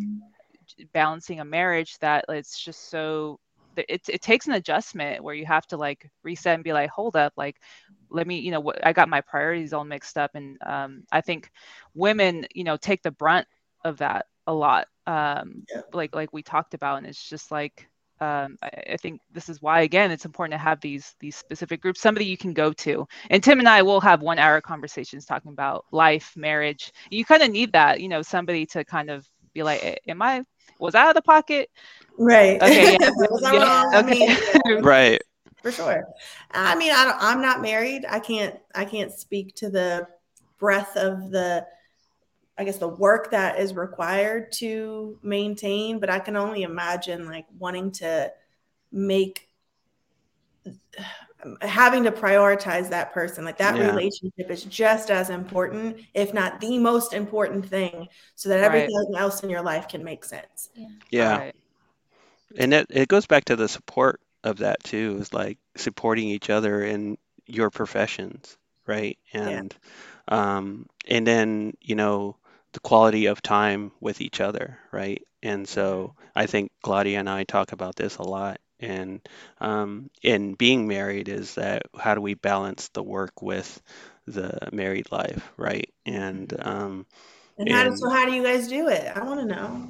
balancing 0.93 1.41
a 1.41 1.45
marriage 1.45 1.99
that 2.01 2.25
it's 2.29 2.59
just 2.59 2.91
so 2.91 3.39
it, 3.77 4.03
it 4.09 4.23
takes 4.23 4.47
an 4.49 4.55
adjustment 4.55 5.23
where 5.23 5.35
you 5.35 5.47
have 5.47 5.67
to 5.69 5.77
like 5.77 6.09
reset 6.25 6.55
and 6.57 6.65
be 6.65 6.73
like 6.73 6.91
hold 6.91 7.17
up 7.17 7.33
like 7.37 7.57
let 8.11 8.27
me 8.27 8.39
you 8.41 8.51
know 8.53 8.61
what 8.61 8.85
i 8.87 8.93
got 8.93 9.09
my 9.09 9.21
priorities 9.21 9.73
all 9.75 9.85
mixed 9.85 10.19
up 10.19 10.33
and 10.35 10.59
um, 10.67 11.05
i 11.13 11.21
think 11.21 11.51
women 11.95 12.47
you 12.55 12.65
know 12.65 12.77
take 12.77 13.03
the 13.03 13.13
brunt 13.13 13.47
of 13.85 13.99
that 13.99 14.27
a 14.47 14.55
lot 14.55 14.87
um, 15.07 15.67
Yeah. 15.71 15.83
like 15.93 16.15
like 16.15 16.33
we 16.33 16.43
talked 16.43 16.75
about 16.75 16.99
and 16.99 17.07
it's 17.07 17.29
just 17.31 17.53
like 17.53 17.90
um, 18.21 18.57
I, 18.63 18.71
I 18.93 18.97
think 18.97 19.21
this 19.33 19.49
is 19.49 19.63
why 19.63 19.83
again 19.83 20.11
it's 20.11 20.25
important 20.25 20.53
to 20.53 20.59
have 20.59 20.81
these 20.81 21.15
these 21.21 21.37
specific 21.37 21.81
groups 21.81 22.01
somebody 22.01 22.27
you 22.27 22.37
can 22.37 22.53
go 22.53 22.73
to 22.75 23.07
and 23.31 23.43
tim 23.43 23.59
and 23.59 23.69
i 23.69 23.83
will 23.83 24.01
have 24.01 24.23
one 24.23 24.39
hour 24.39 24.61
conversations 24.61 25.25
talking 25.25 25.53
about 25.53 25.87
life 25.93 26.33
marriage 26.37 26.93
you 27.11 27.25
kind 27.25 27.43
of 27.43 27.51
need 27.51 27.73
that 27.73 28.01
you 28.01 28.09
know 28.09 28.23
somebody 28.23 28.67
to 28.67 28.85
kind 28.85 29.11
of 29.11 29.29
be 29.55 29.63
like 29.63 30.01
am 30.07 30.23
i 30.23 30.43
was 30.79 30.95
I 30.95 31.03
out 31.03 31.09
of 31.11 31.15
the 31.15 31.23
pocket 31.23 31.69
Right. 32.19 32.63
Okay, 32.63 32.93
yeah. 32.93 32.99
Was 33.31 33.43
Yeah, 33.53 33.85
wrong? 33.85 33.95
I 33.95 34.03
okay. 34.03 34.37
mean, 34.67 34.83
Right. 34.85 35.21
for 35.63 35.73
sure. 35.73 36.05
I 36.53 36.75
mean, 36.77 36.93
I 36.93 37.05
don't, 37.05 37.17
I'm 37.19 37.41
not 37.41 37.63
married. 37.63 38.05
I 38.09 38.19
can't. 38.21 38.57
I 38.75 38.85
can't 38.85 39.13
speak 39.13 39.55
to 39.57 39.71
the 39.71 40.07
breadth 40.59 40.97
of 40.97 41.31
the. 41.31 41.67
I 42.61 42.65
guess 42.65 42.79
the 42.79 42.89
work 42.89 43.33
that 43.33 43.61
is 43.61 43.75
required 43.75 44.53
to 44.55 45.19
maintain, 45.23 46.01
but 46.01 46.11
I 46.11 46.21
can 46.21 46.37
only 46.37 46.65
imagine 46.65 47.27
like 47.27 47.47
wanting 47.59 47.93
to 47.95 48.33
make 48.93 49.49
having 51.63 52.05
to 52.05 52.13
prioritize 52.13 52.91
that 52.91 53.13
person 53.13 53.45
like 53.45 53.59
that 53.59 53.79
Yeah. 53.79 53.79
relationship 53.79 54.51
is 54.51 54.65
just 54.65 55.11
as 55.11 55.31
important 55.31 55.99
if 56.15 56.35
not 56.35 56.61
the 56.61 56.79
most 56.79 57.13
important 57.13 57.67
thing 57.67 58.09
so 58.35 58.49
that 58.49 58.61
Right. 58.61 58.65
everything 58.65 59.05
else 59.17 59.43
in 59.43 59.51
your 59.51 59.63
life 59.63 59.89
can 59.89 60.05
make 60.05 60.25
sense 60.25 60.71
Yeah. 61.11 61.41
Right. 61.41 61.55
And 62.57 62.75
it, 62.75 62.87
it 62.91 63.09
goes 63.09 63.27
back 63.27 63.47
to 63.47 63.57
the 63.57 63.69
support 63.69 64.21
of 64.45 64.59
that 64.59 64.83
too, 64.85 65.19
is 65.21 65.33
like 65.33 65.59
supporting 65.77 66.29
each 66.29 66.51
other 66.51 66.83
in 66.85 67.19
your 67.47 67.71
professions, 67.71 68.57
right? 68.87 69.19
And 69.33 69.75
um 70.29 70.87
and 71.09 71.27
then, 71.27 71.75
you 71.81 71.95
know, 71.97 72.37
the 72.73 72.81
quality 72.81 73.27
of 73.27 73.43
time 73.43 73.93
with 74.01 74.21
each 74.21 74.41
other, 74.41 74.79
right? 74.93 75.23
And 75.43 75.69
so 75.69 76.15
I 76.35 76.47
think 76.47 76.71
Gladia 76.85 77.19
and 77.19 77.29
I 77.29 77.45
talk 77.45 77.73
about 77.73 77.97
this 77.97 78.17
a 78.17 78.23
lot. 78.23 78.61
And 78.81 79.21
um 79.61 80.11
in 80.23 80.55
being 80.55 80.87
married 80.89 81.29
is 81.29 81.55
that 81.57 81.83
how 81.99 82.15
do 82.15 82.21
we 82.21 82.35
balance 82.35 82.89
the 82.89 83.03
work 83.03 83.43
with 83.43 83.81
the 84.27 84.69
married 84.73 85.11
life, 85.13 85.53
right? 85.57 85.91
And 86.07 86.53
um 86.61 87.07
and 87.59 87.71
how 87.73 87.85
do, 87.85 87.91
And- 87.91 87.97
so 87.97 88.11
how 88.11 88.27
do 88.27 88.33
you 88.33 88.43
guys 88.43 88.69
do 88.69 88.89
it 88.89 89.17
i 89.17 89.23
want 89.23 89.41
to 89.41 89.47
know 89.47 89.89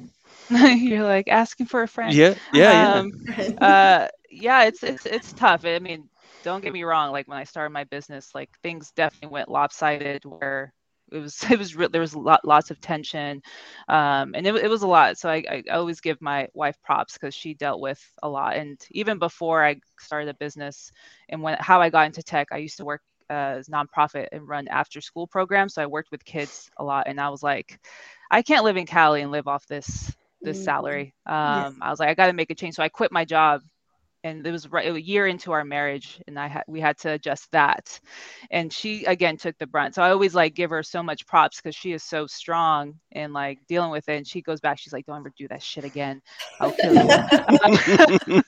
You're 0.49 1.03
like 1.03 1.27
asking 1.27 1.67
for 1.67 1.81
a 1.83 1.87
friend. 1.87 2.21
yeah, 2.51 2.71
yeah, 2.73 2.73
Um, 2.73 3.11
uh, 3.61 4.07
yeah, 4.29 4.63
it's 4.63 4.83
it's 4.83 5.05
it's 5.05 5.33
tough. 5.33 5.65
I 5.65 5.79
mean, 5.79 6.09
don't 6.43 6.61
get 6.61 6.73
me 6.73 6.83
wrong. 6.83 7.11
Like 7.11 7.27
when 7.27 7.37
I 7.37 7.43
started 7.45 7.71
my 7.71 7.85
business, 7.85 8.33
like 8.35 8.49
things 8.63 8.91
definitely 8.91 9.33
went 9.33 9.49
lopsided. 9.49 10.25
Where 10.25 10.73
it 11.11 11.19
was 11.19 11.43
it 11.51 11.57
was 11.59 11.75
re- 11.75 11.87
there 11.91 12.01
was 12.01 12.15
lot, 12.15 12.45
lots 12.45 12.71
of 12.71 12.79
tension, 12.81 13.41
um, 13.87 14.33
and 14.35 14.45
it, 14.47 14.55
it 14.55 14.69
was 14.69 14.83
a 14.83 14.87
lot. 14.87 15.17
So 15.17 15.29
I, 15.29 15.43
I 15.49 15.63
always 15.71 16.01
give 16.01 16.21
my 16.21 16.47
wife 16.53 16.77
props 16.83 17.13
because 17.13 17.33
she 17.35 17.53
dealt 17.53 17.81
with 17.81 18.01
a 18.23 18.29
lot. 18.29 18.55
And 18.55 18.79
even 18.91 19.19
before 19.19 19.63
I 19.65 19.77
started 19.99 20.29
a 20.29 20.33
business, 20.35 20.91
and 21.29 21.41
when 21.41 21.57
how 21.59 21.81
I 21.81 21.89
got 21.89 22.05
into 22.07 22.23
tech, 22.23 22.47
I 22.51 22.57
used 22.57 22.77
to 22.77 22.85
work 22.85 23.01
uh, 23.29 23.57
as 23.59 23.67
nonprofit 23.69 24.27
and 24.31 24.47
run 24.47 24.67
after 24.67 25.01
school 25.01 25.27
programs. 25.27 25.75
So 25.75 25.83
I 25.83 25.87
worked 25.87 26.11
with 26.11 26.25
kids 26.25 26.69
a 26.77 26.83
lot, 26.83 27.07
and 27.07 27.19
I 27.19 27.29
was 27.29 27.43
like, 27.43 27.79
I 28.29 28.41
can't 28.41 28.63
live 28.63 28.77
in 28.77 28.85
Cali 28.85 29.21
and 29.21 29.31
live 29.31 29.47
off 29.47 29.65
this 29.67 30.15
this 30.43 30.59
Mhm. 30.59 30.61
salary. 30.61 31.13
Yes. 31.43 31.73
Um, 31.73 31.79
I 31.81 31.89
was 31.89 31.99
like, 31.99 32.09
I 32.09 32.13
got 32.15 32.27
to 32.27 32.33
make 32.33 32.49
a 32.51 32.55
change. 32.55 32.75
So 32.75 32.83
I 32.83 32.89
quit 32.89 33.11
my 33.11 33.25
job, 33.25 33.61
and 34.23 34.45
it 34.45 34.51
was 34.51 34.71
right 34.71 34.87
a 34.87 35.01
year 35.01 35.27
into 35.27 35.51
our 35.51 35.63
marriage, 35.63 36.21
and 36.27 36.39
I 36.39 36.47
had 36.47 36.63
we 36.67 36.79
had 36.79 36.97
to 36.99 37.11
adjust 37.11 37.51
that. 37.51 37.99
And 38.51 38.71
she 38.71 39.05
again 39.05 39.37
took 39.37 39.57
the 39.57 39.67
brunt. 39.67 39.95
So 39.95 40.03
I 40.03 40.11
always 40.11 40.35
like 40.35 40.53
give 40.53 40.69
her 40.69 40.83
so 40.83 41.01
much 41.01 41.25
props 41.25 41.57
because 41.57 41.75
she 41.75 41.93
is 41.93 42.03
so 42.03 42.27
strong 42.27 42.95
and 43.13 43.33
like 43.33 43.59
dealing 43.67 43.91
with 43.91 44.07
it. 44.09 44.17
And 44.17 44.27
she 44.27 44.41
goes 44.41 44.59
back, 44.59 44.79
she's 44.79 44.93
like, 44.93 45.05
"Don't 45.05 45.17
ever 45.17 45.31
do 45.37 45.47
that 45.47 45.63
shit 45.63 45.83
again. 45.83 46.21
I'll 46.59 46.71
kill 46.71 46.93
you." 46.93 47.01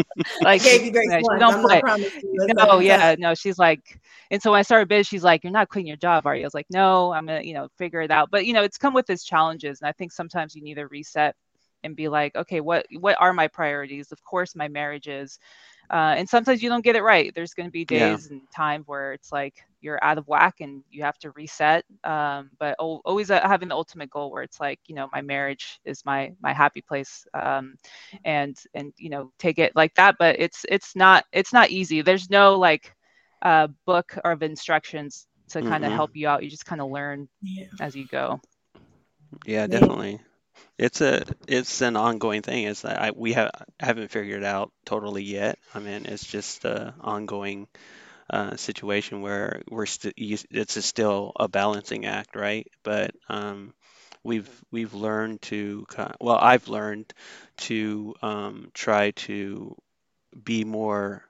like, 0.42 0.62
gave 0.62 0.84
you 0.84 0.92
great 0.92 1.10
yeah, 1.10 1.20
don't 1.38 1.62
play. 1.62 1.82
you. 1.98 2.46
No, 2.54 2.78
yeah, 2.78 3.14
no, 3.18 3.34
she's 3.34 3.58
like, 3.58 4.00
and 4.30 4.40
so 4.40 4.52
when 4.52 4.60
I 4.60 4.62
started 4.62 4.88
biz, 4.88 5.06
she's 5.06 5.24
like, 5.24 5.44
"You're 5.44 5.52
not 5.52 5.68
quitting 5.68 5.86
your 5.86 5.96
job, 5.96 6.26
are 6.26 6.34
you?" 6.34 6.42
I 6.42 6.46
was 6.46 6.54
like, 6.54 6.66
"No, 6.70 7.12
I'm 7.12 7.26
gonna, 7.26 7.42
you 7.42 7.54
know, 7.54 7.68
figure 7.76 8.00
it 8.00 8.10
out." 8.10 8.30
But 8.30 8.46
you 8.46 8.52
know, 8.52 8.62
it's 8.62 8.78
come 8.78 8.94
with 8.94 9.10
its 9.10 9.24
challenges, 9.24 9.80
and 9.80 9.88
I 9.88 9.92
think 9.92 10.12
sometimes 10.12 10.54
you 10.54 10.62
need 10.62 10.78
a 10.78 10.86
reset 10.86 11.34
and 11.84 11.96
be 11.96 12.08
like, 12.08 12.34
"Okay, 12.36 12.60
what 12.60 12.86
what 12.98 13.16
are 13.20 13.32
my 13.32 13.48
priorities?" 13.48 14.12
Of 14.12 14.22
course, 14.24 14.54
my 14.54 14.68
marriage 14.68 15.08
is, 15.08 15.38
uh, 15.90 16.14
and 16.16 16.28
sometimes 16.28 16.62
you 16.62 16.68
don't 16.68 16.84
get 16.84 16.96
it 16.96 17.02
right. 17.02 17.32
There's 17.34 17.54
going 17.54 17.66
to 17.66 17.72
be 17.72 17.84
Yeah. 17.88 18.18
days 18.18 18.28
and 18.30 18.42
time 18.54 18.82
where 18.86 19.12
it's 19.12 19.32
like 19.32 19.54
you're 19.80 20.02
out 20.02 20.18
of 20.18 20.26
whack 20.28 20.56
and 20.60 20.82
you 20.90 21.02
have 21.02 21.18
to 21.18 21.30
reset. 21.32 21.84
Um, 22.04 22.50
but 22.58 22.76
al- 22.80 23.02
always 23.04 23.30
uh, 23.30 23.40
having 23.42 23.68
the 23.68 23.74
ultimate 23.74 24.10
goal 24.10 24.30
where 24.30 24.42
it's 24.42 24.60
like, 24.60 24.78
you 24.86 24.94
know, 24.94 25.08
my 25.12 25.20
marriage 25.22 25.80
is 25.84 26.04
my 26.04 26.32
my 26.40 26.52
happy 26.52 26.80
place, 26.82 27.26
um, 27.34 27.74
and 28.24 28.56
and 28.74 28.92
you 28.96 29.10
know, 29.10 29.30
take 29.38 29.58
it 29.58 29.72
like 29.74 29.94
that. 29.94 30.16
But 30.18 30.36
it's 30.38 30.64
it's 30.68 30.94
not 30.96 31.24
it's 31.32 31.52
not 31.52 31.70
easy. 31.70 32.02
There's 32.02 32.30
no 32.30 32.58
like 32.58 32.94
uh, 33.42 33.68
book 33.86 34.16
of 34.24 34.42
instructions 34.42 35.26
to 35.50 35.62
kind 35.62 35.84
of 35.84 35.90
Mm-mm. 35.90 35.92
help 35.92 36.10
you 36.14 36.28
out. 36.28 36.42
You 36.44 36.50
just 36.50 36.66
kind 36.66 36.80
of 36.80 36.90
learn 36.90 37.28
Yeah. 37.42 37.66
as 37.80 37.94
you 37.96 38.06
go. 38.06 38.40
Yeah, 39.44 39.66
Yeah. 39.66 39.80
definitely. 39.80 40.20
It's 40.78 41.00
a 41.00 41.24
it's 41.46 41.80
an 41.82 41.96
ongoing 41.96 42.42
thing. 42.42 42.64
It's 42.64 42.84
I 42.84 43.12
we 43.14 43.34
have 43.34 43.50
haven't 43.78 44.10
figured 44.10 44.42
it 44.42 44.46
out 44.46 44.72
totally 44.84 45.22
yet. 45.22 45.58
I 45.74 45.78
mean, 45.80 46.06
it's 46.06 46.24
just 46.24 46.64
a 46.64 46.94
ongoing 47.00 47.68
uh, 48.30 48.56
situation 48.56 49.22
where 49.22 49.62
we're 49.70 49.86
still 49.86 50.12
it's 50.16 50.76
a 50.76 50.82
still 50.82 51.32
a 51.36 51.48
balancing 51.48 52.06
act, 52.06 52.36
right? 52.36 52.66
But 52.84 53.12
um, 53.28 53.74
we've 54.24 54.50
we've 54.70 54.94
learned 54.94 55.42
to 55.42 55.86
well, 56.20 56.38
I've 56.40 56.68
learned 56.68 57.12
to 57.68 58.14
um, 58.22 58.70
try 58.74 59.12
to 59.12 59.76
be 60.44 60.64
more 60.64 61.24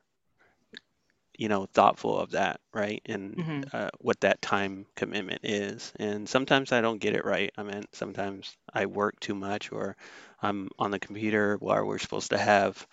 you 1.41 1.49
know 1.49 1.67
thoughtful 1.75 2.19
of 2.19 2.33
that 2.33 2.61
right 2.75 3.03
and 3.07 3.37
hmm 3.37 3.73
uh, 3.75 3.91
what 4.01 4.21
that 4.23 4.43
time 4.43 4.87
commitment 4.97 5.41
is 5.45 5.93
and 5.99 6.29
sometimes 6.29 6.73
i 6.73 6.81
don't 6.83 7.01
get 7.01 7.15
it 7.17 7.25
right 7.27 7.53
i 7.59 7.65
mean 7.65 7.85
sometimes 7.93 8.57
i 8.75 8.87
work 8.87 9.21
too 9.21 9.35
much 9.35 9.73
or 9.73 9.97
i'm 10.43 10.71
on 10.79 10.93
the 10.93 11.01
computer 11.01 11.57
while 11.61 11.85
we're 11.85 11.99
supposed 11.99 12.31
to 12.31 12.39
have 12.39 12.87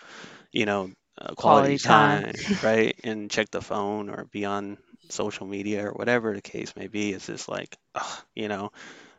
you 0.51 0.65
know 0.65 0.91
uh, 1.21 1.33
Quality 1.35 1.77
quality 1.77 1.79
time. 1.79 2.25
time 2.25 2.47
right 2.61 2.99
and 3.03 3.31
check 3.31 3.51
the 3.51 3.61
phone 3.61 4.09
or 4.09 4.25
be 4.31 4.45
on 4.45 4.77
social 5.09 5.47
media 5.47 5.87
or 5.87 5.93
whatever 5.93 6.33
the 6.33 6.41
case 6.41 6.75
may 6.75 6.87
be 6.87 7.11
it's 7.13 7.27
just 7.27 7.49
like 7.49 7.77
ugh, 7.95 8.19
you 8.35 8.49
know 8.49 8.71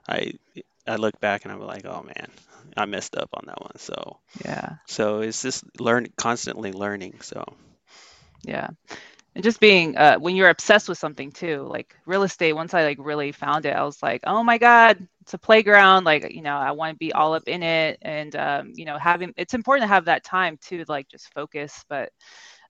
i 0.09 0.33
i 0.87 0.97
look 0.97 1.19
back 1.21 1.45
and 1.45 1.53
i'm 1.53 1.61
like 1.61 1.85
oh 1.87 2.03
man 2.03 2.31
i 2.77 2.87
messed 2.87 3.17
up 3.17 3.31
on 3.35 3.45
that 3.47 3.61
one 3.63 3.79
so 3.79 4.19
Yeah. 4.45 4.77
so 4.87 5.21
it's 5.21 5.43
just 5.43 5.65
learn 5.81 6.07
constantly 6.17 6.73
learning 6.73 7.21
so 7.23 7.45
Yeah. 8.45 8.69
And 9.35 9.45
just 9.45 9.61
being 9.61 9.97
uh 9.97 10.17
when 10.19 10.35
you're 10.37 10.49
obsessed 10.49 10.89
with 10.89 10.99
something 10.99 11.31
too, 11.31 11.63
like 11.71 11.95
real 12.07 12.23
estate, 12.23 12.53
once 12.55 12.75
I 12.75 12.85
like 12.85 12.99
really 13.01 13.33
found 13.33 13.67
it, 13.67 13.77
I 13.77 13.83
was 13.85 14.03
like, 14.03 14.23
oh 14.27 14.43
my 14.43 14.59
God, 14.59 15.07
it's 15.23 15.35
a 15.35 15.39
playground. 15.39 16.05
Like, 16.05 16.33
you 16.33 16.43
know, 16.43 16.57
I 16.57 16.73
want 16.73 16.95
to 16.95 16.99
be 16.99 17.13
all 17.13 17.35
up 17.35 17.47
in 17.47 17.63
it. 17.63 17.99
And 18.03 18.35
um, 18.37 18.73
you 18.75 18.85
know, 18.85 18.99
having 18.99 19.33
it's 19.37 19.55
important 19.55 19.85
to 19.89 19.95
have 19.95 20.07
that 20.07 20.25
time 20.25 20.59
too, 20.61 20.79
to, 20.85 20.91
like 20.91 21.09
just 21.09 21.33
focus, 21.35 21.85
but 21.89 22.11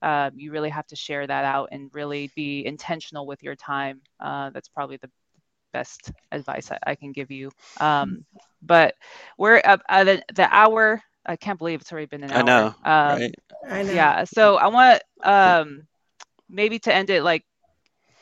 um, 0.01 0.31
you 0.35 0.51
really 0.51 0.69
have 0.69 0.87
to 0.87 0.95
share 0.95 1.25
that 1.25 1.45
out 1.45 1.69
and 1.71 1.89
really 1.93 2.31
be 2.35 2.65
intentional 2.65 3.25
with 3.25 3.43
your 3.43 3.55
time. 3.55 4.01
Uh, 4.19 4.49
that's 4.51 4.69
probably 4.69 4.97
the 4.97 5.09
best 5.73 6.11
advice 6.31 6.71
I, 6.71 6.79
I 6.91 6.95
can 6.95 7.11
give 7.11 7.31
you. 7.31 7.51
Um, 7.79 8.25
but 8.61 8.95
we're 9.37 9.57
at, 9.57 9.81
at 9.89 10.03
the, 10.05 10.23
the 10.35 10.47
hour. 10.53 11.01
I 11.25 11.35
can't 11.35 11.59
believe 11.59 11.81
it's 11.81 11.91
already 11.91 12.07
been 12.07 12.23
an 12.23 12.31
hour. 12.31 12.39
i 12.39 12.41
hour. 12.41 12.43
know 12.43 12.75
Um, 12.83 13.19
right 13.19 13.35
I 13.69 13.83
know. 13.83 13.93
yeah. 13.93 14.23
So 14.25 14.57
I 14.57 14.67
want 14.67 15.01
um 15.23 15.87
maybe 16.49 16.79
to 16.79 16.93
end 16.93 17.09
it 17.09 17.23
like 17.23 17.43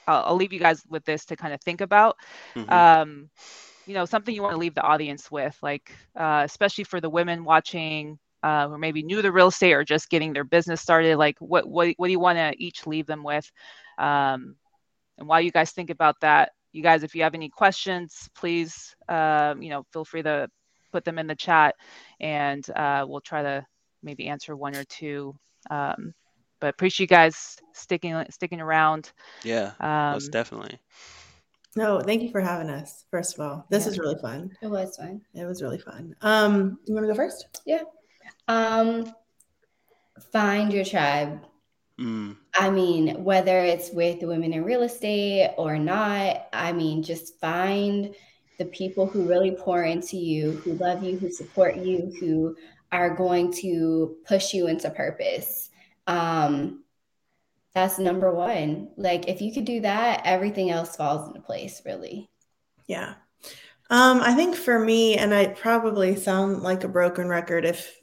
I'll, 0.07 0.23
I'll 0.27 0.35
leave 0.35 0.53
you 0.53 0.59
guys 0.59 0.83
with 0.89 1.05
this 1.05 1.25
to 1.25 1.35
kind 1.35 1.53
of 1.53 1.61
think 1.61 1.81
about. 1.81 2.17
hmm 2.55 2.63
Um, 2.67 3.29
you 3.85 3.93
know, 3.93 4.05
something 4.05 4.33
you 4.33 4.41
want 4.41 4.53
to 4.53 4.59
leave 4.59 4.75
the 4.75 4.81
audience 4.81 5.31
with, 5.31 5.57
like 5.61 5.91
uh, 6.15 6.41
especially 6.45 6.83
for 6.83 6.99
the 7.01 7.09
women 7.09 7.43
watching 7.43 8.17
uh, 8.43 8.67
who 8.67 8.77
maybe 8.77 9.03
new 9.03 9.21
to 9.21 9.31
real 9.31 9.47
estate 9.47 9.73
or 9.73 9.83
just 9.83 10.09
getting 10.09 10.33
their 10.33 10.43
business 10.43 10.81
started. 10.81 11.17
Like, 11.17 11.37
what 11.39 11.67
what 11.67 11.93
what 11.97 12.07
do 12.07 12.11
you 12.11 12.19
want 12.19 12.37
to 12.37 12.53
each 12.63 12.85
leave 12.85 13.05
them 13.07 13.23
with? 13.23 13.49
Um, 13.97 14.55
and 15.17 15.27
while 15.27 15.41
you 15.41 15.51
guys 15.51 15.71
think 15.71 15.89
about 15.89 16.19
that, 16.21 16.51
you 16.71 16.83
guys, 16.83 17.03
if 17.03 17.15
you 17.15 17.23
have 17.23 17.33
any 17.35 17.49
questions, 17.49 18.29
please, 18.35 18.95
um, 19.09 19.61
you 19.61 19.69
know, 19.69 19.83
feel 19.91 20.05
free 20.05 20.23
to 20.23 20.47
put 20.91 21.03
them 21.05 21.17
in 21.17 21.27
the 21.27 21.35
chat, 21.35 21.75
and 22.19 22.67
uh, 22.75 23.05
we'll 23.07 23.21
try 23.21 23.41
to 23.43 23.65
maybe 24.03 24.27
answer 24.27 24.55
one 24.55 24.75
or 24.75 24.83
two. 24.85 25.35
Um, 25.69 26.13
but 26.59 26.69
appreciate 26.69 27.05
you 27.05 27.07
guys 27.15 27.57
sticking 27.73 28.23
sticking 28.29 28.61
around. 28.61 29.11
yeah 29.43 29.73
Um, 29.79 30.13
most 30.13 30.31
definitely 30.31 30.79
No, 31.75 31.99
thank 32.01 32.23
you 32.23 32.31
for 32.31 32.41
having 32.41 32.69
us. 32.69 33.05
First 33.11 33.35
of 33.35 33.41
all, 33.41 33.65
this 33.69 33.85
Yeah. 33.85 33.91
is 33.91 33.99
really 33.99 34.15
fun. 34.21 34.57
It 34.61 34.67
was 34.67 34.97
fun. 34.97 35.21
It 35.33 35.45
was 35.45 35.61
really 35.61 35.77
fun. 35.77 36.15
Um, 36.21 36.79
you 36.85 36.93
want 36.95 37.03
to 37.05 37.13
go 37.13 37.15
first? 37.15 37.47
Yeah. 37.65 37.83
Um, 38.47 39.13
find 40.31 40.73
your 40.73 40.85
tribe. 40.85 41.43
mm, 41.99 42.37
I 42.55 42.69
mean, 42.69 43.23
whether 43.23 43.59
it's 43.59 43.91
with 43.91 44.21
women 44.23 44.53
in 44.53 44.63
real 44.63 44.81
estate 44.81 45.53
or 45.57 45.77
not, 45.77 46.47
I 46.53 46.71
mean, 46.71 47.03
just 47.03 47.39
find 47.39 48.15
the 48.57 48.65
people 48.65 49.05
who 49.05 49.27
really 49.27 49.51
pour 49.51 49.83
into 49.83 50.17
you, 50.17 50.53
who 50.63 50.73
love 50.73 51.03
you, 51.03 51.19
who 51.19 51.29
support 51.29 51.77
you, 51.77 52.11
who 52.19 52.55
are 52.91 53.15
going 53.15 53.53
to 53.53 54.17
push 54.25 54.53
you 54.53 54.67
into 54.67 54.89
purpose. 54.89 55.69
Um, 56.07 56.83
that's 57.73 57.99
number 57.99 58.33
one. 58.33 58.89
Like, 58.97 59.27
if 59.27 59.41
you 59.41 59.53
could 59.53 59.65
do 59.65 59.81
that, 59.81 60.21
everything 60.25 60.71
else 60.71 60.95
falls 60.95 61.27
into 61.27 61.41
place, 61.41 61.81
really. 61.85 62.29
Yeah. 62.87 63.15
Um, 63.89 64.21
I 64.21 64.33
think 64.33 64.55
for 64.55 64.79
me, 64.79 65.17
and 65.17 65.33
I 65.33 65.47
probably 65.47 66.15
sound 66.15 66.63
like 66.63 66.83
a 66.83 66.89
broken 66.89 67.29
record 67.29 67.65
if 67.65 68.01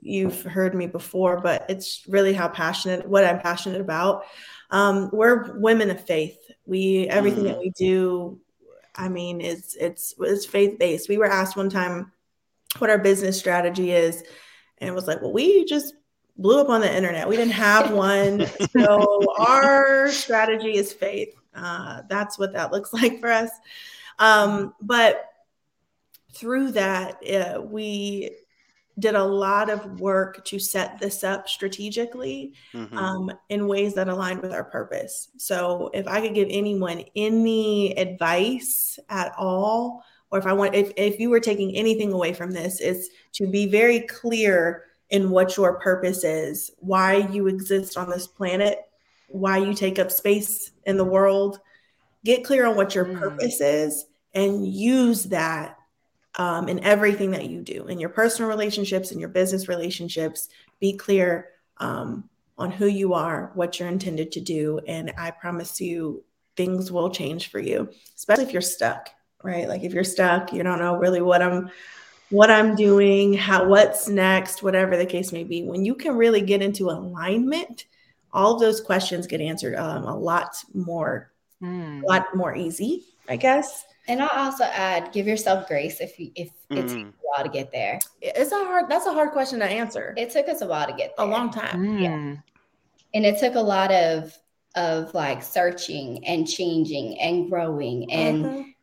you've 0.00 0.42
heard 0.42 0.74
me 0.74 0.86
before, 0.86 1.40
but 1.40 1.64
it's 1.68 2.04
really 2.08 2.32
how 2.32 2.48
passionate, 2.48 3.08
what 3.08 3.24
I'm 3.24 3.40
passionate 3.40 3.80
about. 3.80 4.24
Um, 4.70 5.10
we're 5.12 5.58
women 5.58 5.90
of 5.90 6.04
faith. 6.04 6.38
We 6.66 7.08
everything 7.08 7.44
that 7.44 7.58
we 7.58 7.70
do, 7.70 8.40
I 8.94 9.08
mean, 9.08 9.40
is 9.40 9.76
it's 9.80 10.14
it's 10.18 10.44
faith 10.44 10.78
based. 10.78 11.08
We 11.08 11.18
were 11.18 11.30
asked 11.30 11.56
one 11.56 11.70
time 11.70 12.12
what 12.78 12.90
our 12.90 12.98
business 12.98 13.38
strategy 13.38 13.90
is, 13.90 14.22
and 14.78 14.88
it 14.88 14.94
was 14.94 15.06
like, 15.06 15.22
well, 15.22 15.32
we 15.32 15.64
just 15.64 15.94
blew 16.38 16.60
up 16.60 16.68
on 16.68 16.80
the 16.80 16.96
internet. 16.96 17.28
We 17.28 17.36
didn't 17.36 17.52
have 17.52 17.90
one, 17.90 18.46
so 18.70 19.20
our 19.38 20.08
strategy 20.10 20.76
is 20.76 20.92
faith. 20.92 21.34
Uh, 21.54 22.02
that's 22.08 22.38
what 22.38 22.52
that 22.52 22.72
looks 22.72 22.92
like 22.92 23.20
for 23.20 23.30
us. 23.30 23.50
Um, 24.18 24.74
but 24.80 25.24
through 26.32 26.72
that, 26.72 27.18
uh, 27.28 27.60
we 27.60 28.30
did 28.98 29.14
a 29.14 29.24
lot 29.24 29.70
of 29.70 30.00
work 30.00 30.44
to 30.44 30.58
set 30.58 30.98
this 30.98 31.22
up 31.22 31.48
strategically 31.48 32.54
mhm. 32.74 32.92
um, 32.94 33.30
in 33.48 33.68
ways 33.68 33.94
that 33.94 34.08
aligned 34.08 34.42
with 34.42 34.52
our 34.52 34.64
purpose. 34.64 35.28
So, 35.36 35.90
if 35.94 36.06
I 36.08 36.20
could 36.20 36.34
give 36.34 36.48
anyone 36.50 37.04
any 37.14 37.96
advice 37.96 38.98
at 39.08 39.32
all, 39.38 40.04
or 40.30 40.38
if 40.38 40.46
I 40.46 40.52
want, 40.52 40.74
if, 40.74 40.92
if 40.96 41.20
you 41.20 41.30
were 41.30 41.40
taking 41.40 41.74
anything 41.76 42.12
away 42.12 42.32
from 42.32 42.50
this, 42.50 42.80
is 42.80 43.10
to 43.34 43.46
be 43.46 43.66
very 43.66 44.00
clear 44.00 44.84
in 45.10 45.30
what 45.30 45.56
your 45.56 45.78
purpose 45.78 46.24
is, 46.24 46.70
why 46.78 47.16
you 47.16 47.46
exist 47.46 47.96
on 47.96 48.10
this 48.10 48.26
planet, 48.26 48.80
why 49.28 49.58
you 49.58 49.74
take 49.74 49.98
up 49.98 50.10
space 50.10 50.72
in 50.84 50.96
the 50.96 51.04
world. 51.04 51.60
Get 52.24 52.44
clear 52.44 52.66
on 52.66 52.76
what 52.76 52.94
your 52.94 53.06
Mm. 53.06 53.18
purpose 53.20 53.60
is 53.60 54.06
and 54.34 54.66
use 54.66 55.24
that 55.24 55.76
um, 56.38 56.68
in 56.68 56.84
everything 56.84 57.30
that 57.32 57.48
you 57.48 57.62
do 57.62 57.86
in 57.86 57.98
your 57.98 58.10
personal 58.10 58.48
relationships 58.48 59.10
in 59.10 59.18
your 59.18 59.28
business 59.30 59.66
relationships 59.68 60.48
be 60.78 60.92
clear 60.92 61.48
um, 61.78 62.28
on 62.58 62.70
who 62.70 62.86
you 62.86 63.14
are 63.14 63.50
what 63.54 63.78
you're 63.80 63.88
intended 63.88 64.30
to 64.32 64.40
do 64.40 64.78
and 64.86 65.12
i 65.16 65.30
promise 65.30 65.80
you 65.80 66.22
things 66.56 66.92
will 66.92 67.10
change 67.10 67.50
for 67.50 67.58
you 67.58 67.88
especially 68.14 68.44
if 68.44 68.52
you're 68.52 68.60
stuck 68.62 69.10
right 69.42 69.68
like 69.68 69.82
if 69.82 69.92
you're 69.94 70.04
stuck 70.04 70.52
you 70.52 70.62
don't 70.62 70.78
know 70.78 70.96
really 70.96 71.22
what 71.22 71.42
i'm 71.42 71.70
what 72.30 72.50
i'm 72.50 72.74
doing 72.74 73.32
how 73.32 73.66
what's 73.66 74.08
next 74.08 74.62
whatever 74.62 74.96
the 74.96 75.06
case 75.06 75.32
may 75.32 75.44
be. 75.44 75.62
When 75.62 75.84
you 75.84 75.94
can 75.94 76.16
really 76.16 76.40
get 76.42 76.62
into 76.62 76.90
alignment 76.90 77.86
all 78.32 78.54
of 78.54 78.60
those 78.60 78.80
questions 78.80 79.26
get 79.26 79.40
answered 79.40 79.74
um, 79.76 80.04
a 80.04 80.16
lot 80.16 80.56
more 80.74 81.30
mm, 81.62 82.02
a 82.02 82.06
lot 82.06 82.34
more 82.34 82.54
easy 82.54 83.04
i 83.28 83.36
guess. 83.36 83.84
And 84.10 84.22
I'll 84.22 84.46
also 84.46 84.64
add, 84.64 85.12
give 85.12 85.26
yourself 85.26 85.68
grace 85.68 86.00
if 86.00 86.18
you, 86.18 86.30
if 86.34 86.48
it 86.70 86.76
takes 86.76 86.92
Mm. 86.94 87.08
a 87.10 87.12
while 87.20 87.44
to 87.44 87.50
get 87.50 87.70
there. 87.70 87.98
it's 88.22 88.52
a 88.52 88.56
hard 88.64 88.88
that's 88.88 89.04
a 89.06 89.12
hard 89.12 89.32
question 89.32 89.58
to 89.58 89.66
answer. 89.66 90.14
It 90.16 90.30
took 90.30 90.48
us 90.48 90.62
a 90.62 90.66
while 90.66 90.86
to 90.86 90.94
get 90.94 91.12
a 91.18 91.26
long 91.26 91.50
time. 91.50 91.78
Mm, 91.78 92.42
and 93.12 93.26
it 93.26 93.38
took 93.38 93.54
a 93.54 93.60
lot 93.60 93.90
of 93.92 94.34
of 94.76 95.12
like 95.12 95.42
searching 95.42 96.24
and 96.26 96.48
changing 96.48 97.18
and 97.20 97.50
growing 97.50 98.10
and 98.10 98.44
Mhm. 98.46 98.74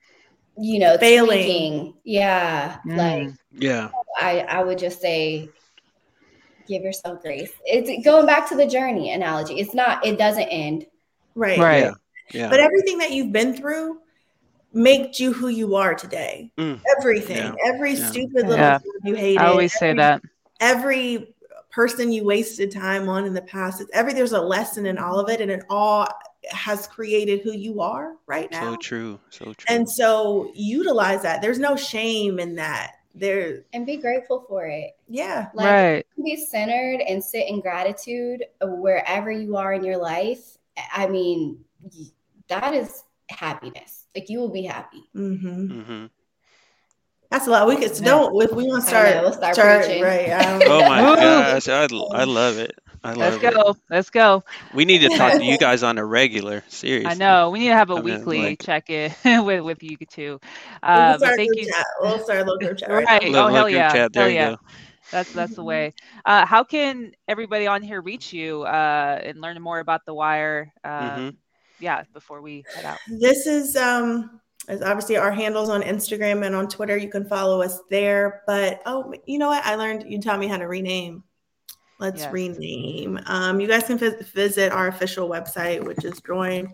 You 0.58 0.80
know 0.80 0.98
Failing. 0.98 1.44
tweaking. 1.44 1.94
yeah 2.04 2.78
mm. 2.88 2.96
like 2.98 3.30
yeah 3.52 3.90
i 4.20 4.40
i 4.42 4.64
would 4.64 4.78
just 4.78 5.02
say 5.02 5.50
give 6.68 6.82
yourself 6.82 7.22
grace 7.22 7.52
it's 7.66 8.06
going 8.06 8.26
back 8.26 8.48
to 8.50 8.56
the 8.56 8.66
journey 8.66 9.12
analogy 9.14 9.60
it's 9.60 9.74
not 9.74 10.06
it 10.06 10.18
doesn't 10.18 10.44
end 10.50 10.86
right 11.36 11.60
Right. 11.60 11.84
yeah 11.84 11.92
yeah 12.34 12.50
but 12.50 12.60
everything 12.60 12.98
that 13.00 13.12
you've 13.12 13.32
been 13.32 13.56
through 13.56 14.00
made 14.74 15.18
you 15.20 15.32
who 15.34 15.48
you 15.50 15.76
are 15.76 15.94
today 15.96 16.52
Mm. 16.58 16.80
everything 16.98 17.38
Yeah. 17.38 17.54
every 17.66 17.94
Yeah. 17.94 18.08
stupid 18.08 18.48
little 18.48 18.56
Yeah. 18.58 18.78
job 18.80 18.82
you 19.04 19.16
hated 19.16 19.42
I 19.42 19.48
always 19.48 19.74
say 19.78 19.94
that. 19.94 20.22
every 20.60 21.36
person 21.72 22.12
you 22.12 22.24
wasted 22.26 22.72
time 22.72 23.10
on 23.10 23.26
in 23.26 23.34
the 23.34 23.42
past 23.42 23.82
it's 23.82 23.92
every 23.94 24.14
there's 24.14 24.32
a 24.32 24.42
lesson 24.42 24.86
in 24.86 24.98
all 24.98 25.20
of 25.20 25.30
it 25.30 25.42
and 25.42 25.52
it 25.52 25.64
all 25.70 26.08
has 26.50 26.88
created 26.88 27.42
who 27.42 27.52
you 27.54 27.82
are 27.82 28.14
right 28.28 28.52
now 28.52 28.72
so 28.72 28.76
true 28.78 29.20
so 29.30 29.46
true 29.46 29.66
and 29.68 29.90
so 29.90 30.52
utilize 30.56 31.22
that 31.24 31.42
there's 31.42 31.60
no 31.60 31.76
shame 31.76 32.40
in 32.40 32.56
that 32.56 32.94
there 33.14 33.64
and 33.74 33.86
be 33.86 33.96
grateful 33.98 34.46
for 34.48 34.66
it 34.66 34.92
yeah 35.08 35.48
like 35.54 35.66
right. 35.72 36.06
be 36.24 36.36
centered 36.36 37.00
and 37.02 37.24
sit 37.24 37.48
in 37.48 37.62
gratitude 37.62 38.44
wherever 38.62 39.32
you 39.32 39.56
are 39.58 39.74
in 39.74 39.84
your 39.84 39.98
life 39.98 40.58
i 40.94 41.08
mean 41.08 41.58
that 42.50 42.74
is 42.74 43.04
happiness 43.30 44.06
like 44.16 44.30
you 44.30 44.40
will 44.40 44.50
be 44.52 44.64
happy 44.64 45.04
Mm-hmm. 45.16 45.72
Mm-hmm. 45.82 46.06
that's 47.32 47.48
a 47.48 47.50
lot 47.50 47.68
we 47.68 47.76
could 47.78 47.98
Yeah. 47.98 48.06
don't 48.06 48.42
if 48.44 48.52
we 48.52 48.64
want 48.68 48.86
to 48.86 48.96
I 48.96 49.04
know, 49.04 49.10
start 49.12 49.24
we'll 49.24 49.34
start 49.34 49.54
start 49.56 49.86
preaching. 49.86 50.04
right 50.04 50.30
um, 50.32 50.62
oh 50.66 50.88
my 50.88 51.02
Woo! 51.02 51.16
gosh 51.16 51.68
I, 51.70 51.84
I 52.14 52.24
love 52.26 52.58
it 52.60 52.72
I 53.06 53.14
Let's 53.14 53.36
love 53.36 53.44
it. 53.44 53.54
go. 53.54 53.76
Let's 53.90 54.10
go. 54.10 54.44
We 54.74 54.84
need 54.86 55.00
to 55.00 55.10
talk 55.18 55.34
to 55.34 55.44
you 55.44 55.58
guys 55.60 55.84
on 55.84 55.98
a 55.98 56.06
regular. 56.06 56.64
Seriously. 56.68 57.10
I 57.10 57.14
know 57.14 57.50
we 57.52 57.60
need 57.60 57.68
to 57.70 57.76
have 57.76 57.90
a 57.92 57.94
I 57.96 58.02
mean, 58.02 58.18
weekly 58.20 58.42
like- 58.42 58.62
check 58.62 58.90
in 58.90 59.14
with 59.46 59.62
with 59.64 59.84
you 59.84 59.98
too. 60.10 60.40
We'll 60.42 60.92
Uh, 60.92 61.12
but 61.14 61.18
start 61.20 61.34
a 61.34 61.38
thank 61.38 61.50
group 61.54 61.66
you. 61.66 61.72
chat. 61.72 61.86
We'll 62.02 62.20
start 62.20 62.40
a 62.40 62.44
little 62.44 62.58
group 62.60 62.78
chat. 62.78 62.90
Right. 62.90 63.06
Right. 63.06 63.24
Oh, 63.26 63.30
Little 63.30 63.50
hell 63.50 63.70
yeah. 63.70 63.92
chat. 63.92 64.14
There 64.14 64.24
Hell 64.24 64.30
you 64.32 64.36
yeah. 64.36 64.50
go. 64.52 64.58
That's 65.12 65.32
that's 65.34 65.54
the 65.56 65.64
way. 65.64 65.94
Uh, 66.26 66.46
how 66.48 66.64
can 66.64 67.12
everybody 67.28 67.68
on 67.68 67.84
here 67.84 68.02
reach 68.02 68.34
you 68.34 68.64
uh, 68.64 69.20
and 69.24 69.40
learn 69.40 69.62
more 69.62 69.80
about 69.80 70.06
the 70.06 70.14
wire? 70.14 70.74
Uh, 70.84 71.16
Mhm. 71.16 71.36
Yeah, 71.80 72.04
before 72.14 72.42
we 72.42 72.64
head 72.74 72.86
out. 72.86 72.98
This 73.08 73.46
is 73.46 73.76
um 73.76 74.40
is 74.68 74.82
obviously 74.82 75.18
our 75.18 75.32
handles 75.32 75.70
on 75.70 75.84
Instagram 75.84 76.44
and 76.44 76.56
on 76.56 76.68
Twitter. 76.68 76.98
You 76.98 77.10
can 77.10 77.28
follow 77.28 77.62
us 77.62 77.82
there. 77.92 78.42
But 78.48 78.82
oh, 78.88 79.14
you 79.28 79.38
know 79.38 79.50
what? 79.50 79.64
I 79.64 79.76
learned 79.76 80.06
you 80.08 80.20
taught 80.20 80.40
me 80.40 80.48
how 80.48 80.58
to 80.58 80.68
rename. 80.68 81.24
Let's 82.00 82.22
Yes. 82.24 82.34
rename. 82.34 83.20
Um, 83.26 83.60
you 83.62 83.68
guys 83.68 83.86
can 83.86 83.98
vis- 83.98 84.28
visit 84.30 84.72
our 84.72 84.88
official 84.88 85.30
website, 85.30 85.84
which 85.84 86.04
is 86.04 86.20
Join 86.22 86.74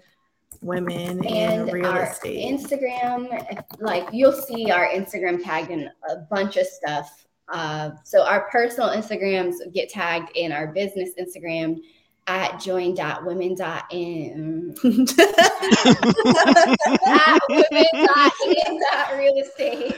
Women 0.62 1.24
in 1.24 1.68
Real 1.68 1.96
Estate. 1.96 2.52
Instagram, 2.52 3.64
like 3.80 4.08
you'll 4.12 4.32
see 4.32 4.72
our 4.72 4.88
Instagram 4.88 5.44
tagged 5.44 5.70
in 5.72 5.90
a 6.10 6.16
bunch 6.30 6.58
of 6.58 6.66
stuff. 6.66 7.26
Uh, 7.50 7.92
so 8.04 8.24
our 8.26 8.50
personal 8.50 8.90
Instagrams 8.90 9.56
get 9.74 9.90
tagged 9.90 10.32
in 10.36 10.52
our 10.52 10.68
business 10.68 11.12
Instagram 11.20 11.82
at 12.28 12.60
join.women.in 12.62 14.76
at 17.08 17.40
women.in.real 17.50 19.44
estate. 19.44 19.96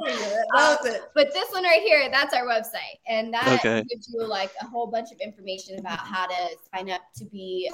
that. 0.00 1.10
But 1.14 1.32
this 1.32 1.50
one 1.52 1.64
right 1.64 1.82
here, 1.82 2.08
that's 2.10 2.34
our 2.34 2.46
website. 2.46 2.98
And 3.06 3.32
that 3.34 3.46
Okay. 3.64 3.84
gives 3.88 4.08
you 4.12 4.24
like 4.26 4.50
a 4.60 4.66
whole 4.66 4.86
bunch 4.86 5.10
of 5.12 5.18
information 5.20 5.78
about 5.78 5.98
how 6.00 6.26
to 6.26 6.34
sign 6.74 6.90
up 6.90 7.02
to 7.16 7.24
be 7.26 7.70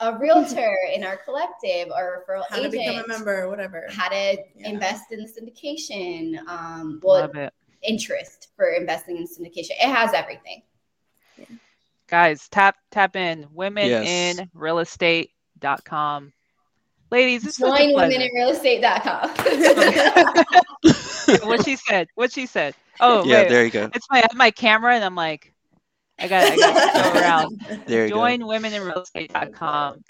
a 0.00 0.16
realtor 0.18 0.74
in 0.94 1.04
our 1.04 1.16
collective 1.18 1.88
or 1.94 2.14
a 2.14 2.32
referral 2.32 2.42
How 2.50 2.60
to 2.60 2.68
become 2.68 2.96
a 3.04 3.06
member, 3.06 3.48
whatever. 3.48 3.86
How 3.90 4.08
to 4.08 4.36
Yeah. 4.56 4.68
invest 4.68 5.12
in 5.12 5.20
the 5.22 5.28
syndication. 5.28 6.38
Um, 6.48 7.00
well, 7.02 7.20
Love 7.22 7.36
it, 7.36 7.52
interest 7.82 8.48
for 8.56 8.70
investing 8.70 9.16
in 9.16 9.24
syndication. 9.26 9.70
It 9.70 9.88
has 9.88 10.12
everything. 10.12 10.62
guys. 12.08 12.48
Tap 12.50 12.76
tap 12.90 13.16
in 13.16 13.46
women 13.52 13.88
Yes. 13.88 14.06
in 14.38 14.50
real 14.54 14.80
estate.com. 14.80 16.32
Ladies, 17.10 17.46
it's 17.46 17.56
such 17.58 17.78
a 17.80 17.84
Join 17.84 17.92
pleasure. 17.94 18.18
womeninrealestate.com. 18.18 19.34
what 21.44 21.64
she 21.64 21.76
said. 21.76 22.08
What 22.14 22.32
she 22.32 22.46
said. 22.46 22.74
Oh, 23.00 23.24
yeah, 23.26 23.42
wait. 23.42 23.48
there 23.48 23.64
you 23.64 23.70
go. 23.70 23.90
It's 23.94 24.06
my 24.10 24.22
my 24.34 24.50
camera, 24.50 24.94
and 24.94 25.04
I'm 25.04 25.14
like, 25.14 25.52
I 26.18 26.28
got 26.28 26.50
I 26.50 26.56
got 26.56 26.92
to 26.92 26.98
go 27.02 27.18
around. 27.18 27.60
There 27.86 28.04
you 28.04 28.10
Join 28.10 28.40
womeninrealestate.com. 28.40 29.94
Thank 29.94 30.02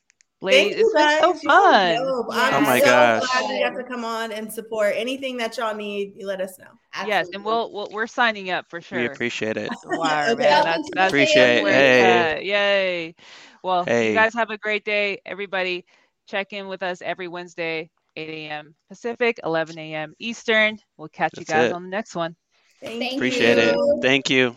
Ladies, 0.43 0.79
you 0.79 0.85
it's 0.85 0.95
been 0.95 1.21
so 1.21 1.39
You're 1.43 1.53
fun. 1.53 1.95
dope. 1.97 2.27
I'm 2.33 2.55
Oh 2.55 2.61
my 2.61 2.81
so 2.81 2.87
gosh. 2.87 3.23
glad 3.33 3.51
you 3.51 3.65
got 3.65 3.77
to 3.77 3.85
come 3.85 4.05
on 4.05 4.33
and 4.33 4.53
support 4.53 4.95
anything 4.97 5.37
that 5.39 5.57
y'all 5.57 5.75
need. 5.75 6.15
You 6.17 6.27
let 6.27 6.41
us 6.41 6.59
know. 6.59 6.67
Yes, 7.07 7.29
and 7.33 7.45
we'll, 7.45 7.73
we'll 7.73 7.89
we're 7.93 8.07
signing 8.07 8.51
up 8.51 8.69
for 8.69 8.81
sure. 8.81 8.99
We 8.99 9.07
appreciate 9.07 9.57
it. 9.57 9.71
Wire, 9.87 10.33
Okay. 10.33 10.43
man. 10.43 10.65
That's 10.65 10.91
that's 10.95 11.11
Appreciate 11.11 11.59
it. 11.59 11.67
it's 11.67 11.73
Hey. 11.73 12.03
at. 12.05 12.45
Yay. 12.45 13.15
Well, 13.63 13.85
Hey. 13.85 14.09
you 14.09 14.15
guys 14.15 14.35
have 14.35 14.51
a 14.51 14.59
great 14.59 14.85
day. 14.85 15.21
Everybody, 15.25 15.87
check 16.27 16.53
in 16.53 16.69
with 16.69 16.83
us 16.83 17.01
every 17.03 17.29
Wednesday, 17.29 17.89
8 18.17 18.29
a.m. 18.29 18.75
Pacific, 18.89 19.41
11 19.45 19.79
a.m. 19.79 20.15
Eastern. 20.19 20.79
We'll 20.97 21.09
catch 21.09 21.39
you 21.39 21.45
guys 21.47 21.71
it. 21.71 21.73
on 21.73 21.85
the 21.85 21.89
next 21.89 22.15
one. 22.15 22.37
Thank 22.81 23.01
Thank 23.01 23.13
you. 23.13 23.19
Appreciate 23.19 23.59
it. 23.59 23.79
Thank 24.03 24.31
you. 24.31 24.57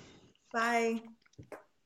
Bye. 0.53 1.01